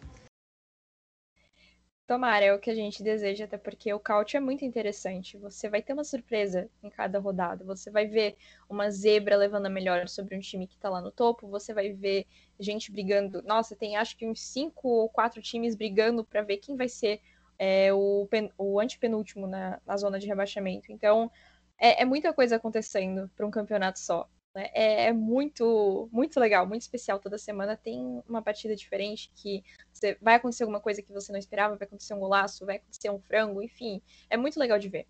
Tomara, 2.11 2.43
é 2.43 2.53
o 2.53 2.59
que 2.59 2.69
a 2.69 2.75
gente 2.75 3.01
deseja, 3.01 3.45
até 3.45 3.57
porque 3.57 3.93
o 3.93 3.97
couch 3.97 4.35
é 4.35 4.39
muito 4.41 4.65
interessante. 4.65 5.37
Você 5.37 5.69
vai 5.69 5.81
ter 5.81 5.93
uma 5.93 6.03
surpresa 6.03 6.69
em 6.83 6.89
cada 6.89 7.17
rodada. 7.19 7.63
Você 7.63 7.89
vai 7.89 8.05
ver 8.05 8.35
uma 8.69 8.91
zebra 8.91 9.37
levando 9.37 9.67
a 9.67 9.69
melhor 9.69 10.09
sobre 10.09 10.35
um 10.35 10.41
time 10.41 10.67
que 10.67 10.77
tá 10.77 10.89
lá 10.89 10.99
no 10.99 11.09
topo. 11.09 11.47
Você 11.47 11.73
vai 11.73 11.93
ver 11.93 12.27
gente 12.59 12.91
brigando. 12.91 13.41
Nossa, 13.43 13.77
tem 13.77 13.95
acho 13.95 14.17
que 14.17 14.27
uns 14.27 14.41
cinco 14.41 14.89
ou 14.89 15.07
quatro 15.07 15.41
times 15.41 15.73
brigando 15.73 16.25
para 16.25 16.41
ver 16.41 16.57
quem 16.57 16.75
vai 16.75 16.89
ser 16.89 17.21
é, 17.57 17.93
o, 17.93 18.27
pen... 18.29 18.51
o 18.57 18.77
antepenúltimo 18.81 19.47
na, 19.47 19.79
na 19.87 19.95
zona 19.95 20.19
de 20.19 20.27
rebaixamento. 20.27 20.91
Então, 20.91 21.31
é, 21.79 22.01
é 22.01 22.05
muita 22.05 22.33
coisa 22.33 22.57
acontecendo 22.57 23.31
para 23.37 23.47
um 23.47 23.51
campeonato 23.51 23.99
só. 23.99 24.27
Né? 24.55 24.69
É, 24.73 25.05
é, 25.07 25.13
muito, 25.13 26.09
muito 26.11 26.39
legal, 26.39 26.65
muito 26.67 26.81
especial. 26.81 27.19
Toda 27.19 27.37
semana 27.37 27.77
tem 27.77 28.21
uma 28.27 28.41
partida 28.41 28.75
diferente 28.75 29.31
que 29.35 29.63
você, 29.91 30.17
vai 30.21 30.35
acontecer 30.35 30.63
alguma 30.63 30.79
coisa 30.79 31.01
que 31.01 31.11
você 31.11 31.31
não 31.31 31.39
esperava, 31.39 31.75
vai 31.75 31.87
acontecer 31.87 32.13
um 32.13 32.19
golaço, 32.19 32.65
vai 32.65 32.77
acontecer 32.77 33.09
um 33.09 33.19
frango, 33.19 33.61
enfim. 33.61 34.01
É 34.29 34.37
muito 34.37 34.59
legal 34.59 34.77
de 34.77 34.89
ver. 34.89 35.07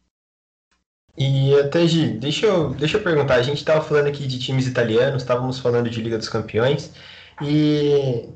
E 1.18 1.54
até, 1.60 1.86
Gi, 1.86 2.14
deixa 2.14 2.46
eu, 2.46 2.74
deixa 2.74 2.98
eu 2.98 3.04
perguntar. 3.04 3.36
A 3.36 3.42
gente 3.42 3.58
estava 3.58 3.84
falando 3.84 4.08
aqui 4.08 4.26
de 4.28 4.40
times 4.40 4.68
italianos, 4.68 5.24
estávamos 5.24 5.60
falando 5.60 5.90
de 5.90 6.02
Liga 6.02 6.18
dos 6.18 6.30
Campeões. 6.30 6.94
E 7.42 8.30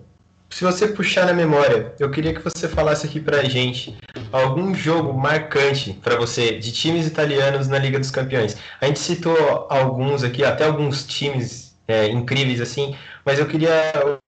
se 0.50 0.64
você 0.64 0.88
puxar 0.88 1.26
na 1.26 1.34
memória, 1.34 1.94
eu 2.00 2.10
queria 2.10 2.34
que 2.34 2.42
você 2.42 2.68
falasse 2.68 3.06
aqui 3.06 3.20
pra 3.20 3.44
gente 3.44 3.98
algum 4.32 4.74
jogo 4.74 5.14
marcante 5.14 5.94
para 5.94 6.16
você 6.16 6.58
de 6.58 6.72
times 6.72 7.08
italianos 7.08 7.68
na 7.68 7.78
Liga 7.78 8.00
dos 8.00 8.12
Campeões. 8.12 8.58
A 8.80 8.86
gente 8.86 9.00
citou 9.00 9.68
alguns 9.70 10.24
aqui, 10.24 10.44
até 10.44 10.66
alguns 10.66 11.06
times 11.06 11.76
é, 11.88 12.08
incríveis 12.08 12.62
assim, 12.62 12.96
mas 13.26 13.40
eu 13.40 13.48
queria 13.48 13.72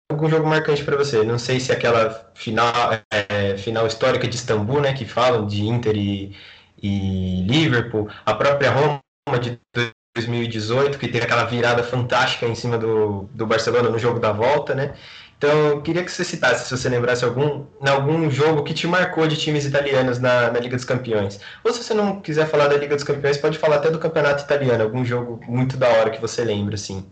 algum 0.10 0.30
jogo 0.30 0.48
marcante 0.48 0.84
para 0.84 0.98
você. 0.98 1.24
Não 1.24 1.38
sei 1.38 1.60
se 1.60 1.72
é 1.72 1.76
aquela 1.76 2.32
final, 2.34 2.74
é, 3.12 3.58
final 3.58 3.88
histórica 3.88 4.28
de 4.28 4.36
Istambul, 4.36 4.82
né, 4.82 4.94
que 4.94 5.06
falam 5.06 5.46
de 5.46 5.66
Inter 5.66 5.96
e, 5.96 6.36
e 6.82 7.44
Liverpool, 7.48 8.10
a 8.26 8.34
própria 8.34 8.72
Roma 8.72 9.02
de 9.40 9.60
2018, 10.16 10.98
que 10.98 11.08
teve 11.08 11.26
aquela 11.26 11.46
virada 11.46 11.84
fantástica 11.84 12.48
em 12.48 12.56
cima 12.56 12.78
do, 12.78 13.30
do 13.34 13.46
Barcelona 13.46 13.90
no 13.90 14.00
jogo 14.00 14.20
da 14.20 14.32
volta, 14.32 14.74
né? 14.74 14.94
Então, 15.38 15.68
eu 15.68 15.84
queria 15.84 16.04
que 16.04 16.12
você 16.12 16.24
citasse, 16.24 16.66
se 16.66 16.76
você 16.76 16.90
lembrasse 16.90 17.24
algum, 17.24 17.68
algum 17.88 18.28
jogo 18.30 18.64
que 18.64 18.74
te 18.74 18.88
marcou 18.88 19.28
de 19.28 19.38
times 19.38 19.66
italianos 19.66 20.18
na, 20.18 20.52
na 20.52 20.60
Liga 20.60 20.76
dos 20.76 20.84
Campeões. 20.86 21.40
Ou 21.64 21.72
se 21.72 21.84
você 21.84 21.94
não 21.94 22.20
quiser 22.20 22.48
falar 22.48 22.68
da 22.68 22.76
Liga 22.76 22.96
dos 22.96 23.04
Campeões, 23.04 23.38
pode 23.38 23.60
falar 23.60 23.76
até 23.76 23.92
do 23.92 24.00
Campeonato 24.00 24.44
Italiano, 24.44 24.84
algum 24.84 25.06
jogo 25.06 25.40
muito 25.46 25.78
da 25.78 25.90
hora 25.90 26.10
que 26.10 26.20
você 26.20 26.44
lembra, 26.44 26.74
assim. 26.74 27.08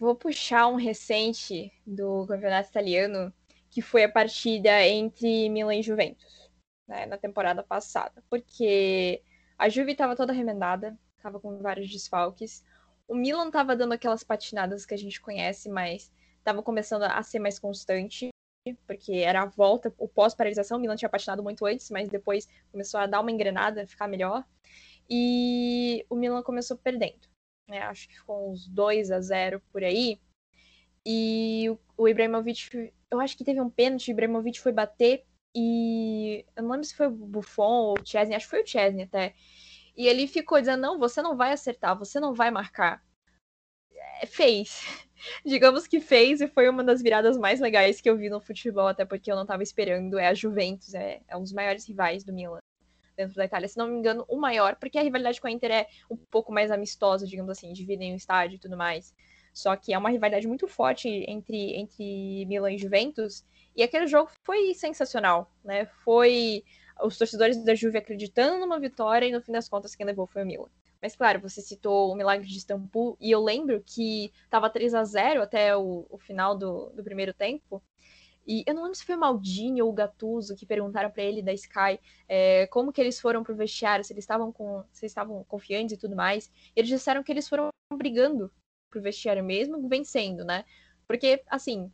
Vou 0.00 0.16
puxar 0.16 0.66
um 0.66 0.74
recente 0.74 1.70
do 1.86 2.26
Campeonato 2.26 2.70
Italiano, 2.70 3.32
que 3.70 3.80
foi 3.80 4.02
a 4.02 4.10
partida 4.10 4.84
entre 4.84 5.48
Milan 5.48 5.76
e 5.76 5.82
Juventus, 5.82 6.50
né, 6.88 7.06
na 7.06 7.16
temporada 7.16 7.62
passada. 7.62 8.20
Porque 8.28 9.22
a 9.56 9.68
Juve 9.68 9.92
estava 9.92 10.16
toda 10.16 10.32
remendada, 10.32 10.98
estava 11.16 11.38
com 11.38 11.62
vários 11.62 11.88
desfalques. 11.88 12.64
O 13.06 13.14
Milan 13.14 13.46
estava 13.46 13.76
dando 13.76 13.92
aquelas 13.92 14.24
patinadas 14.24 14.84
que 14.84 14.92
a 14.92 14.98
gente 14.98 15.20
conhece, 15.20 15.68
mas 15.68 16.10
estava 16.42 16.62
começando 16.62 17.04
a 17.04 17.22
ser 17.22 17.38
mais 17.38 17.58
constante, 17.58 18.28
porque 18.86 19.12
era 19.14 19.42
a 19.42 19.46
volta, 19.46 19.92
o 19.96 20.08
pós-paralisação, 20.08 20.78
o 20.78 20.80
Milan 20.80 20.96
tinha 20.96 21.08
patinado 21.08 21.42
muito 21.42 21.64
antes, 21.64 21.90
mas 21.90 22.08
depois 22.08 22.48
começou 22.70 23.00
a 23.00 23.06
dar 23.06 23.20
uma 23.20 23.30
engrenada, 23.30 23.86
ficar 23.86 24.08
melhor. 24.08 24.44
E 25.08 26.04
o 26.10 26.14
Milan 26.14 26.42
começou 26.42 26.76
perdendo. 26.76 27.28
Né? 27.68 27.80
Acho 27.82 28.08
que 28.08 28.18
ficou 28.18 28.50
uns 28.50 28.66
2 28.68 29.10
a 29.10 29.20
0 29.20 29.60
por 29.72 29.82
aí. 29.82 30.20
E 31.06 31.66
o 31.96 32.08
Ibrahimovic, 32.08 32.92
eu 33.10 33.20
acho 33.20 33.36
que 33.36 33.44
teve 33.44 33.60
um 33.60 33.70
pênalti, 33.70 34.08
o 34.08 34.12
Ibrahimovic 34.12 34.60
foi 34.60 34.72
bater 34.72 35.24
e 35.54 36.44
eu 36.56 36.62
não 36.62 36.70
lembro 36.70 36.86
se 36.86 36.94
foi 36.94 37.08
o 37.08 37.10
Buffon 37.10 37.62
ou 37.62 37.94
o 38.00 38.06
Chesney, 38.06 38.36
acho 38.36 38.46
que 38.46 38.50
foi 38.50 38.62
o 38.62 38.66
Chesney 38.66 39.04
até. 39.04 39.34
E 39.96 40.06
ele 40.06 40.26
ficou 40.26 40.58
dizendo: 40.58 40.80
não, 40.80 40.98
você 40.98 41.20
não 41.20 41.36
vai 41.36 41.52
acertar, 41.52 41.98
você 41.98 42.18
não 42.18 42.32
vai 42.34 42.50
marcar. 42.50 43.04
É, 44.20 44.26
fez. 44.26 44.80
Digamos 45.44 45.86
que 45.86 46.00
fez 46.00 46.40
e 46.40 46.48
foi 46.48 46.68
uma 46.68 46.82
das 46.82 47.00
viradas 47.00 47.38
mais 47.38 47.60
legais 47.60 48.00
que 48.00 48.10
eu 48.10 48.16
vi 48.16 48.28
no 48.28 48.40
futebol, 48.40 48.88
até 48.88 49.04
porque 49.04 49.30
eu 49.30 49.36
não 49.36 49.42
estava 49.42 49.62
esperando. 49.62 50.18
É 50.18 50.28
a 50.28 50.34
Juventus, 50.34 50.94
é, 50.94 51.20
é 51.28 51.36
um 51.36 51.42
dos 51.42 51.52
maiores 51.52 51.86
rivais 51.86 52.24
do 52.24 52.32
Milan 52.32 52.58
dentro 53.16 53.36
da 53.36 53.44
Itália. 53.44 53.68
Se 53.68 53.78
não 53.78 53.88
me 53.88 53.98
engano, 53.98 54.24
o 54.28 54.36
maior, 54.36 54.76
porque 54.76 54.98
a 54.98 55.02
rivalidade 55.02 55.40
com 55.40 55.46
a 55.46 55.50
Inter 55.50 55.70
é 55.70 55.86
um 56.10 56.16
pouco 56.16 56.52
mais 56.52 56.70
amistosa, 56.70 57.26
digamos 57.26 57.50
assim, 57.50 57.72
dividem 57.72 58.12
o 58.12 58.16
estádio 58.16 58.56
e 58.56 58.58
tudo 58.58 58.76
mais. 58.76 59.14
Só 59.52 59.76
que 59.76 59.92
é 59.92 59.98
uma 59.98 60.10
rivalidade 60.10 60.46
muito 60.48 60.66
forte 60.66 61.08
entre, 61.28 61.76
entre 61.76 62.46
Milan 62.46 62.72
e 62.72 62.78
Juventus. 62.78 63.44
E 63.76 63.82
aquele 63.82 64.06
jogo 64.06 64.30
foi 64.44 64.74
sensacional, 64.74 65.50
né? 65.64 65.86
Foi 66.04 66.64
os 67.02 67.18
torcedores 67.18 67.62
da 67.64 67.74
Juve 67.74 67.98
acreditando 67.98 68.58
numa 68.58 68.78
vitória 68.78 69.26
e 69.26 69.32
no 69.32 69.42
fim 69.42 69.52
das 69.52 69.68
contas 69.68 69.94
quem 69.94 70.06
levou 70.06 70.26
foi 70.26 70.42
o 70.42 70.46
Milan. 70.46 70.68
Mas 71.02 71.16
claro, 71.16 71.40
você 71.40 71.60
citou 71.60 72.12
o 72.12 72.14
milagre 72.14 72.46
de 72.46 72.56
Istambul 72.56 73.16
e 73.20 73.30
eu 73.32 73.42
lembro 73.42 73.82
que 73.84 74.32
estava 74.44 74.70
3 74.70 74.94
a 74.94 75.02
0 75.02 75.42
até 75.42 75.76
o, 75.76 76.06
o 76.08 76.16
final 76.16 76.56
do, 76.56 76.90
do, 76.90 77.02
primeiro 77.02 77.34
tempo. 77.34 77.82
E 78.46 78.62
eu 78.66 78.74
não 78.74 78.82
lembro 78.82 78.96
se 78.96 79.04
foi 79.04 79.16
o 79.16 79.18
Maldini 79.18 79.82
ou 79.82 79.90
o 79.90 79.92
Gattuso 79.92 80.54
que 80.54 80.64
perguntaram 80.64 81.10
para 81.10 81.22
ele 81.22 81.42
da 81.42 81.52
Sky 81.52 81.98
é, 82.28 82.66
como 82.68 82.92
que 82.92 83.00
eles 83.00 83.20
foram 83.20 83.42
pro 83.42 83.54
vestiário, 83.54 84.04
se 84.04 84.12
eles 84.12 84.22
estavam 84.22 84.52
com, 84.52 84.84
se 84.92 85.06
estavam 85.06 85.42
confiantes 85.44 85.96
e 85.96 85.98
tudo 85.98 86.14
mais. 86.14 86.46
E 86.74 86.80
eles 86.80 86.88
disseram 86.88 87.22
que 87.22 87.32
eles 87.32 87.48
foram 87.48 87.68
brigando 87.92 88.52
pro 88.88 89.02
vestiário 89.02 89.44
mesmo, 89.44 89.88
vencendo, 89.88 90.44
né? 90.44 90.64
Porque 91.06 91.42
assim, 91.48 91.92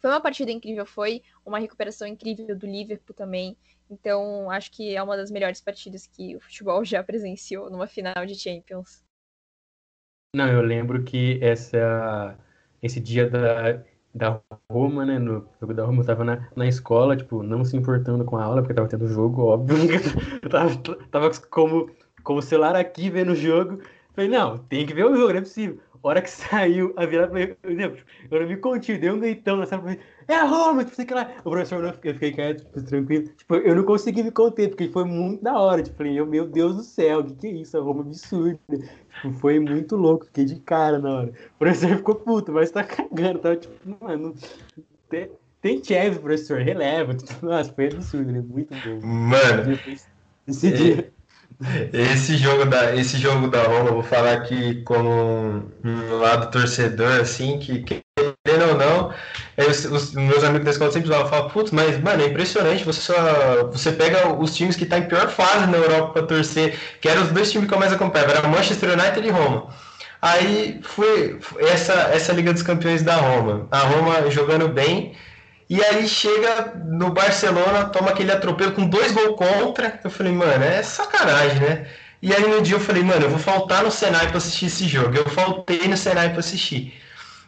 foi 0.00 0.10
uma 0.10 0.20
partida 0.20 0.50
incrível, 0.50 0.84
foi 0.84 1.22
uma 1.46 1.58
recuperação 1.58 2.06
incrível 2.06 2.56
do 2.58 2.66
Liverpool 2.66 3.14
também. 3.14 3.56
Então, 3.90 4.50
acho 4.50 4.70
que 4.70 4.94
é 4.94 5.02
uma 5.02 5.16
das 5.16 5.30
melhores 5.30 5.60
partidas 5.60 6.06
que 6.06 6.36
o 6.36 6.40
futebol 6.40 6.84
já 6.84 7.02
presenciou 7.02 7.70
numa 7.70 7.86
final 7.86 8.24
de 8.26 8.34
Champions. 8.34 9.04
Não, 10.34 10.48
eu 10.48 10.62
lembro 10.62 11.04
que 11.04 11.38
essa, 11.42 12.36
esse 12.82 12.98
dia 12.98 13.28
da, 13.30 13.82
da 14.12 14.40
Roma, 14.70 15.06
né, 15.06 15.18
no 15.18 15.46
jogo 15.60 15.74
da 15.74 15.84
Roma, 15.84 16.02
eu 16.02 16.06
tava 16.06 16.24
na, 16.24 16.48
na 16.56 16.66
escola, 16.66 17.16
tipo, 17.16 17.42
não 17.42 17.64
se 17.64 17.76
importando 17.76 18.24
com 18.24 18.36
a 18.36 18.44
aula, 18.44 18.62
porque 18.62 18.74
tava 18.74 18.88
tendo 18.88 19.06
jogo, 19.06 19.42
óbvio. 19.42 19.76
eu 20.42 20.48
tava, 20.50 20.76
tava 21.10 21.30
como, 21.50 21.88
como 22.24 22.40
o 22.40 22.42
celular 22.42 22.74
aqui 22.74 23.10
vendo 23.10 23.32
o 23.32 23.36
jogo. 23.36 23.80
Falei, 24.12 24.30
não, 24.30 24.58
tem 24.58 24.86
que 24.86 24.94
ver 24.94 25.04
o 25.04 25.14
jogo, 25.14 25.32
não 25.32 25.38
é 25.38 25.42
possível 25.42 25.80
hora 26.08 26.22
que 26.22 26.30
saiu 26.30 26.92
a 26.96 27.06
virada, 27.06 27.38
eu, 27.38 27.56
eu, 27.62 27.96
eu 28.30 28.48
me 28.48 28.56
contive, 28.56 28.98
dei 28.98 29.10
um 29.10 29.18
deitão 29.18 29.56
na 29.56 29.66
sala, 29.66 29.96
é 30.28 30.34
a 30.34 30.44
Roma, 30.44 30.84
tipo, 30.84 30.96
sei 30.96 31.04
que 31.04 31.14
lá. 31.14 31.34
O 31.40 31.50
professor 31.50 31.82
não, 31.82 31.88
eu 31.90 32.14
fiquei 32.14 32.32
quieto, 32.32 32.64
tipo, 32.64 32.82
tranquilo. 32.84 33.28
Tipo, 33.36 33.56
eu 33.56 33.74
não 33.74 33.84
consegui 33.84 34.22
me 34.22 34.30
conter, 34.30 34.68
porque 34.68 34.88
foi 34.88 35.04
muito 35.04 35.42
da 35.42 35.58
hora. 35.58 35.82
Tipo, 35.82 35.96
falei, 35.96 36.22
meu 36.24 36.46
Deus 36.46 36.76
do 36.76 36.82
céu, 36.82 37.20
o 37.20 37.24
que, 37.24 37.34
que 37.34 37.46
é 37.46 37.50
isso? 37.50 37.80
Roma 37.82 38.02
é 38.02 38.06
absurda. 38.06 38.58
Tipo, 38.68 39.32
foi 39.38 39.58
muito 39.58 39.96
louco, 39.96 40.26
fiquei 40.26 40.44
de 40.44 40.60
cara 40.60 40.98
na 40.98 41.10
hora. 41.10 41.32
O 41.54 41.58
professor 41.58 41.90
ficou 41.96 42.14
puto, 42.16 42.52
mas 42.52 42.70
tá 42.70 42.84
cagando, 42.84 43.38
tava 43.38 43.56
tipo, 43.56 43.74
mano, 44.00 44.34
tem, 45.08 45.30
tem 45.60 45.80
professor, 46.20 46.60
releva. 46.60 47.16
Nossa, 47.42 47.72
foi 47.72 47.86
absurdo, 47.86 48.30
né? 48.32 48.40
Muito 48.40 48.74
bom. 48.74 49.00
Mano, 49.06 49.78
esse 50.46 50.70
dia. 50.70 51.12
Esse 51.92 52.36
jogo 52.36 52.64
da, 52.64 52.94
esse 52.96 53.16
jogo 53.16 53.48
da 53.48 53.62
Roma, 53.62 53.90
vou 53.92 54.02
falar 54.02 54.32
aqui 54.32 54.82
como 54.82 55.70
um 55.84 56.18
lado 56.18 56.50
torcedor, 56.50 57.20
assim, 57.20 57.58
que 57.58 57.84
querendo 57.84 58.70
ou 58.70 58.76
não, 58.76 59.14
eu, 59.56 59.70
os 59.70 60.12
meus 60.12 60.42
amigos 60.42 60.64
da 60.64 60.70
escola 60.72 60.90
sempre 60.90 61.08
falam, 61.08 61.48
putz, 61.50 61.70
mas, 61.70 61.98
mano, 62.00 62.22
é 62.22 62.26
impressionante, 62.26 62.84
você 62.84 63.00
só, 63.00 63.68
você 63.70 63.92
pega 63.92 64.32
os 64.32 64.54
times 64.54 64.76
que 64.76 64.84
tá 64.86 64.98
em 64.98 65.06
pior 65.08 65.28
fase 65.28 65.66
na 65.66 65.78
Europa 65.78 66.12
para 66.12 66.26
torcer, 66.26 66.78
que 67.00 67.08
eram 67.08 67.22
os 67.22 67.30
dois 67.30 67.50
times 67.50 67.68
que 67.68 67.74
eu 67.74 67.78
mais 67.78 67.92
acompanhava, 67.92 68.32
era 68.32 68.48
Manchester 68.48 68.90
United 68.92 69.26
e 69.26 69.30
Roma. 69.30 69.68
Aí 70.20 70.80
foi 70.82 71.38
essa, 71.58 71.92
essa 72.12 72.32
Liga 72.32 72.52
dos 72.52 72.62
Campeões 72.62 73.02
da 73.02 73.16
Roma, 73.16 73.68
a 73.70 73.78
Roma 73.80 74.30
jogando 74.30 74.68
bem, 74.68 75.14
e 75.74 75.82
aí 75.82 76.06
chega 76.06 76.72
no 76.84 77.10
Barcelona, 77.10 77.86
toma 77.86 78.10
aquele 78.10 78.30
atropelo 78.30 78.70
com 78.70 78.86
dois 78.86 79.10
gols 79.10 79.36
contra. 79.36 79.98
Eu 80.04 80.08
falei, 80.08 80.32
mano, 80.32 80.62
é 80.62 80.80
sacanagem, 80.84 81.58
né? 81.58 81.86
E 82.22 82.32
aí 82.32 82.46
no 82.46 82.62
dia 82.62 82.76
eu 82.76 82.80
falei, 82.80 83.02
mano, 83.02 83.22
eu 83.22 83.30
vou 83.30 83.40
faltar 83.40 83.82
no 83.82 83.90
Senai 83.90 84.28
pra 84.28 84.36
assistir 84.36 84.66
esse 84.66 84.86
jogo. 84.86 85.16
Eu 85.16 85.28
faltei 85.28 85.88
no 85.88 85.96
Senai 85.96 86.30
pra 86.30 86.38
assistir. 86.38 86.94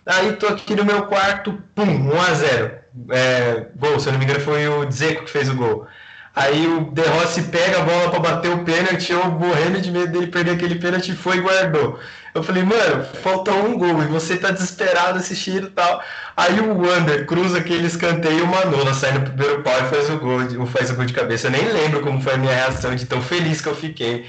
Aí 0.05 0.33
tô 0.33 0.49
aqui 0.49 0.74
no 0.74 0.85
meu 0.85 1.07
quarto, 1.07 1.62
pum, 1.72 2.11
1x0. 2.11 2.72
É, 3.11 3.66
gol, 3.77 4.01
se 4.01 4.09
eu 4.09 4.12
não 4.12 4.18
me 4.18 4.24
engano, 4.24 4.41
foi 4.41 4.66
o 4.66 4.85
Dzeko 4.87 5.24
que 5.24 5.31
fez 5.31 5.49
o 5.49 5.55
gol. 5.55 5.87
Aí 6.35 6.66
o 6.66 6.91
De 6.91 7.03
Rossi 7.03 7.45
pega 7.45 7.79
a 7.79 7.85
bola 7.85 8.11
para 8.11 8.18
bater 8.18 8.51
o 8.51 8.64
pênalti, 8.64 9.12
eu 9.12 9.24
morrendo 9.31 9.81
de 9.81 9.93
medo 9.93 10.12
dele 10.12 10.27
perder 10.27 10.51
aquele 10.51 10.74
pênalti, 10.74 11.12
foi 11.12 11.37
e 11.37 11.41
guardou. 11.43 12.01
Eu 12.37 12.43
falei, 12.43 12.62
mano, 12.62 13.05
falta 13.22 13.51
um 13.53 13.78
gol 13.78 14.03
e 14.03 14.07
você 14.07 14.37
tá 14.37 14.51
desesperado 14.51 15.18
assistindo 15.18 15.68
e 15.68 15.70
tal. 15.70 16.03
Aí 16.37 16.61
o 16.61 16.78
Wander 16.78 17.24
cruza 17.24 17.59
aquele 17.59 17.87
escanteio 17.87 18.41
e 18.41 18.43
o 18.43 18.47
Manola 18.47 18.93
sai 18.93 19.12
no 19.12 19.22
primeiro 19.22 19.62
pau 19.62 19.74
e 19.80 19.89
faz 19.89 20.11
o 20.11 20.18
gol, 20.18 20.66
faz 20.66 20.91
o 20.91 20.95
gol 20.95 21.07
de 21.07 21.14
cabeça. 21.14 21.47
Eu 21.47 21.53
nem 21.53 21.66
lembro 21.66 22.03
como 22.03 22.20
foi 22.20 22.34
a 22.34 22.37
minha 22.37 22.55
reação 22.55 22.95
de 22.95 23.07
tão 23.07 23.22
feliz 23.22 23.61
que 23.62 23.68
eu 23.68 23.74
fiquei. 23.74 24.26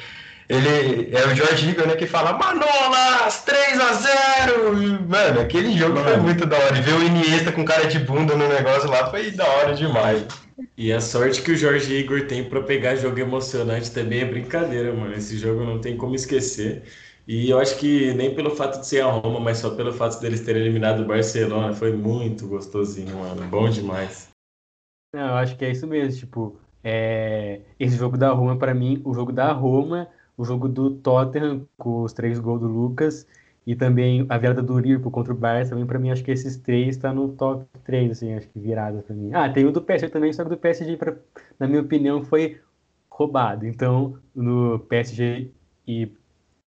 Ele 0.48 1.10
é 1.12 1.28
o 1.28 1.36
Jorge 1.36 1.70
Igor, 1.70 1.86
né, 1.86 1.96
que 1.98 2.08
fala 2.08 2.32
Manolas, 2.32 3.44
3 3.44 3.82
a 3.82 3.94
0 4.46 5.02
Mano, 5.06 5.42
aquele 5.42 5.78
jogo 5.78 5.96
mano. 5.96 6.08
foi 6.08 6.18
muito 6.18 6.46
da 6.46 6.56
hora. 6.56 6.78
E 6.78 6.82
ver 6.82 6.94
o 6.94 7.04
Iniesta 7.04 7.52
com 7.52 7.66
cara 7.66 7.88
de 7.88 8.00
bunda 8.00 8.34
no 8.36 8.48
negócio 8.48 8.90
lá 8.90 9.10
foi 9.10 9.32
da 9.32 9.46
hora 9.46 9.74
demais. 9.74 10.24
E 10.78 10.94
a 10.94 11.02
sorte 11.02 11.42
que 11.42 11.52
o 11.52 11.58
Jorge 11.58 11.94
Igor 11.94 12.22
tem 12.22 12.46
para 12.46 12.62
pegar 12.62 12.96
jogo 12.96 13.20
emocionante 13.20 13.92
também 13.92 14.22
é 14.22 14.26
brincadeira, 14.26 14.94
mano. 14.94 15.14
Esse 15.14 15.38
jogo 15.38 15.66
não 15.66 15.80
tem 15.80 15.98
como 15.98 16.16
esquecer. 16.16 16.84
E 17.28 17.50
eu 17.50 17.60
acho 17.60 17.78
que 17.78 18.14
nem 18.14 18.34
pelo 18.34 18.52
fato 18.52 18.80
de 18.80 18.88
ser 18.88 19.02
a 19.02 19.12
Roma, 19.12 19.38
mas 19.42 19.58
só 19.58 19.76
pelo 19.76 19.92
fato 19.92 20.18
deles 20.22 20.46
terem 20.46 20.62
eliminado 20.62 21.02
o 21.02 21.06
Barcelona, 21.06 21.74
foi 21.74 21.92
muito 21.92 22.48
gostosinho, 22.48 23.18
mano. 23.18 23.46
Bom 23.50 23.70
demais. 23.70 24.30
Não, 25.14 25.28
eu 25.28 25.34
acho 25.34 25.58
que 25.58 25.66
é 25.66 25.72
isso 25.72 25.86
mesmo. 25.86 26.18
Tipo, 26.22 26.58
é... 26.82 27.60
esse 27.78 27.98
jogo 27.98 28.18
da 28.18 28.32
Roma, 28.32 28.58
para 28.58 28.74
mim, 28.74 29.02
o 29.04 29.14
jogo 29.14 29.34
da 29.34 29.52
Roma, 29.52 30.08
o 30.38 30.46
jogo 30.46 30.70
do 30.70 30.92
Tottenham, 30.92 31.68
com 31.78 32.04
os 32.04 32.14
três 32.14 32.40
gols 32.40 32.62
do 32.62 32.68
Lucas, 32.68 33.28
e 33.66 33.76
também 33.76 34.26
a 34.30 34.38
virada 34.38 34.64
do 34.64 34.80
Liverpool 34.80 35.12
contra 35.12 35.34
o 35.34 35.36
Barça, 35.36 35.72
também 35.72 35.86
para 35.86 36.00
mim, 36.00 36.12
acho 36.12 36.24
que 36.24 36.32
esses 36.32 36.56
três 36.56 36.96
tá 36.96 37.12
no 37.12 37.34
top 37.34 37.66
3, 37.84 38.12
assim, 38.12 38.36
acho 38.36 38.48
que 38.48 38.58
virada 38.58 39.02
para 39.02 39.14
mim. 39.14 39.32
Ah, 39.34 39.50
tem 39.50 39.66
o 39.66 39.72
do 39.74 39.82
PSG 39.82 40.10
também, 40.10 40.32
só 40.32 40.46
que 40.46 40.50
do 40.50 40.58
PSG, 40.58 40.96
pra... 40.96 41.14
na 41.60 41.68
minha 41.68 41.82
opinião, 41.82 42.24
foi 42.24 42.62
roubado. 43.10 43.68
Então, 43.68 44.18
no 44.34 44.80
PSG 44.80 45.52
e 45.86 46.10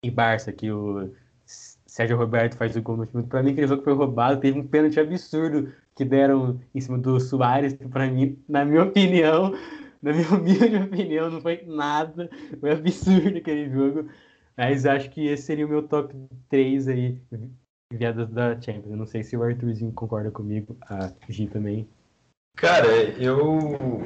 e 0.03 0.11
Barça, 0.11 0.53
que 0.53 0.71
o 0.71 1.11
Sérgio 1.45 2.17
Roberto 2.17 2.57
faz 2.57 2.75
o 2.77 2.83
gol 2.83 2.97
no 2.97 3.03
último. 3.03 3.27
Para 3.27 3.43
mim, 3.43 3.53
aquele 3.53 3.67
jogo 3.67 3.83
foi 3.83 3.93
roubado. 3.93 4.41
Teve 4.41 4.59
um 4.59 4.67
pênalti 4.67 4.99
absurdo 4.99 5.73
que 5.95 6.05
deram 6.05 6.61
em 6.75 6.81
cima 6.81 6.99
do 6.99 7.19
Soares, 7.21 7.75
para 7.75 8.07
mim, 8.11 8.39
na 8.49 8.65
minha 8.65 8.85
opinião, 8.85 9.53
na 10.01 10.13
minha 10.13 10.29
humilde 10.31 10.77
opinião, 10.77 11.31
não 11.31 11.41
foi 11.41 11.63
nada. 11.67 12.31
Foi 12.61 12.71
absurdo 12.73 13.37
aquele 13.37 13.69
jogo. 13.71 14.09
Mas 14.57 14.87
acho 14.87 15.11
que 15.11 15.27
esse 15.27 15.45
seria 15.45 15.67
o 15.67 15.69
meu 15.69 15.87
top 15.87 16.15
3 16.49 16.89
aí, 16.89 17.21
viadas 17.93 18.29
da 18.31 18.61
Champions. 18.61 18.91
Eu 18.91 18.97
não 18.97 19.07
sei 19.07 19.23
se 19.23 19.37
o 19.37 19.43
Arthurzinho 19.43 19.93
concorda 19.93 20.31
comigo, 20.31 20.77
a 20.83 21.13
Gi 21.29 21.47
também. 21.47 21.89
Cara, 22.57 22.87
eu 23.19 24.03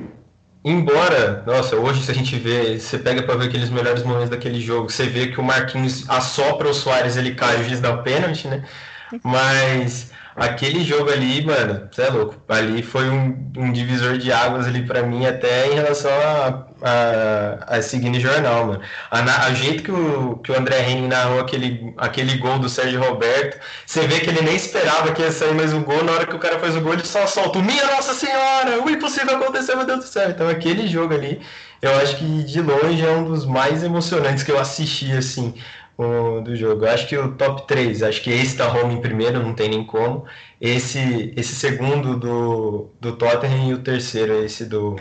Embora, 0.65 1.43
nossa, 1.47 1.77
hoje 1.77 2.03
se 2.03 2.11
a 2.11 2.15
gente 2.15 2.37
vê, 2.39 2.79
você 2.79 2.99
pega 2.99 3.23
para 3.23 3.37
ver 3.37 3.49
aqueles 3.49 3.69
melhores 3.69 4.03
momentos 4.03 4.31
daquele 4.31 4.61
jogo, 4.61 4.91
você 4.91 5.07
vê 5.07 5.29
que 5.31 5.39
o 5.39 5.43
Marquinhos 5.45 6.09
assopra 6.09 6.69
o 6.71 6.75
Soares, 6.75 7.17
ele 7.17 7.35
cai, 7.35 7.61
o 7.61 7.65
juiz 7.65 7.81
dá 7.81 7.93
o 7.93 8.03
pênalti, 8.03 8.49
né? 8.49 8.65
Mas 9.23 10.11
aquele 10.37 10.83
jogo 10.83 11.11
ali, 11.11 11.45
mano, 11.45 11.89
você 11.91 12.03
é 12.03 12.11
louco. 12.11 12.35
Ali 12.49 12.83
foi 12.83 13.09
um, 13.09 13.53
um 13.57 13.73
divisor 13.73 14.19
de 14.19 14.33
águas 14.33 14.67
ali 14.67 14.85
para 14.85 15.03
mim, 15.03 15.27
até 15.27 15.69
em 15.69 15.75
relação 15.75 16.11
a, 16.11 16.67
a, 16.83 17.77
a 17.77 17.83
seguir 17.83 18.19
jornal, 18.21 18.67
mano. 18.67 18.81
A, 19.11 19.47
a, 19.47 19.55
jeito 19.55 19.83
que 19.83 19.93
o, 19.93 20.37
que 20.39 20.51
o 20.53 20.59
André 20.59 20.91
Henning 20.91 21.09
narrou 21.09 21.41
aquele, 21.41 21.95
aquele 21.97 22.37
gol 22.39 22.59
do 22.59 22.69
Sérgio 22.69 23.01
Roberto, 23.01 23.59
você 23.87 24.07
vê 24.07 24.21
que 24.21 24.31
ele 24.31 24.43
nem 24.43 24.57
esperava 24.57 25.13
que 25.13 25.23
ia 25.23 25.31
sair 25.31 25.55
mais 25.55 25.73
um 25.73 25.83
gol. 25.83 26.03
Na 26.05 26.13
hora 26.13 26.27
que 26.27 26.35
o 26.35 26.41
cara 26.41 26.59
faz 26.59 26.77
o 26.77 26.81
gol, 26.81 26.95
ele 26.95 27.05
só 27.05 27.27
solta: 27.27 27.61
Minha 27.61 27.87
Nossa 27.87 28.15
Senhora, 28.15 28.83
o 28.85 28.91
impossível 28.91 29.37
aconteceu, 29.37 29.77
meu 29.77 29.87
Deus 29.87 30.01
do 30.01 30.07
céu. 30.07 30.31
Então 30.31 30.49
aquele 30.49 30.87
jogo 30.89 31.15
ali, 31.15 31.41
eu 31.81 31.97
acho 31.99 32.17
que 32.17 32.43
de 32.43 32.61
longe 32.61 33.05
é 33.05 33.11
um 33.11 33.25
dos 33.25 33.47
mais 33.47 33.83
emocionantes 33.85 34.43
que 34.43 34.51
eu 34.51 34.59
assisti, 34.59 35.13
assim 35.13 35.55
o, 35.97 36.41
do 36.41 36.55
jogo. 36.57 36.85
Eu 36.85 36.91
acho 36.91 37.09
que 37.09 37.17
o 37.17 37.37
top 37.37 37.67
3, 37.67 38.03
acho 38.03 38.23
que 38.23 38.31
esse 38.31 38.57
da 38.57 38.67
Roma 38.67 38.93
em 38.93 39.01
primeiro, 39.01 39.43
não 39.43 39.55
tem 39.55 39.69
nem 39.69 39.87
como. 39.87 40.27
Esse, 40.61 41.33
esse 41.37 41.55
segundo 41.55 42.19
do, 42.19 42.91
do 43.01 43.17
Tottenham 43.17 43.71
e 43.71 43.75
o 43.75 43.83
terceiro, 43.83 44.35
esse 44.45 44.67
do, 44.67 44.97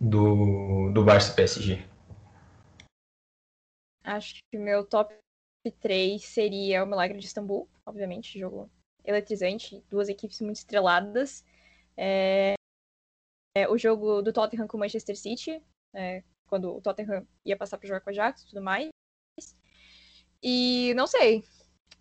do, 0.00 0.90
do 0.92 1.04
Barça 1.04 1.34
PSG. 1.34 1.82
Acho 4.02 4.34
que 4.50 4.58
o 4.58 4.60
meu 4.60 4.84
top 4.84 5.14
3 5.80 6.22
seria 6.22 6.84
o 6.84 6.86
Milagre 6.86 7.18
de 7.18 7.26
Istambul, 7.26 7.68
obviamente, 7.86 8.38
jogo 8.38 8.70
eletrizante, 9.04 9.82
duas 9.88 10.08
equipes 10.08 10.40
muito 10.40 10.56
estreladas. 10.56 11.44
É, 11.96 12.54
é, 13.56 13.68
o 13.68 13.78
jogo 13.78 14.20
do 14.20 14.32
Tottenham 14.32 14.66
com 14.66 14.76
o 14.76 14.80
Manchester 14.80 15.16
City, 15.16 15.62
é, 15.94 16.22
quando 16.46 16.74
o 16.74 16.80
Tottenham 16.80 17.26
ia 17.44 17.56
passar 17.56 17.78
para 17.78 17.86
jogar 17.86 18.00
com 18.00 18.10
a 18.10 18.12
Ajax 18.12 18.42
e 18.42 18.46
tudo 18.48 18.60
mais. 18.60 18.88
E 20.44 20.92
não 20.94 21.06
sei. 21.06 21.42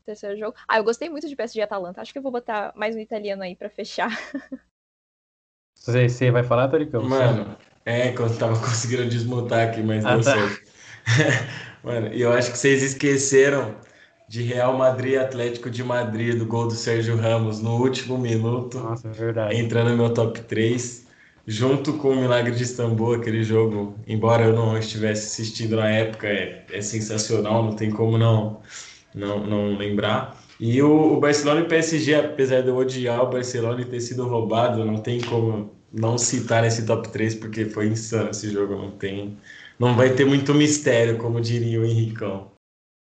Terceiro 0.06 0.38
jogo. 0.38 0.54
Ah, 0.68 0.78
eu 0.78 0.84
gostei 0.84 1.10
muito 1.10 1.30
de 1.30 1.36
PSG 1.36 1.62
e 1.62 1.64
Atalanta. 1.64 2.02
Acho 2.02 2.12
que 2.12 2.18
eu 2.18 2.22
vou 2.22 2.32
botar 2.32 2.74
mais 2.76 2.94
um 2.94 3.00
italiano 3.00 3.41
aí 3.41 3.56
pra 3.56 3.70
fechar. 3.70 4.10
Você 5.76 6.30
vai 6.30 6.44
falar, 6.44 6.68
Toricão? 6.68 7.04
Mano, 7.04 7.58
é 7.86 8.12
que 8.12 8.20
eu 8.20 8.38
tava 8.38 8.60
conseguindo 8.60 9.08
desmontar 9.08 9.70
aqui, 9.70 9.82
mas 9.82 10.06
ah, 10.06 10.18
não 10.18 10.22
tá. 10.22 10.34
sei. 10.34 10.58
Mano, 11.84 12.14
e 12.14 12.22
eu 12.22 12.32
acho 12.34 12.52
que 12.52 12.58
vocês 12.58 12.84
esqueceram 12.84 13.76
de 14.28 14.41
Real 14.41 14.78
Madrid 14.78 15.18
Atlético 15.18 15.70
de 15.70 15.84
Madrid, 15.84 16.38
do 16.38 16.46
gol 16.46 16.68
do 16.68 16.74
Sérgio 16.74 17.16
Ramos 17.18 17.62
no 17.62 17.78
último 17.78 18.18
minuto. 18.18 18.80
Nossa, 18.80 19.08
é 19.08 19.12
verdade. 19.12 19.56
Entrando 19.56 19.91
no 19.91 19.98
meu 19.98 20.14
top 20.14 20.41
3 20.41 21.03
junto 21.46 21.94
com 21.94 22.10
o 22.10 22.16
Milagre 22.16 22.56
de 22.56 22.64
Istambul, 22.64 23.16
aquele 23.16 23.44
jogo, 23.44 23.96
embora 24.08 24.46
eu 24.46 24.54
não 24.54 24.78
estivesse 24.78 25.28
assistindo 25.28 25.76
na 25.76 25.89
época, 25.89 26.28
é, 26.28 26.66
é 26.72 26.82
sensacional, 26.82 27.64
não 27.64 27.76
tem 27.76 27.91
como 27.91 28.18
não, 28.18 28.62
não, 29.14 29.46
não 29.46 29.78
lembrar. 29.78 30.41
E 30.60 30.82
o, 30.82 31.14
o, 31.14 31.20
Barcelona 31.20 31.62
e 31.62 31.68
PSG, 31.68 32.16
apesar 32.16 32.62
de 32.62 32.70
eu 32.70 32.78
odiar 32.78 33.22
o 33.24 33.30
Barcelona 33.30 33.82
e 33.82 33.86
ter 33.86 34.00
sido 34.00 34.28
roubado, 34.28 34.86
não 34.86 34.98
tem 34.98 35.20
como 35.22 35.72
não 35.91 36.18
citar 36.18 36.64
nesse 36.64 36.86
top 36.86 37.10
3, 37.10 37.36
porque 37.36 37.66
foi 37.66 37.88
insano 37.88 38.30
esse 38.30 38.50
jogo, 38.50 38.76
não 38.76 38.91
tem. 38.91 39.38
Não 39.80 39.96
vai 39.96 40.14
ter 40.14 40.26
muito 40.26 40.54
mistério, 40.54 41.18
como 41.18 41.41
diria 41.41 41.82
o 41.82 41.86
Henricão. 41.86 42.53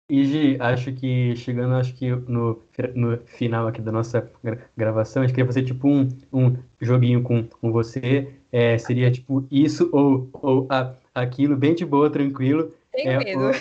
E 0.10 0.56
acho 0.62 0.94
que 0.94 1.36
chegando 1.36 1.76
acho 1.76 1.94
que 1.94 2.10
no, 2.10 2.62
no 2.96 3.18
final 3.26 3.68
aqui 3.68 3.82
da 3.82 3.92
nossa 3.92 4.32
gravação, 4.76 5.22
a 5.22 5.26
gente 5.26 5.36
queria 5.36 5.46
fazer 5.46 5.64
tipo 5.64 5.86
um, 5.86 6.08
um 6.32 6.56
joguinho 6.80 7.22
com, 7.22 7.44
com 7.44 7.72
você. 7.74 8.34
É, 8.50 8.78
seria 8.78 9.12
tipo 9.12 9.46
isso 9.52 9.90
ou, 9.92 10.30
ou 10.32 10.66
a, 10.70 10.94
aquilo, 11.14 11.58
bem 11.58 11.76
de 11.76 11.86
boa, 11.86 12.10
tranquilo. 12.10 12.74
Tem 12.94 13.08
é, 13.08 13.18
medo. 13.18 13.52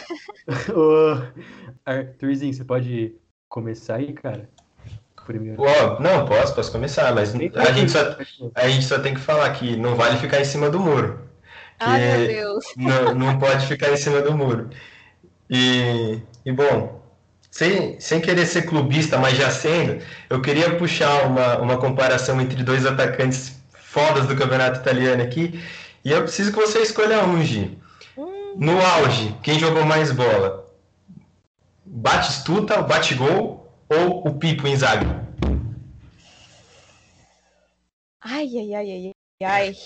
O, 0.73 0.79
o, 0.79 1.23
Arthurzinho, 1.85 2.55
você 2.55 2.65
pode 2.65 3.17
começar 3.49 3.97
aí, 3.97 4.13
cara? 4.13 4.49
Primeiro. 5.27 5.61
Oh, 5.61 6.01
não, 6.01 6.27
posso, 6.27 6.55
posso 6.55 6.71
começar, 6.71 7.13
mas 7.13 7.35
a 7.35 7.73
gente, 7.73 7.91
só, 7.91 8.17
a 8.55 8.69
gente 8.69 8.85
só 8.85 9.01
tem 9.01 9.15
que 9.15 9.21
falar 9.21 9.51
que 9.55 9.77
não 9.77 9.97
vale 9.97 10.17
ficar 10.19 10.41
em 10.41 10.45
cima 10.45 10.71
do 10.71 10.79
muro. 10.79 11.19
Ai, 11.81 12.01
meu 12.01 12.27
Deus. 12.29 12.65
Não, 12.77 13.15
não 13.17 13.37
pode 13.37 13.67
ficar 13.67 13.91
em 13.91 13.97
cima 13.97 14.23
do 14.23 14.33
muro. 14.33 14.71
E, 15.51 16.21
e 16.47 16.53
bom, 16.53 17.03
sem, 17.51 17.99
sem 17.99 18.21
querer 18.21 18.47
ser 18.47 18.63
clubista, 18.63 19.19
mas 19.19 19.37
já 19.37 19.51
sendo, 19.51 20.01
eu 20.31 20.41
queria 20.41 20.77
puxar 20.77 21.27
uma, 21.27 21.59
uma 21.59 21.77
comparação 21.77 22.41
entre 22.41 22.63
dois 22.63 22.87
atacantes 22.87 23.61
fodas 23.73 24.29
do 24.29 24.37
campeonato 24.37 24.79
italiano 24.79 25.25
aqui. 25.25 25.61
E 26.05 26.13
eu 26.13 26.23
preciso 26.23 26.53
que 26.53 26.61
você 26.61 26.79
escolha 26.79 27.25
um, 27.25 27.43
Gi. 27.43 27.77
No 28.57 28.81
auge, 28.81 29.37
quem 29.43 29.59
jogou 29.59 29.85
mais 29.85 30.13
bola? 30.13 30.73
Batistuta, 31.85 32.79
o 32.79 32.87
Batigol 32.87 33.69
ou 33.89 34.29
o 34.29 34.39
Pipo 34.39 34.69
Inzaghi? 34.69 35.07
Ai, 38.21 38.49
ai, 38.57 38.75
ai, 38.75 38.91
ai, 38.91 39.13
ai. 39.45 39.77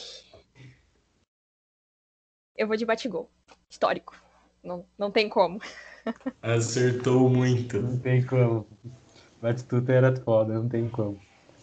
Eu 2.54 2.68
vou 2.68 2.76
de 2.76 2.84
Batigol. 2.84 3.30
Histórico. 3.70 4.14
Não, 4.62 4.84
não 4.98 5.10
tem 5.10 5.28
como. 5.28 5.60
Acertou 6.42 7.28
muito. 7.28 7.80
Não 7.80 7.98
tem 7.98 8.22
como. 8.24 8.66
Batistuta 9.40 9.92
era 9.92 10.14
foda, 10.16 10.54
não 10.54 10.68
tem 10.68 10.88
como. 10.88 11.18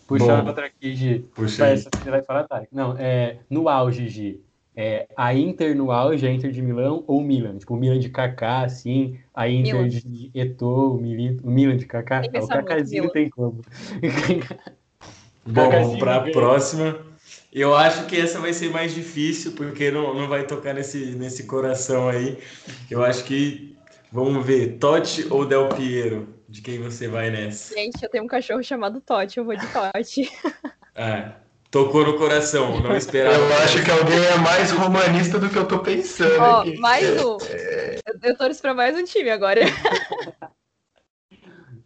Puxa 0.08 0.44
outra 0.44 0.68
aqui, 0.68 0.96
Gi. 0.96 1.20
Puxa 1.36 1.66
aí. 1.66 1.74
Essa 1.74 1.90
você 1.94 2.10
vai 2.10 2.24
falar, 2.24 2.46
Tarek. 2.46 2.74
Não, 2.74 2.98
é, 2.98 3.40
no 3.50 3.68
auge, 3.68 4.08
Gi. 4.08 4.42
É, 4.76 5.08
a 5.18 5.34
Inter 5.34 5.76
no 5.76 5.92
auge, 5.92 6.26
a 6.26 6.32
Inter 6.32 6.52
de 6.52 6.62
Milão 6.62 7.04
ou 7.08 7.22
Milan? 7.22 7.58
Tipo, 7.58 7.74
o 7.74 7.78
Milan 7.78 8.00
de 8.00 8.10
Kaká, 8.10 8.62
assim, 8.62 9.20
a 9.34 9.50
Inter 9.50 9.74
Milan. 9.74 9.88
de 9.90 10.32
Eto'o, 10.36 10.96
o, 10.96 11.02
Milito, 11.02 11.48
o 11.48 11.50
Milan 11.50 11.78
de 11.78 11.86
Kaká. 11.88 12.22
Ah, 12.22 12.44
o 12.44 12.48
Kakázinho 12.48 13.10
tem 13.10 13.28
como. 13.30 13.62
Bom, 15.46 15.98
para 15.98 16.16
a 16.18 16.30
próxima. 16.30 17.07
Eu 17.52 17.76
acho 17.76 18.06
que 18.06 18.20
essa 18.20 18.40
vai 18.40 18.54
ser 18.54 18.70
mais 18.70 18.94
difícil, 18.94 19.54
porque 19.54 19.90
não, 19.90 20.14
não 20.14 20.28
vai 20.28 20.46
tocar 20.46 20.74
nesse, 20.74 21.16
nesse 21.16 21.46
coração 21.46 22.10
aí. 22.10 22.38
Eu 22.90 23.04
acho 23.04 23.24
que. 23.24 23.76
Vamos 24.12 24.46
ver, 24.46 24.78
Totti 24.78 25.28
ou 25.30 25.46
Del 25.46 25.70
Piero? 25.70 26.36
De 26.48 26.62
quem 26.62 26.80
você 26.80 27.10
vai 27.10 27.30
nessa? 27.30 27.74
Gente, 27.74 28.02
eu 28.02 28.10
tenho 28.10 28.24
um 28.24 28.28
cachorro 28.28 28.64
chamado 28.64 29.02
Totti, 29.02 29.38
eu 29.38 29.46
vou 29.46 29.56
de 29.56 29.68
Totti. 29.68 30.32
ah, 30.96 31.34
Tocou 31.70 32.06
no 32.06 32.18
coração, 32.18 32.80
não 32.80 32.96
esperava. 32.96 33.36
Eu 33.36 33.58
acho 33.58 33.84
que 33.84 33.92
alguém 33.92 34.18
é 34.18 34.38
mais 34.38 34.72
romanista 34.72 35.38
do 35.38 35.50
que 35.50 35.58
eu 35.58 35.68
tô 35.68 35.80
pensando. 35.80 36.40
Ó, 36.40 36.62
aqui. 36.62 36.78
mais 36.78 37.06
um. 37.22 37.38
Eu, 38.06 38.16
eu 38.24 38.38
torço 38.38 38.62
pra 38.62 38.74
mais 38.74 38.98
um 38.98 39.04
time 39.04 39.30
agora. 39.30 39.62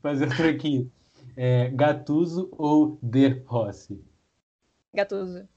Fazer 0.01 0.25
outro 0.25 0.47
aqui. 0.47 0.87
É, 1.35 1.69
Gattuso 1.69 2.49
ou 2.51 2.99
De 3.01 3.41
Rossi? 3.45 3.99
Gatuso. 4.93 5.47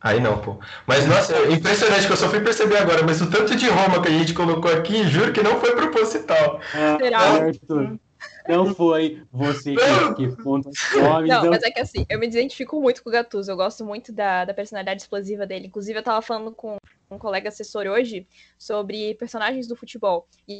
Aí 0.00 0.18
não, 0.18 0.40
pô. 0.40 0.58
Mas, 0.86 1.06
nossa, 1.06 1.34
é 1.36 1.52
impressionante 1.52 2.06
que 2.06 2.12
eu 2.12 2.16
só 2.16 2.28
fui 2.28 2.40
perceber 2.40 2.78
agora, 2.78 3.02
mas 3.02 3.20
o 3.20 3.30
tanto 3.30 3.54
de 3.54 3.68
Roma 3.68 4.00
que 4.00 4.08
a 4.08 4.12
gente 4.12 4.32
colocou 4.32 4.70
aqui, 4.72 5.06
juro 5.06 5.32
que 5.32 5.42
não 5.42 5.60
foi 5.60 5.74
proposital. 5.76 6.58
Será? 6.98 7.36
Certo. 7.36 8.00
Não 8.48 8.74
foi 8.74 9.22
você 9.30 9.74
que, 9.74 10.14
que 10.14 10.42
conta 10.42 10.70
os 10.70 10.92
nomes. 10.94 11.28
Não, 11.28 11.44
não- 11.44 11.50
mas 11.50 11.62
é 11.62 11.70
que 11.70 11.80
assim, 11.80 12.06
eu 12.08 12.18
me 12.18 12.26
identifico 12.26 12.80
muito 12.80 13.02
com 13.02 13.10
o 13.10 13.12
Gattuso. 13.12 13.50
Eu 13.50 13.56
gosto 13.56 13.84
muito 13.84 14.12
da, 14.12 14.44
da 14.46 14.54
personalidade 14.54 15.02
explosiva 15.02 15.46
dele. 15.46 15.66
Inclusive, 15.66 15.98
eu 15.98 16.02
tava 16.02 16.22
falando 16.22 16.52
com 16.52 16.76
um 17.10 17.18
colega 17.18 17.48
assessor 17.50 17.86
hoje 17.86 18.26
sobre 18.58 19.14
personagens 19.14 19.66
do 19.68 19.76
futebol. 19.76 20.26
E, 20.48 20.58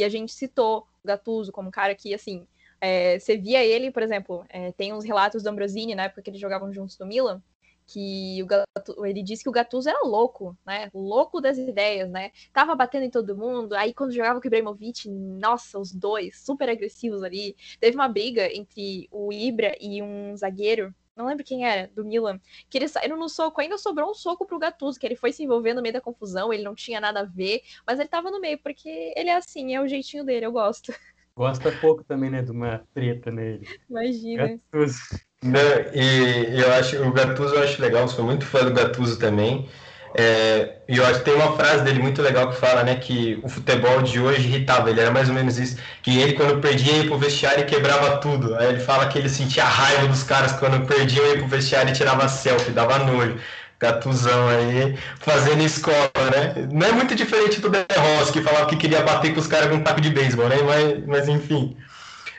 e 0.00 0.04
a 0.04 0.08
gente 0.08 0.32
citou 0.32 0.86
o 1.02 1.08
Gattuso 1.08 1.50
como 1.50 1.68
um 1.68 1.72
cara 1.72 1.94
que, 1.94 2.14
assim, 2.14 2.46
é, 2.82 3.18
você 3.18 3.36
via 3.38 3.64
ele, 3.64 3.90
por 3.92 4.02
exemplo, 4.02 4.44
é, 4.48 4.72
tem 4.72 4.92
uns 4.92 5.04
relatos 5.04 5.42
do 5.42 5.48
Ambrosini, 5.48 5.94
na 5.94 6.04
época 6.04 6.22
que 6.22 6.30
eles 6.30 6.40
jogavam 6.40 6.72
juntos 6.72 6.98
no 6.98 7.06
Milan, 7.06 7.42
que 7.86 8.42
o 8.42 8.46
Gattu- 8.46 9.04
ele 9.06 9.22
disse 9.22 9.42
que 9.42 9.48
o 9.48 9.52
Gattuso 9.52 9.88
era 9.88 10.00
louco, 10.06 10.56
né? 10.66 10.88
Louco 10.94 11.40
das 11.40 11.58
ideias, 11.58 12.10
né? 12.10 12.30
Tava 12.52 12.74
batendo 12.74 13.04
em 13.04 13.10
todo 13.10 13.36
mundo. 13.36 13.74
Aí 13.74 13.92
quando 13.94 14.12
jogava 14.12 14.40
com 14.40 14.46
o 14.46 14.48
Ibrahimovic, 14.48 15.08
nossa, 15.10 15.78
os 15.78 15.92
dois 15.92 16.40
super 16.44 16.68
agressivos 16.70 17.22
ali. 17.22 17.56
Teve 17.80 17.96
uma 17.96 18.08
briga 18.08 18.46
entre 18.54 19.08
o 19.10 19.32
Ibra 19.32 19.74
e 19.80 20.02
um 20.02 20.36
zagueiro, 20.36 20.94
não 21.16 21.26
lembro 21.26 21.44
quem 21.44 21.66
era, 21.66 21.88
do 21.94 22.04
Milan, 22.04 22.40
que 22.70 22.78
eles 22.78 22.90
saíram 22.92 23.16
no 23.18 23.28
soco. 23.28 23.60
Ainda 23.60 23.76
sobrou 23.78 24.10
um 24.10 24.14
soco 24.14 24.46
pro 24.46 24.58
Gattuso, 24.58 24.98
que 24.98 25.06
ele 25.06 25.16
foi 25.16 25.32
se 25.32 25.42
envolver 25.44 25.74
no 25.74 25.82
meio 25.82 25.92
da 25.92 26.00
confusão, 26.00 26.52
ele 26.52 26.62
não 26.62 26.74
tinha 26.74 27.00
nada 27.00 27.20
a 27.20 27.24
ver, 27.24 27.62
mas 27.86 27.98
ele 27.98 28.08
tava 28.08 28.30
no 28.30 28.40
meio, 28.40 28.58
porque 28.62 29.12
ele 29.16 29.28
é 29.30 29.36
assim, 29.36 29.74
é 29.74 29.80
o 29.80 29.88
jeitinho 29.88 30.24
dele, 30.24 30.46
eu 30.46 30.52
gosto. 30.52 30.92
Gosta 31.36 31.72
pouco 31.72 32.04
também, 32.04 32.30
né? 32.30 32.42
De 32.42 32.50
uma 32.50 32.82
treta 32.94 33.30
nele. 33.30 33.66
Imagina. 33.88 34.48
Gattuso. 34.48 35.00
Não, 35.42 35.60
e 35.92 36.60
eu 36.60 36.72
acho, 36.74 37.02
o 37.02 37.12
Gattuso 37.12 37.54
eu 37.54 37.62
acho 37.62 37.82
legal, 37.82 38.06
sou 38.06 38.24
muito 38.24 38.44
fã 38.44 38.64
do 38.64 38.72
Gattuso 38.72 39.18
também. 39.18 39.68
É, 40.14 40.82
e 40.86 40.98
eu 40.98 41.06
acho 41.06 41.20
que 41.20 41.24
tem 41.24 41.34
uma 41.34 41.56
frase 41.56 41.84
dele 41.84 41.98
muito 41.98 42.20
legal 42.20 42.50
que 42.50 42.56
fala, 42.56 42.84
né, 42.84 42.96
que 42.96 43.40
o 43.42 43.48
futebol 43.48 44.02
de 44.02 44.20
hoje 44.20 44.46
irritava 44.46 44.90
ele, 44.90 45.00
era 45.00 45.10
mais 45.10 45.28
ou 45.28 45.34
menos 45.34 45.58
isso, 45.58 45.78
que 46.02 46.20
ele 46.20 46.34
quando 46.34 46.60
perdia 46.60 46.98
ia 46.98 47.06
pro 47.06 47.16
vestiário 47.16 47.62
e 47.62 47.64
quebrava 47.66 48.18
tudo. 48.18 48.54
Aí 48.56 48.68
ele 48.68 48.80
fala 48.80 49.08
que 49.08 49.18
ele 49.18 49.28
sentia 49.28 49.64
raiva 49.64 50.06
dos 50.08 50.22
caras 50.22 50.52
quando 50.52 50.86
perdiam 50.86 51.26
ia 51.26 51.38
pro 51.38 51.48
vestiário 51.48 51.90
e 51.90 51.94
tirava 51.94 52.28
selfie, 52.28 52.72
dava 52.72 52.98
nojo. 52.98 53.38
Gatuzão 53.82 54.48
aí, 54.48 54.96
fazendo 55.18 55.64
escola, 55.64 56.30
né? 56.30 56.68
Não 56.70 56.86
é 56.86 56.92
muito 56.92 57.16
diferente 57.16 57.60
do 57.60 57.68
De 57.68 57.78
Rossi, 57.78 58.32
que 58.32 58.40
falava 58.40 58.66
que 58.66 58.76
queria 58.76 59.02
bater 59.02 59.34
com 59.34 59.40
os 59.40 59.48
caras 59.48 59.68
com 59.68 59.74
um 59.74 59.82
taco 59.82 60.00
de 60.00 60.08
beisebol, 60.08 60.48
né? 60.48 60.56
Mas, 60.62 61.06
mas 61.06 61.28
enfim. 61.28 61.76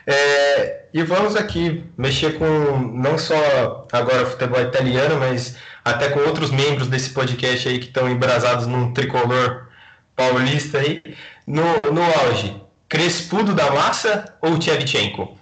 É, 0.06 0.86
e 0.94 1.02
vamos 1.02 1.36
aqui 1.36 1.84
mexer 1.98 2.38
com 2.38 2.78
não 2.78 3.18
só 3.18 3.86
agora 3.92 4.24
futebol 4.24 4.60
italiano, 4.62 5.18
mas 5.18 5.56
até 5.84 6.08
com 6.08 6.20
outros 6.20 6.50
membros 6.50 6.88
desse 6.88 7.10
podcast 7.10 7.68
aí 7.68 7.78
que 7.78 7.88
estão 7.88 8.08
embrasados 8.08 8.66
num 8.66 8.94
tricolor 8.94 9.68
paulista 10.16 10.78
aí. 10.78 11.02
No, 11.46 11.62
no 11.92 12.02
auge, 12.20 12.58
Crespudo 12.88 13.54
da 13.54 13.70
Massa 13.70 14.34
ou 14.40 14.58
Tchevchenko? 14.58 15.36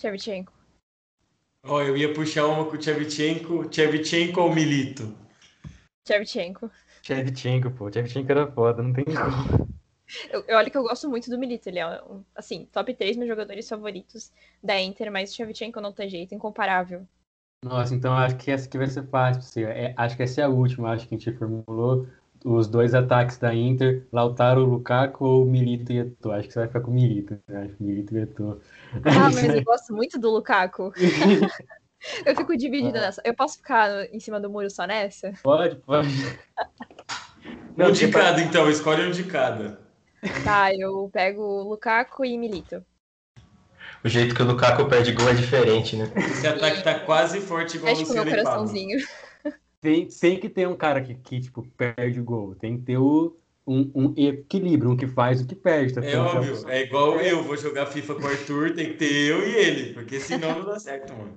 Shevchenko. 0.00 0.51
Ó, 1.64 1.80
eu 1.80 1.96
ia 1.96 2.12
puxar 2.12 2.46
uma 2.46 2.64
com 2.64 2.74
o 2.74 2.78
Tchevchenko, 2.78 3.68
Tchevchenko 3.68 4.40
ou 4.40 4.52
Milito? 4.52 5.16
Shevchenko. 6.06 6.68
Shevchenko, 7.02 7.70
pô. 7.70 7.90
Shevchenko 7.90 8.32
era 8.32 8.50
foda, 8.50 8.82
não 8.82 8.92
tem 8.92 9.04
como. 9.04 9.68
Eu, 10.30 10.44
eu 10.46 10.58
olho 10.58 10.70
que 10.70 10.76
eu 10.76 10.82
gosto 10.82 11.08
muito 11.08 11.30
do 11.30 11.38
Milito, 11.38 11.68
ele 11.68 11.78
é, 11.78 12.02
um, 12.02 12.22
assim, 12.34 12.66
top 12.66 12.92
3 12.92 13.16
meus 13.16 13.28
jogadores 13.28 13.68
favoritos 13.68 14.32
da 14.62 14.78
Inter, 14.80 15.10
mas 15.10 15.30
o 15.30 15.34
Shevchenko 15.34 15.80
não 15.80 15.92
tem 15.92 16.08
jeito, 16.08 16.34
incomparável. 16.34 17.06
Nossa, 17.64 17.94
então 17.94 18.12
acho 18.12 18.36
que 18.36 18.50
essa 18.50 18.66
aqui 18.66 18.76
vai 18.76 18.88
ser 18.88 19.06
fácil 19.06 19.40
pra 19.40 19.48
você. 19.48 19.62
É, 19.62 19.94
acho 19.96 20.16
que 20.16 20.22
essa 20.24 20.40
é 20.40 20.44
a 20.44 20.48
última, 20.48 20.90
acho 20.90 21.08
que 21.08 21.14
a 21.14 21.18
gente 21.18 21.38
formulou. 21.38 22.08
Os 22.44 22.66
dois 22.66 22.94
ataques 22.94 23.38
da 23.38 23.54
Inter, 23.54 24.06
Lautaro, 24.12 24.64
Lukaku 24.64 25.24
ou 25.24 25.44
Milito 25.44 25.92
e 25.92 25.98
Eto'o. 25.98 26.32
Acho 26.32 26.48
que 26.48 26.52
você 26.54 26.58
vai 26.60 26.68
ficar 26.68 26.80
com 26.80 26.90
o 26.90 26.94
Milito. 26.94 27.38
Né? 27.48 27.64
Acho 27.64 27.76
que 27.76 27.82
Milito 27.82 28.16
e 28.16 28.20
Eto'o. 28.20 28.60
Ah, 29.04 29.30
mas 29.32 29.54
eu 29.54 29.62
gosto 29.62 29.94
muito 29.94 30.18
do 30.18 30.30
Lukaku. 30.30 30.92
Eu 32.26 32.34
fico 32.34 32.56
dividida 32.56 33.00
nessa. 33.00 33.22
Eu 33.24 33.32
posso 33.32 33.58
ficar 33.58 34.12
em 34.12 34.18
cima 34.18 34.40
do 34.40 34.50
muro 34.50 34.68
só 34.68 34.84
nessa? 34.86 35.32
Pode, 35.40 35.76
pode. 35.76 36.08
Um 37.78 37.90
de 37.90 38.08
cada, 38.08 38.40
então, 38.40 38.68
escolhe 38.68 39.06
um 39.06 39.10
de 39.10 39.24
cada. 39.24 39.80
Tá, 40.44 40.72
eu 40.74 41.08
pego 41.12 41.62
Lukaku 41.62 42.24
e 42.24 42.36
Milito. 42.36 42.84
O 44.04 44.08
jeito 44.08 44.34
que 44.34 44.42
o 44.42 44.44
Lukaku 44.44 44.84
perde 44.86 45.12
gol 45.12 45.28
é 45.30 45.34
diferente, 45.34 45.96
né? 45.96 46.12
Esse 46.16 46.46
ataque 46.46 46.82
tá 46.82 46.98
quase 47.00 47.40
forte 47.40 47.76
igual 47.76 47.92
o 47.92 47.96
com 47.96 48.12
meu 48.12 48.24
Luciano 48.24 48.28
e 48.28 48.30
Pablo. 48.30 48.44
coraçãozinho. 48.44 48.98
Tem, 49.82 50.06
tem 50.06 50.38
que 50.38 50.48
ter 50.48 50.68
um 50.68 50.76
cara 50.76 51.00
que, 51.00 51.12
que 51.12 51.40
tipo, 51.40 51.66
perde 51.76 52.20
o 52.20 52.24
gol. 52.24 52.54
Tem 52.54 52.78
que 52.78 52.84
ter 52.84 52.98
o, 52.98 53.36
um, 53.66 53.90
um 53.92 54.14
equilíbrio, 54.16 54.92
um 54.92 54.96
que 54.96 55.08
faz 55.08 55.40
o 55.40 55.46
que 55.46 55.56
perde. 55.56 55.92
Tá 55.92 56.00
É 56.00 56.10
Então, 56.10 56.24
óbvio, 56.24 56.64
é 56.68 56.82
igual 56.82 57.20
eu, 57.20 57.42
vou 57.42 57.56
jogar 57.56 57.86
FIFA 57.86 58.14
com 58.14 58.22
o 58.22 58.26
Arthur, 58.28 58.74
tem 58.76 58.86
que 58.86 58.94
ter 58.94 59.12
eu 59.12 59.46
e 59.46 59.56
ele, 59.56 59.92
porque 59.92 60.20
senão 60.20 60.60
não 60.60 60.66
dá 60.66 60.78
certo, 60.78 61.12
mano. 61.12 61.32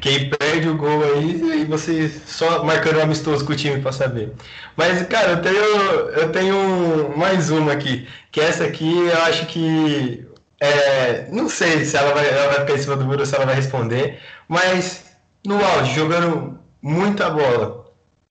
Quem 0.00 0.30
perde 0.30 0.66
o 0.66 0.78
gol 0.78 1.04
aí, 1.04 1.52
aí 1.52 1.64
você 1.66 2.08
só 2.08 2.64
marcando 2.64 2.98
um 2.98 3.02
amistoso 3.02 3.44
com 3.44 3.52
o 3.52 3.56
time 3.56 3.82
pra 3.82 3.92
saber. 3.92 4.32
Mas, 4.76 5.06
cara, 5.06 5.32
eu 5.32 5.42
tenho, 5.42 5.64
eu 6.10 6.32
tenho 6.32 7.18
mais 7.18 7.50
uma 7.50 7.72
aqui. 7.72 8.08
Que 8.32 8.40
essa 8.40 8.64
aqui 8.64 8.98
eu 9.08 9.18
acho 9.24 9.46
que. 9.46 10.26
é, 10.58 11.30
não 11.30 11.50
sei 11.50 11.84
se 11.84 11.98
ela 11.98 12.14
vai, 12.14 12.28
ela 12.28 12.46
vai 12.48 12.60
ficar 12.60 12.74
em 12.74 12.78
cima 12.78 12.96
do 12.96 13.04
muro 13.04 13.20
ou 13.20 13.26
se 13.26 13.34
ela 13.34 13.44
vai 13.44 13.54
responder. 13.54 14.18
Mas 14.48 15.04
no 15.46 15.62
auge, 15.62 15.94
jogando 15.94 16.58
muita 16.82 17.28
bola. 17.30 17.79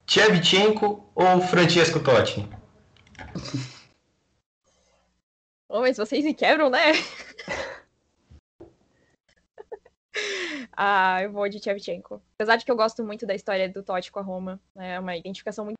Tchevchenko 0.09 1.07
ou 1.13 1.39
Francesco 1.39 1.99
Totti? 1.99 2.43
Ô, 5.69 5.81
mas 5.81 5.97
vocês 5.97 6.25
me 6.25 6.33
quebram, 6.33 6.67
né? 6.67 6.93
ah, 10.75 11.21
eu 11.21 11.31
vou 11.31 11.47
de 11.47 11.63
Shevchenko. 11.63 12.23
Apesar 12.33 12.55
de 12.55 12.65
que 12.65 12.71
eu 12.71 12.75
gosto 12.75 13.05
muito 13.05 13.27
da 13.27 13.35
história 13.35 13.69
do 13.69 13.83
Totti 13.83 14.11
com 14.11 14.17
a 14.17 14.23
Roma. 14.23 14.59
né, 14.75 14.95
É 14.95 14.99
uma 14.99 15.15
identificação 15.15 15.63
muito, 15.63 15.77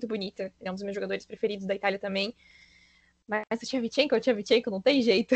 muito 0.00 0.08
bonita. 0.08 0.52
Ele 0.60 0.68
é 0.68 0.70
um 0.70 0.74
dos 0.74 0.84
meus 0.84 0.94
jogadores 0.94 1.26
preferidos 1.26 1.66
da 1.66 1.74
Itália 1.74 1.98
também. 1.98 2.32
Mas 3.26 3.42
o 3.60 3.66
Shevchenko, 3.66 4.14
o 4.14 4.22
Shevchenko 4.22 4.70
não 4.70 4.80
tem 4.80 5.02
jeito. 5.02 5.34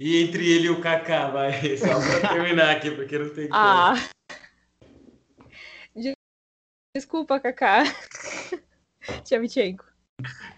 E 0.00 0.22
entre 0.22 0.50
ele 0.50 0.68
e 0.68 0.70
o 0.70 0.80
Kaká, 0.80 1.28
vai, 1.28 1.52
só 1.76 2.00
pra 2.00 2.32
terminar 2.32 2.74
aqui, 2.74 2.92
porque 2.92 3.18
não 3.18 3.28
tem 3.28 3.48
como. 3.48 3.60
Ah. 3.60 3.94
De- 6.94 7.00
Desculpa, 7.00 7.40
Kaká. 7.40 7.84
Shevchenko. 9.26 9.84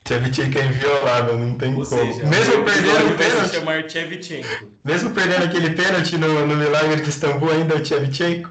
Tchevchenko 0.05 0.59
é 0.59 0.67
inviolável, 0.67 1.39
não 1.39 1.57
tem 1.57 1.71
Ou 1.71 1.75
como. 1.77 1.87
seja, 1.87 2.27
mesmo 2.27 2.61
o 2.61 2.65
perdendo 2.65 3.15
o 3.15 3.17
pênalti, 3.17 3.55
chamar 3.55 3.87
Tchevchenko. 3.87 4.49
mesmo 4.85 5.15
perdendo 5.15 5.45
aquele 5.45 5.71
pênalti 5.75 6.19
no, 6.19 6.47
no 6.47 6.57
Milagre 6.57 7.01
de 7.01 7.09
Istambul, 7.09 7.51
ainda 7.51 7.75
é 7.75 7.79
o 7.79 7.83
Tchevchenko? 7.83 8.51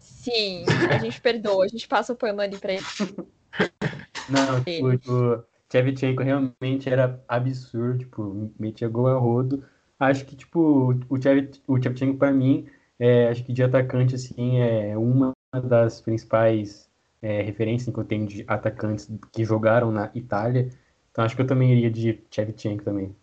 Sim, 0.00 0.64
a 0.90 0.98
gente 0.98 1.20
perdoa, 1.20 1.64
a 1.64 1.68
gente 1.68 1.86
passa 1.86 2.12
o 2.12 2.16
pano 2.16 2.40
ali 2.40 2.58
pra 2.58 2.72
ele. 2.72 2.82
Não, 4.28 4.64
tipo, 4.64 5.12
o 5.12 5.44
Shevchenko 5.70 6.22
realmente 6.24 6.88
era 6.90 7.22
absurdo, 7.28 7.98
tipo, 7.98 8.52
metia 8.58 8.88
gol 8.88 9.06
a 9.06 9.14
rodo. 9.18 9.62
Acho 10.00 10.24
que, 10.24 10.34
tipo, 10.34 10.92
o 11.08 11.22
Chev- 11.22 11.52
o 11.68 11.80
Shevchenko, 11.80 12.18
pra 12.18 12.32
mim, 12.32 12.66
é, 12.98 13.28
acho 13.28 13.44
que 13.44 13.52
de 13.52 13.62
atacante, 13.62 14.16
assim, 14.16 14.58
é 14.58 14.98
uma 14.98 15.32
das 15.52 16.00
principais 16.00 16.88
é, 17.22 17.42
referências 17.42 17.92
que 17.94 18.00
eu 18.00 18.04
tenho 18.04 18.26
de 18.26 18.44
atacantes 18.46 19.08
que 19.32 19.44
jogaram 19.44 19.90
na 19.90 20.10
Itália. 20.14 20.70
Então 21.10 21.24
acho 21.24 21.34
que 21.36 21.42
eu 21.42 21.46
também 21.46 21.72
iria 21.72 21.90
de 21.90 22.22
Shevchenko 22.30 22.84
também. 22.84 23.14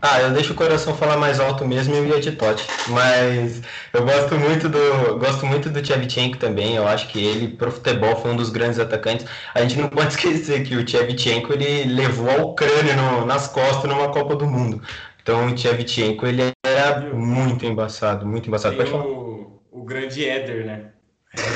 Ah, 0.00 0.20
eu 0.20 0.32
deixo 0.34 0.52
o 0.52 0.56
coração 0.56 0.94
falar 0.94 1.16
mais 1.16 1.40
alto 1.40 1.66
mesmo 1.66 1.94
e 1.94 1.98
eu 1.98 2.06
ia 2.06 2.20
de 2.20 2.32
Totti. 2.32 2.62
Mas 2.90 3.62
eu 3.92 4.04
gosto 4.04 4.38
muito 4.38 4.68
do 4.68 5.18
gosto 5.18 5.46
muito 5.46 5.70
do 5.70 5.80
Tchevchenko 5.82 6.36
também. 6.38 6.76
Eu 6.76 6.86
acho 6.86 7.08
que 7.08 7.24
ele 7.24 7.48
pro 7.56 7.70
futebol 7.72 8.14
foi 8.16 8.32
um 8.32 8.36
dos 8.36 8.50
grandes 8.50 8.78
atacantes. 8.78 9.26
A 9.54 9.62
gente 9.62 9.78
não 9.78 9.88
pode 9.90 10.08
esquecer 10.12 10.62
que 10.64 10.76
o 10.76 10.84
Tchevchenko 10.84 11.54
ele 11.54 11.84
levou 11.94 12.30
a 12.30 12.36
Ucrânia 12.44 12.94
no- 12.96 13.24
nas 13.24 13.48
costas 13.48 13.90
numa 13.90 14.12
Copa 14.12 14.36
do 14.36 14.46
Mundo. 14.46 14.82
Então 15.22 15.46
o 15.48 15.54
Tchevchenko 15.54 16.26
ele 16.26 16.52
era 16.66 17.00
muito 17.14 17.64
embaçado, 17.64 18.26
muito 18.26 18.46
embaçado. 18.48 18.76
Tem 18.76 18.84
Pode 18.84 18.90
falar. 18.90 19.06
o, 19.06 19.62
o 19.72 19.84
grande 19.84 20.28
Éder, 20.28 20.66
né? 20.66 20.93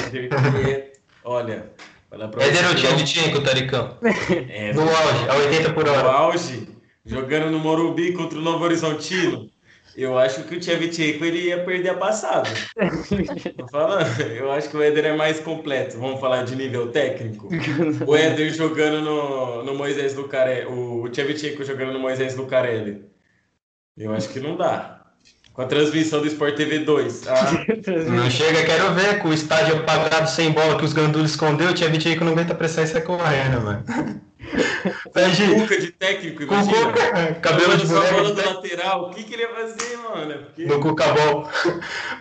Éder 0.07 0.29
que 0.29 0.71
é, 0.71 0.93
olha, 1.25 1.71
falar 2.11 2.29
pra 2.29 2.45
Éder 2.45 2.59
que 2.59 2.65
não- 2.65 2.75
Tchevchenko, 2.97 3.41
Taricão? 3.43 3.97
É, 4.49 4.73
No 4.73 4.83
auge, 4.83 5.29
a 5.29 5.35
80 5.37 5.73
por 5.73 5.85
no 5.85 5.91
hora. 5.93 6.09
auge, 6.09 6.69
jogando 7.05 7.51
no 7.51 7.59
Morumbi 7.59 8.13
contra 8.13 8.39
o 8.39 8.43
Novo 8.43 8.65
Horizontino. 8.65 9.49
Eu 9.97 10.17
acho 10.17 10.45
que 10.45 10.55
o 10.55 10.61
Tchevchenko 10.61 11.25
ele 11.25 11.49
ia 11.49 11.65
perder 11.65 11.89
a 11.89 11.95
passada. 11.95 12.49
Tô 13.57 13.67
falando, 13.69 14.21
eu 14.21 14.53
acho 14.53 14.69
que 14.69 14.77
o 14.77 14.83
Éder 14.83 15.07
é 15.07 15.17
mais 15.17 15.41
completo. 15.41 15.99
Vamos 15.99 16.21
falar 16.21 16.45
de 16.45 16.55
nível 16.55 16.93
técnico. 16.93 17.49
O 18.07 18.15
Éder 18.17 18.53
jogando 18.55 19.01
no, 19.03 19.65
no 19.65 19.75
Moisés 19.75 20.15
Lucarelli, 20.15 20.67
o 20.67 21.09
Tchevchenko 21.09 21.65
jogando 21.65 21.93
no 21.93 21.99
Moisés 21.99 22.37
Lucarelli. 22.37 23.05
Eu 23.97 24.13
acho 24.13 24.29
que 24.29 24.39
não 24.39 24.57
dá. 24.57 24.98
Com 25.59 25.63
a 25.63 25.67
transmissão 25.67 26.21
do 26.21 26.29
Sport 26.29 26.55
TV 26.55 26.79
2. 26.79 27.27
Ah, 27.27 27.65
Não 28.15 28.31
chega, 28.31 28.65
quero 28.65 28.95
ver, 28.95 29.19
com 29.19 29.31
o 29.31 29.35
estádio 29.35 29.79
apagado 29.79 30.31
sem 30.31 30.53
bola 30.53 30.79
que 30.79 30.85
os 30.85 30.93
gandulos 30.93 31.33
escondeu, 31.33 31.75
tinha 31.75 31.91
20 31.91 32.11
aí 32.11 32.17
que 32.17 32.23
não 32.23 32.31
aguenta 32.31 32.55
pressão 32.55 32.85
e 32.85 32.87
sai 32.87 33.01
correndo, 33.01 33.61
mano. 33.63 33.85
Gi, 35.35 35.55
Cuca 35.57 35.81
de 35.81 35.91
técnico, 35.91 36.47
com 36.47 36.55
imagina. 36.55 36.93
cuca, 36.93 37.35
cabelo 37.41 37.77
de 37.77 37.83
a 37.83 37.87
bola 37.89 38.09
boneco, 38.09 38.35
do 38.35 38.55
lateral. 38.55 39.07
O 39.07 39.11
que, 39.11 39.25
que 39.25 39.35
ele 39.35 39.43
ia 39.43 39.49
fazer, 39.49 39.97
mano? 39.97 40.31
É 40.31 40.37
Porque... 40.37 40.65
no 40.65 40.79
cucabol. 40.79 41.51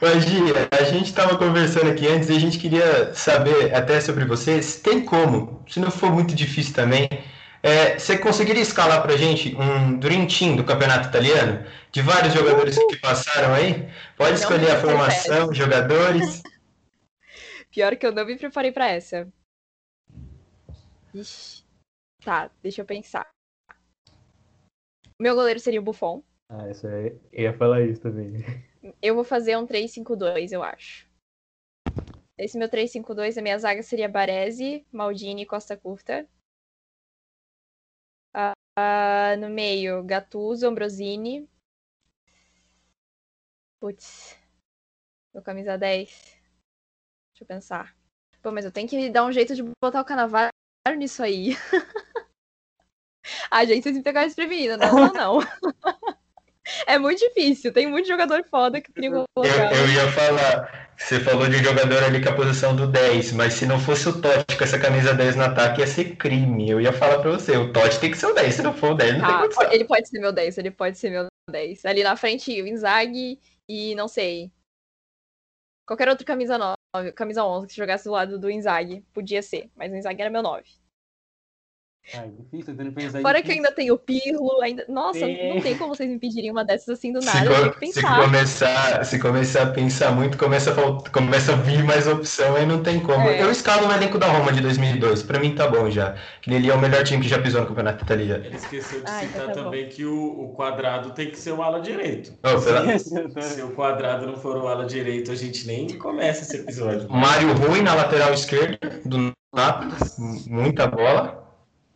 Mas, 0.02 0.24
Gi, 0.24 0.42
a 0.72 0.84
gente 0.86 1.14
tava 1.14 1.38
conversando 1.38 1.92
aqui 1.92 2.08
antes 2.08 2.30
e 2.30 2.36
a 2.36 2.40
gente 2.40 2.58
queria 2.58 3.14
saber 3.14 3.72
até 3.76 4.02
sobre 4.02 4.26
você, 4.26 4.64
se 4.64 4.82
tem 4.82 5.02
como, 5.02 5.64
se 5.70 5.80
não 5.80 5.92
for 5.92 6.12
muito 6.12 6.34
difícil 6.34 6.74
também, 6.74 7.08
é, 7.64 7.98
você 7.98 8.18
conseguiria 8.18 8.62
escalar 8.62 9.02
pra 9.02 9.18
gente 9.18 9.56
um 9.56 9.98
Dream 9.98 10.28
Team 10.28 10.56
do 10.56 10.64
campeonato 10.64 11.10
italiano? 11.10 11.66
De 11.92 12.02
vários 12.02 12.34
jogadores 12.34 12.78
que 12.78 12.98
passaram 12.98 13.54
aí? 13.54 13.90
Pode 14.16 14.32
Não 14.32 14.38
escolher 14.38 14.72
a 14.72 14.80
formação, 14.80 15.54
jogadores. 15.54 16.42
Pior 17.72 17.96
que 17.96 18.06
eu 18.06 18.12
não 18.12 18.26
me 18.26 18.38
preparei 18.38 18.72
pra 18.72 18.90
essa. 18.90 19.28
Ixi. 21.14 21.64
Tá, 22.24 22.50
deixa 22.62 22.82
eu 22.82 22.86
pensar. 22.86 23.28
Meu 25.20 25.36
goleiro 25.36 25.60
seria 25.60 25.80
o 25.80 25.84
Buffon. 25.84 26.24
Ah, 26.50 26.70
isso 26.70 26.88
aí. 26.88 27.18
Eu 27.32 27.44
ia 27.44 27.58
falar 27.58 27.82
isso 27.82 28.02
também. 28.02 28.44
Eu 29.02 29.16
vou 29.16 29.24
fazer 29.24 29.58
um 29.58 29.66
3-5-2, 29.66 30.52
eu 30.52 30.64
acho. 30.64 31.08
Esse 32.38 32.58
meu 32.58 32.70
3-5-2, 32.70 33.38
a 33.38 33.42
minha 33.42 33.58
zaga 33.58 33.82
seria 33.82 34.08
Baresi, 34.08 34.86
Maldini 34.92 35.42
e 35.42 35.46
Costa 35.46 35.76
Curta. 35.76 36.28
Ah, 38.38 39.36
no 39.40 39.50
meio, 39.50 40.04
Gattuso, 40.04 40.68
Ambrosini. 40.68 41.50
Putz. 43.80 44.38
Meu 45.34 45.42
camisa 45.42 45.78
10. 45.78 46.10
Deixa 46.10 47.44
eu 47.44 47.48
pensar. 47.48 47.96
Pô, 48.42 48.52
mas 48.52 48.66
eu 48.66 48.72
tenho 48.72 48.88
que 48.88 49.10
dar 49.10 49.26
um 49.26 49.32
jeito 49.32 49.56
de 49.56 49.64
botar 49.82 50.02
o 50.02 50.06
Canavaro 50.06 50.52
nisso 50.96 51.24
aí. 51.24 51.56
ah, 53.50 53.66
gente, 53.66 53.84
vocês 53.84 53.98
me 53.98 54.04
pegaram 54.04 54.28
desprevenidos. 54.28 54.78
Não, 54.78 54.94
não, 54.94 55.14
não. 55.14 55.40
É 56.86 56.98
muito 56.98 57.20
difícil. 57.20 57.72
Tem 57.72 57.88
muito 57.88 58.08
jogador 58.08 58.44
foda 58.50 58.82
que 58.82 58.92
queria 58.92 59.10
Eu, 59.10 59.26
eu 59.36 59.90
ia 59.90 60.12
falar, 60.12 60.90
você 60.98 61.20
falou 61.20 61.48
de 61.48 61.58
um 61.58 61.64
jogador 61.64 62.04
ali 62.04 62.22
com 62.22 62.30
a 62.30 62.36
posição 62.36 62.76
do 62.76 62.88
10, 62.88 63.34
mas 63.34 63.54
se 63.54 63.66
não 63.66 63.80
fosse 63.80 64.10
o 64.10 64.22
Totti 64.22 64.58
com 64.58 64.64
essa 64.64 64.80
camisa 64.80 65.14
10 65.14 65.36
no 65.36 65.44
ataque, 65.44 65.82
ia 65.82 65.88
ser 65.88 66.16
crime. 66.16 66.70
Eu 66.70 66.82
ia 66.82 66.94
falar 66.94 67.20
pra 67.20 67.32
você, 67.32 67.56
o 67.58 67.72
Totti 67.72 68.00
tem 68.00 68.12
que 68.12 68.18
ser 68.18 68.28
o 68.28 68.34
10, 68.34 68.56
se 68.56 68.62
não 68.62 68.74
for 68.74 68.92
o 68.92 68.96
10, 68.96 69.14
não 69.18 69.26
tem 69.26 69.36
Ah, 69.36 69.40
condição. 69.42 69.72
ele 69.72 69.86
pode 69.86 70.10
ser 70.10 70.20
meu 70.20 70.32
10, 70.32 70.58
ele 70.58 70.72
pode 70.72 70.98
ser 70.98 71.10
meu 71.10 71.28
10. 71.50 71.86
Ali 71.86 72.04
na 72.04 72.16
frente, 72.16 72.62
o 72.62 72.68
Inzaghi 72.68 73.40
e 73.68 73.96
não 73.96 74.08
sei. 74.08 74.52
Qualquer 75.86 76.10
outro 76.10 76.26
camisa 76.26 76.58
9, 76.58 77.12
camisa 77.14 77.46
11 77.46 77.68
que 77.68 77.76
jogasse 77.76 78.04
do 78.06 78.12
lado 78.12 78.38
do 78.38 78.50
Inzaghi. 78.50 79.06
Podia 79.14 79.42
ser, 79.42 79.70
mas 79.76 79.92
o 79.92 79.96
Inzaghi 79.96 80.22
era 80.22 80.30
meu 80.30 80.42
9. 80.44 80.64
Ai, 82.14 82.30
difícil, 82.40 82.74
pensar 82.94 83.22
Fora 83.22 83.40
em 83.40 83.44
que 83.44 83.52
eu 83.52 83.56
ainda 83.56 83.72
tenho 83.72 83.94
o 83.94 83.98
Pirlo, 83.98 84.62
ainda. 84.62 84.86
Nossa, 84.88 85.20
Sim. 85.20 85.54
não 85.56 85.62
tem 85.62 85.78
como 85.78 85.94
vocês 85.94 86.10
me 86.10 86.18
pedirem 86.18 86.50
uma 86.52 86.64
dessas 86.64 86.98
assim 86.98 87.12
do 87.12 87.22
Se, 87.22 87.26
nada. 87.28 87.46
Eu 87.46 87.54
tenho 87.54 87.74
co- 87.74 87.80
que 87.80 87.88
se 87.88 87.94
pensar. 87.96 88.22
começar, 88.24 89.04
se 89.06 89.20
começar 89.20 89.62
a 89.64 89.66
pensar 89.72 90.12
muito, 90.14 90.38
começa 90.38 90.72
a, 90.72 91.10
começa 91.12 91.52
a 91.52 91.56
vir 91.58 91.84
mais 91.84 92.08
opção, 92.08 92.56
aí 92.56 92.66
não 92.66 92.82
tem 92.82 93.00
como. 93.02 93.28
É. 93.28 93.42
Eu 93.44 93.52
escalo 93.52 93.88
o 93.88 93.92
elenco 93.92 94.18
da 94.18 94.28
Roma 94.28 94.54
de 94.54 94.62
2002, 94.62 95.22
pra 95.24 95.38
mim 95.40 95.54
tá 95.54 95.68
bom 95.68 95.90
já. 95.90 96.16
Que 96.42 96.54
ele 96.54 96.70
é 96.70 96.74
o 96.74 96.80
melhor 96.80 97.04
time 97.04 97.22
que 97.22 97.28
já 97.28 97.40
pisou 97.42 97.62
no 97.62 97.68
campeonato 97.68 98.04
italiano. 98.06 98.46
Ele 98.46 98.56
esqueceu 98.56 99.02
de 99.02 99.06
Ah, 99.10 99.24
então 99.26 99.42
citar 99.42 99.48
tá 99.48 99.54
bom. 99.56 99.64
também 99.66 99.90
que 99.90 100.06
o, 100.06 100.16
o 100.46 100.54
quadrado 100.56 101.12
tem 101.12 101.30
que 101.30 101.38
ser 101.38 101.52
o 101.52 101.62
ala 101.62 101.82
direito. 101.82 102.32
Pela- 102.42 102.98
Se 103.00 103.62
o 103.62 103.72
quadrado 103.72 104.26
não 104.28 104.38
for 104.38 104.56
o 104.56 104.68
ala 104.68 104.86
direito, 104.86 105.30
a 105.32 105.36
gente 105.36 105.68
nem 105.68 105.88
começa 105.98 106.44
esse 106.44 106.56
episódio. 106.58 107.10
Mário 107.12 107.52
Rui 107.54 107.82
na 107.82 107.94
lateral 107.94 108.34
esquerda 108.34 108.78
do 109.04 109.32
Nápoles, 109.54 110.18
muita 110.48 110.88
bola. 110.88 111.47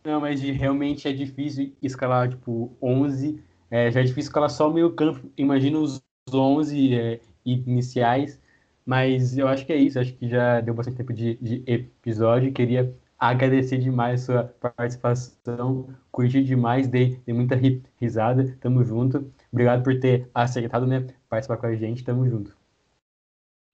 Não, 0.04 0.20
mas 0.20 0.42
realmente 0.42 1.08
é 1.08 1.14
difícil 1.14 1.76
escalar, 1.82 2.30
tipo, 2.30 2.76
11. 2.82 3.44
É, 3.70 3.92
já 3.92 4.00
é 4.02 4.04
difícil 4.04 4.30
escalar 4.30 4.50
só 4.50 4.70
o 4.70 4.74
meio 4.74 4.94
campo. 4.96 5.32
Imagina 5.38 5.78
os 5.80 6.02
11 6.34 6.96
é, 6.96 7.20
iniciais. 7.46 8.40
Mas 8.86 9.38
eu 9.38 9.48
acho 9.48 9.66
que 9.66 9.72
é 9.74 9.76
isso. 9.78 10.00
Acho 10.00 10.14
que 10.16 10.28
já 10.28 10.60
deu 10.62 10.74
bastante 10.74 10.98
tempo 10.98 11.14
de, 11.14 11.36
de 11.38 11.64
episódio. 11.68 12.52
Queria 12.52 12.96
agradecer 13.20 13.78
demais 13.78 14.22
sua 14.22 14.44
participação. 14.60 15.88
Curti 16.12 16.44
demais, 16.44 16.88
dei, 16.88 17.18
dei 17.26 17.34
muita 17.36 17.56
ri- 17.56 17.84
risada. 18.00 18.58
Tamo 18.60 18.84
junto. 18.84 19.32
Obrigado 19.52 19.84
por 19.84 20.00
ter 20.00 20.28
aceitado, 20.34 20.88
né? 20.88 21.06
Participar 21.30 21.58
com 21.58 21.68
a 21.68 21.76
gente. 21.76 22.04
Tamo 22.04 22.28
junto. 22.28 22.61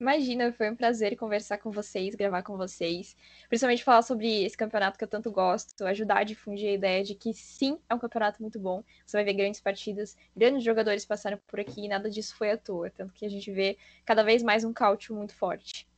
Imagina, 0.00 0.52
foi 0.52 0.70
um 0.70 0.76
prazer 0.76 1.16
conversar 1.16 1.58
com 1.58 1.72
vocês, 1.72 2.14
gravar 2.14 2.44
com 2.44 2.56
vocês. 2.56 3.16
Principalmente 3.48 3.82
falar 3.82 4.02
sobre 4.02 4.44
esse 4.44 4.56
campeonato 4.56 4.96
que 4.96 5.02
eu 5.02 5.08
tanto 5.08 5.28
gosto, 5.32 5.84
ajudar 5.84 6.18
a 6.18 6.24
difundir 6.24 6.68
a 6.68 6.72
ideia 6.72 7.02
de 7.02 7.16
que 7.16 7.34
sim, 7.34 7.78
é 7.88 7.94
um 7.94 7.98
campeonato 7.98 8.40
muito 8.40 8.60
bom. 8.60 8.84
Você 9.04 9.16
vai 9.16 9.24
ver 9.24 9.34
grandes 9.34 9.60
partidas, 9.60 10.16
grandes 10.36 10.62
jogadores 10.62 11.04
passaram 11.04 11.38
por 11.48 11.58
aqui 11.58 11.84
e 11.84 11.88
nada 11.88 12.08
disso 12.08 12.36
foi 12.36 12.52
à 12.52 12.56
toa. 12.56 12.90
Tanto 12.90 13.12
que 13.12 13.26
a 13.26 13.28
gente 13.28 13.50
vê 13.50 13.76
cada 14.04 14.22
vez 14.22 14.40
mais 14.40 14.62
um 14.62 14.72
cálcio 14.72 15.16
muito 15.16 15.34
forte. 15.34 15.88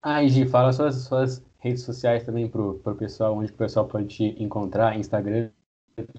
Ah, 0.00 0.22
e 0.22 0.28
Gi, 0.28 0.46
fala 0.46 0.72
suas, 0.72 0.94
suas 1.02 1.44
redes 1.58 1.82
sociais 1.82 2.22
também 2.22 2.48
pro, 2.48 2.78
pro 2.78 2.94
pessoal, 2.94 3.36
onde 3.36 3.50
o 3.50 3.56
pessoal 3.56 3.88
pode 3.88 4.06
te 4.06 4.24
encontrar, 4.40 4.96
Instagram, 4.96 5.50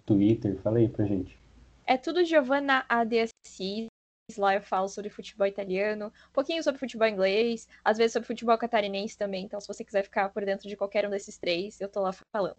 Twitter, 0.06 0.58
fala 0.58 0.80
aí 0.80 0.90
pra 0.90 1.06
gente. 1.06 1.40
É 1.86 1.96
tudo 1.96 2.26
Giovanna 2.26 2.84
ADSI. 2.90 3.88
Lá 4.36 4.56
eu 4.56 4.62
falo 4.62 4.90
sobre 4.90 5.10
futebol 5.10 5.48
italiano, 5.48 6.08
um 6.08 6.34
pouquinho 6.34 6.62
sobre 6.62 6.78
futebol 6.78 7.08
inglês, 7.08 7.66
às 7.84 7.98
vezes 7.98 8.12
sobre 8.12 8.28
futebol 8.28 8.58
catarinense 8.58 9.18
também. 9.18 9.46
Então, 9.46 9.58
se 9.62 9.68
você 9.68 9.86
quiser 9.86 10.04
ficar 10.04 10.28
por 10.30 10.44
dentro 10.44 10.68
de 10.68 10.76
qualquer 10.76 11.08
um 11.08 11.10
desses 11.10 11.38
três, 11.38 11.80
eu 11.80 11.88
tô 11.88 12.02
lá 12.02 12.12
falando. 12.12 12.58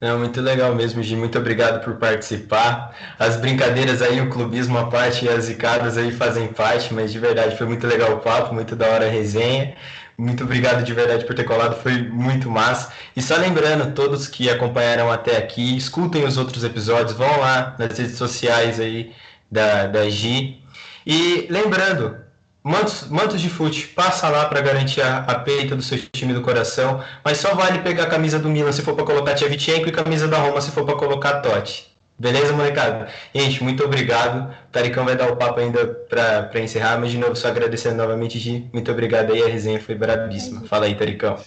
Não, 0.00 0.18
muito 0.18 0.40
legal 0.40 0.74
mesmo, 0.74 1.02
Gi. 1.02 1.14
Muito 1.14 1.38
obrigado 1.38 1.84
por 1.84 1.98
participar. 1.98 2.96
As 3.18 3.36
brincadeiras 3.36 4.00
aí, 4.00 4.22
o 4.22 4.30
clubismo 4.30 4.78
à 4.78 4.88
parte 4.88 5.26
e 5.26 5.28
as 5.28 5.44
zicadas 5.44 5.98
aí 5.98 6.10
fazem 6.10 6.48
parte, 6.50 6.94
mas 6.94 7.12
de 7.12 7.18
verdade 7.18 7.56
foi 7.56 7.66
muito 7.66 7.86
legal 7.86 8.14
o 8.14 8.20
papo, 8.20 8.54
muito 8.54 8.74
da 8.74 8.88
hora 8.88 9.06
a 9.06 9.10
resenha. 9.10 9.76
Muito 10.16 10.44
obrigado 10.44 10.82
de 10.82 10.94
verdade 10.94 11.26
por 11.26 11.34
ter 11.34 11.44
colado, 11.44 11.80
foi 11.82 12.02
muito 12.08 12.48
massa. 12.50 12.90
E 13.14 13.20
só 13.20 13.36
lembrando, 13.36 13.94
todos 13.94 14.28
que 14.28 14.48
acompanharam 14.48 15.10
até 15.10 15.36
aqui, 15.36 15.76
escutem 15.76 16.24
os 16.24 16.38
outros 16.38 16.64
episódios, 16.64 17.12
vão 17.16 17.40
lá 17.40 17.76
nas 17.78 17.98
redes 17.98 18.16
sociais 18.16 18.80
aí 18.80 19.12
da, 19.54 19.86
da 19.86 20.10
Gi. 20.10 20.60
E 21.06 21.46
lembrando, 21.48 22.16
Mantos, 22.62 23.08
Mantos 23.08 23.40
de 23.40 23.48
Fute, 23.48 23.86
passa 23.88 24.28
lá 24.28 24.46
para 24.46 24.60
garantir 24.60 25.00
a, 25.00 25.18
a 25.18 25.38
peita 25.38 25.76
do 25.76 25.82
seu 25.82 25.98
time 26.12 26.34
do 26.34 26.42
coração, 26.42 27.02
mas 27.24 27.38
só 27.38 27.54
vale 27.54 27.78
pegar 27.78 28.04
a 28.04 28.06
camisa 28.06 28.38
do 28.38 28.48
Milan 28.48 28.72
se 28.72 28.82
for 28.82 28.94
para 28.94 29.04
colocar 29.04 29.34
Tchevchenko 29.34 29.88
e 29.88 29.92
camisa 29.92 30.26
da 30.26 30.38
Roma 30.38 30.60
se 30.60 30.72
for 30.72 30.84
para 30.84 30.96
colocar 30.96 31.40
Totti. 31.40 31.94
Beleza, 32.18 32.52
molecada? 32.52 33.08
Gente, 33.34 33.62
muito 33.62 33.84
obrigado. 33.84 34.50
O 34.50 34.72
Taricão 34.72 35.04
vai 35.04 35.16
dar 35.16 35.32
o 35.32 35.36
papo 35.36 35.60
ainda 35.60 35.86
para 35.86 36.60
encerrar, 36.60 36.98
mas 36.98 37.10
de 37.10 37.18
novo, 37.18 37.34
só 37.36 37.48
agradecendo 37.48 37.96
novamente, 37.96 38.38
Gi. 38.38 38.68
Muito 38.72 38.90
obrigado 38.90 39.32
aí, 39.32 39.42
a 39.42 39.48
resenha 39.48 39.80
foi 39.80 39.94
brabíssima. 39.94 40.62
Fala 40.62 40.86
aí, 40.86 40.94
Taricão. 40.94 41.38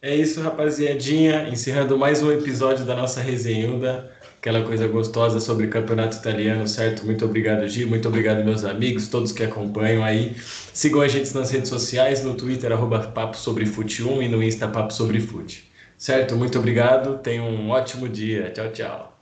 É 0.00 0.14
isso, 0.14 0.42
rapaziadinha. 0.42 1.48
Encerrando 1.48 1.96
mais 1.96 2.22
um 2.22 2.32
episódio 2.32 2.84
da 2.84 2.94
nossa 2.94 3.20
resenhuda. 3.20 4.10
Aquela 4.44 4.62
coisa 4.62 4.86
gostosa 4.86 5.40
sobre 5.40 5.68
campeonato 5.68 6.18
italiano, 6.18 6.68
certo? 6.68 7.06
Muito 7.06 7.24
obrigado, 7.24 7.66
Gi. 7.66 7.86
Muito 7.86 8.06
obrigado, 8.08 8.44
meus 8.44 8.62
amigos, 8.62 9.08
todos 9.08 9.32
que 9.32 9.42
acompanham 9.42 10.04
aí. 10.04 10.36
Sigam 10.74 11.00
a 11.00 11.08
gente 11.08 11.34
nas 11.34 11.50
redes 11.50 11.70
sociais, 11.70 12.22
no 12.22 12.34
Twitter, 12.36 12.70
arroba 12.70 13.00
Papo 13.08 13.38
Sobre 13.38 13.64
Fute 13.64 14.02
1 14.02 14.20
e 14.22 14.28
no 14.28 14.42
Insta 14.42 14.68
Papo 14.68 14.92
Sobre 14.92 15.18
Fute. 15.18 15.72
Certo? 15.96 16.36
Muito 16.36 16.58
obrigado. 16.58 17.16
Tenham 17.22 17.48
um 17.48 17.70
ótimo 17.70 18.06
dia. 18.06 18.50
Tchau, 18.50 18.70
tchau. 18.70 19.13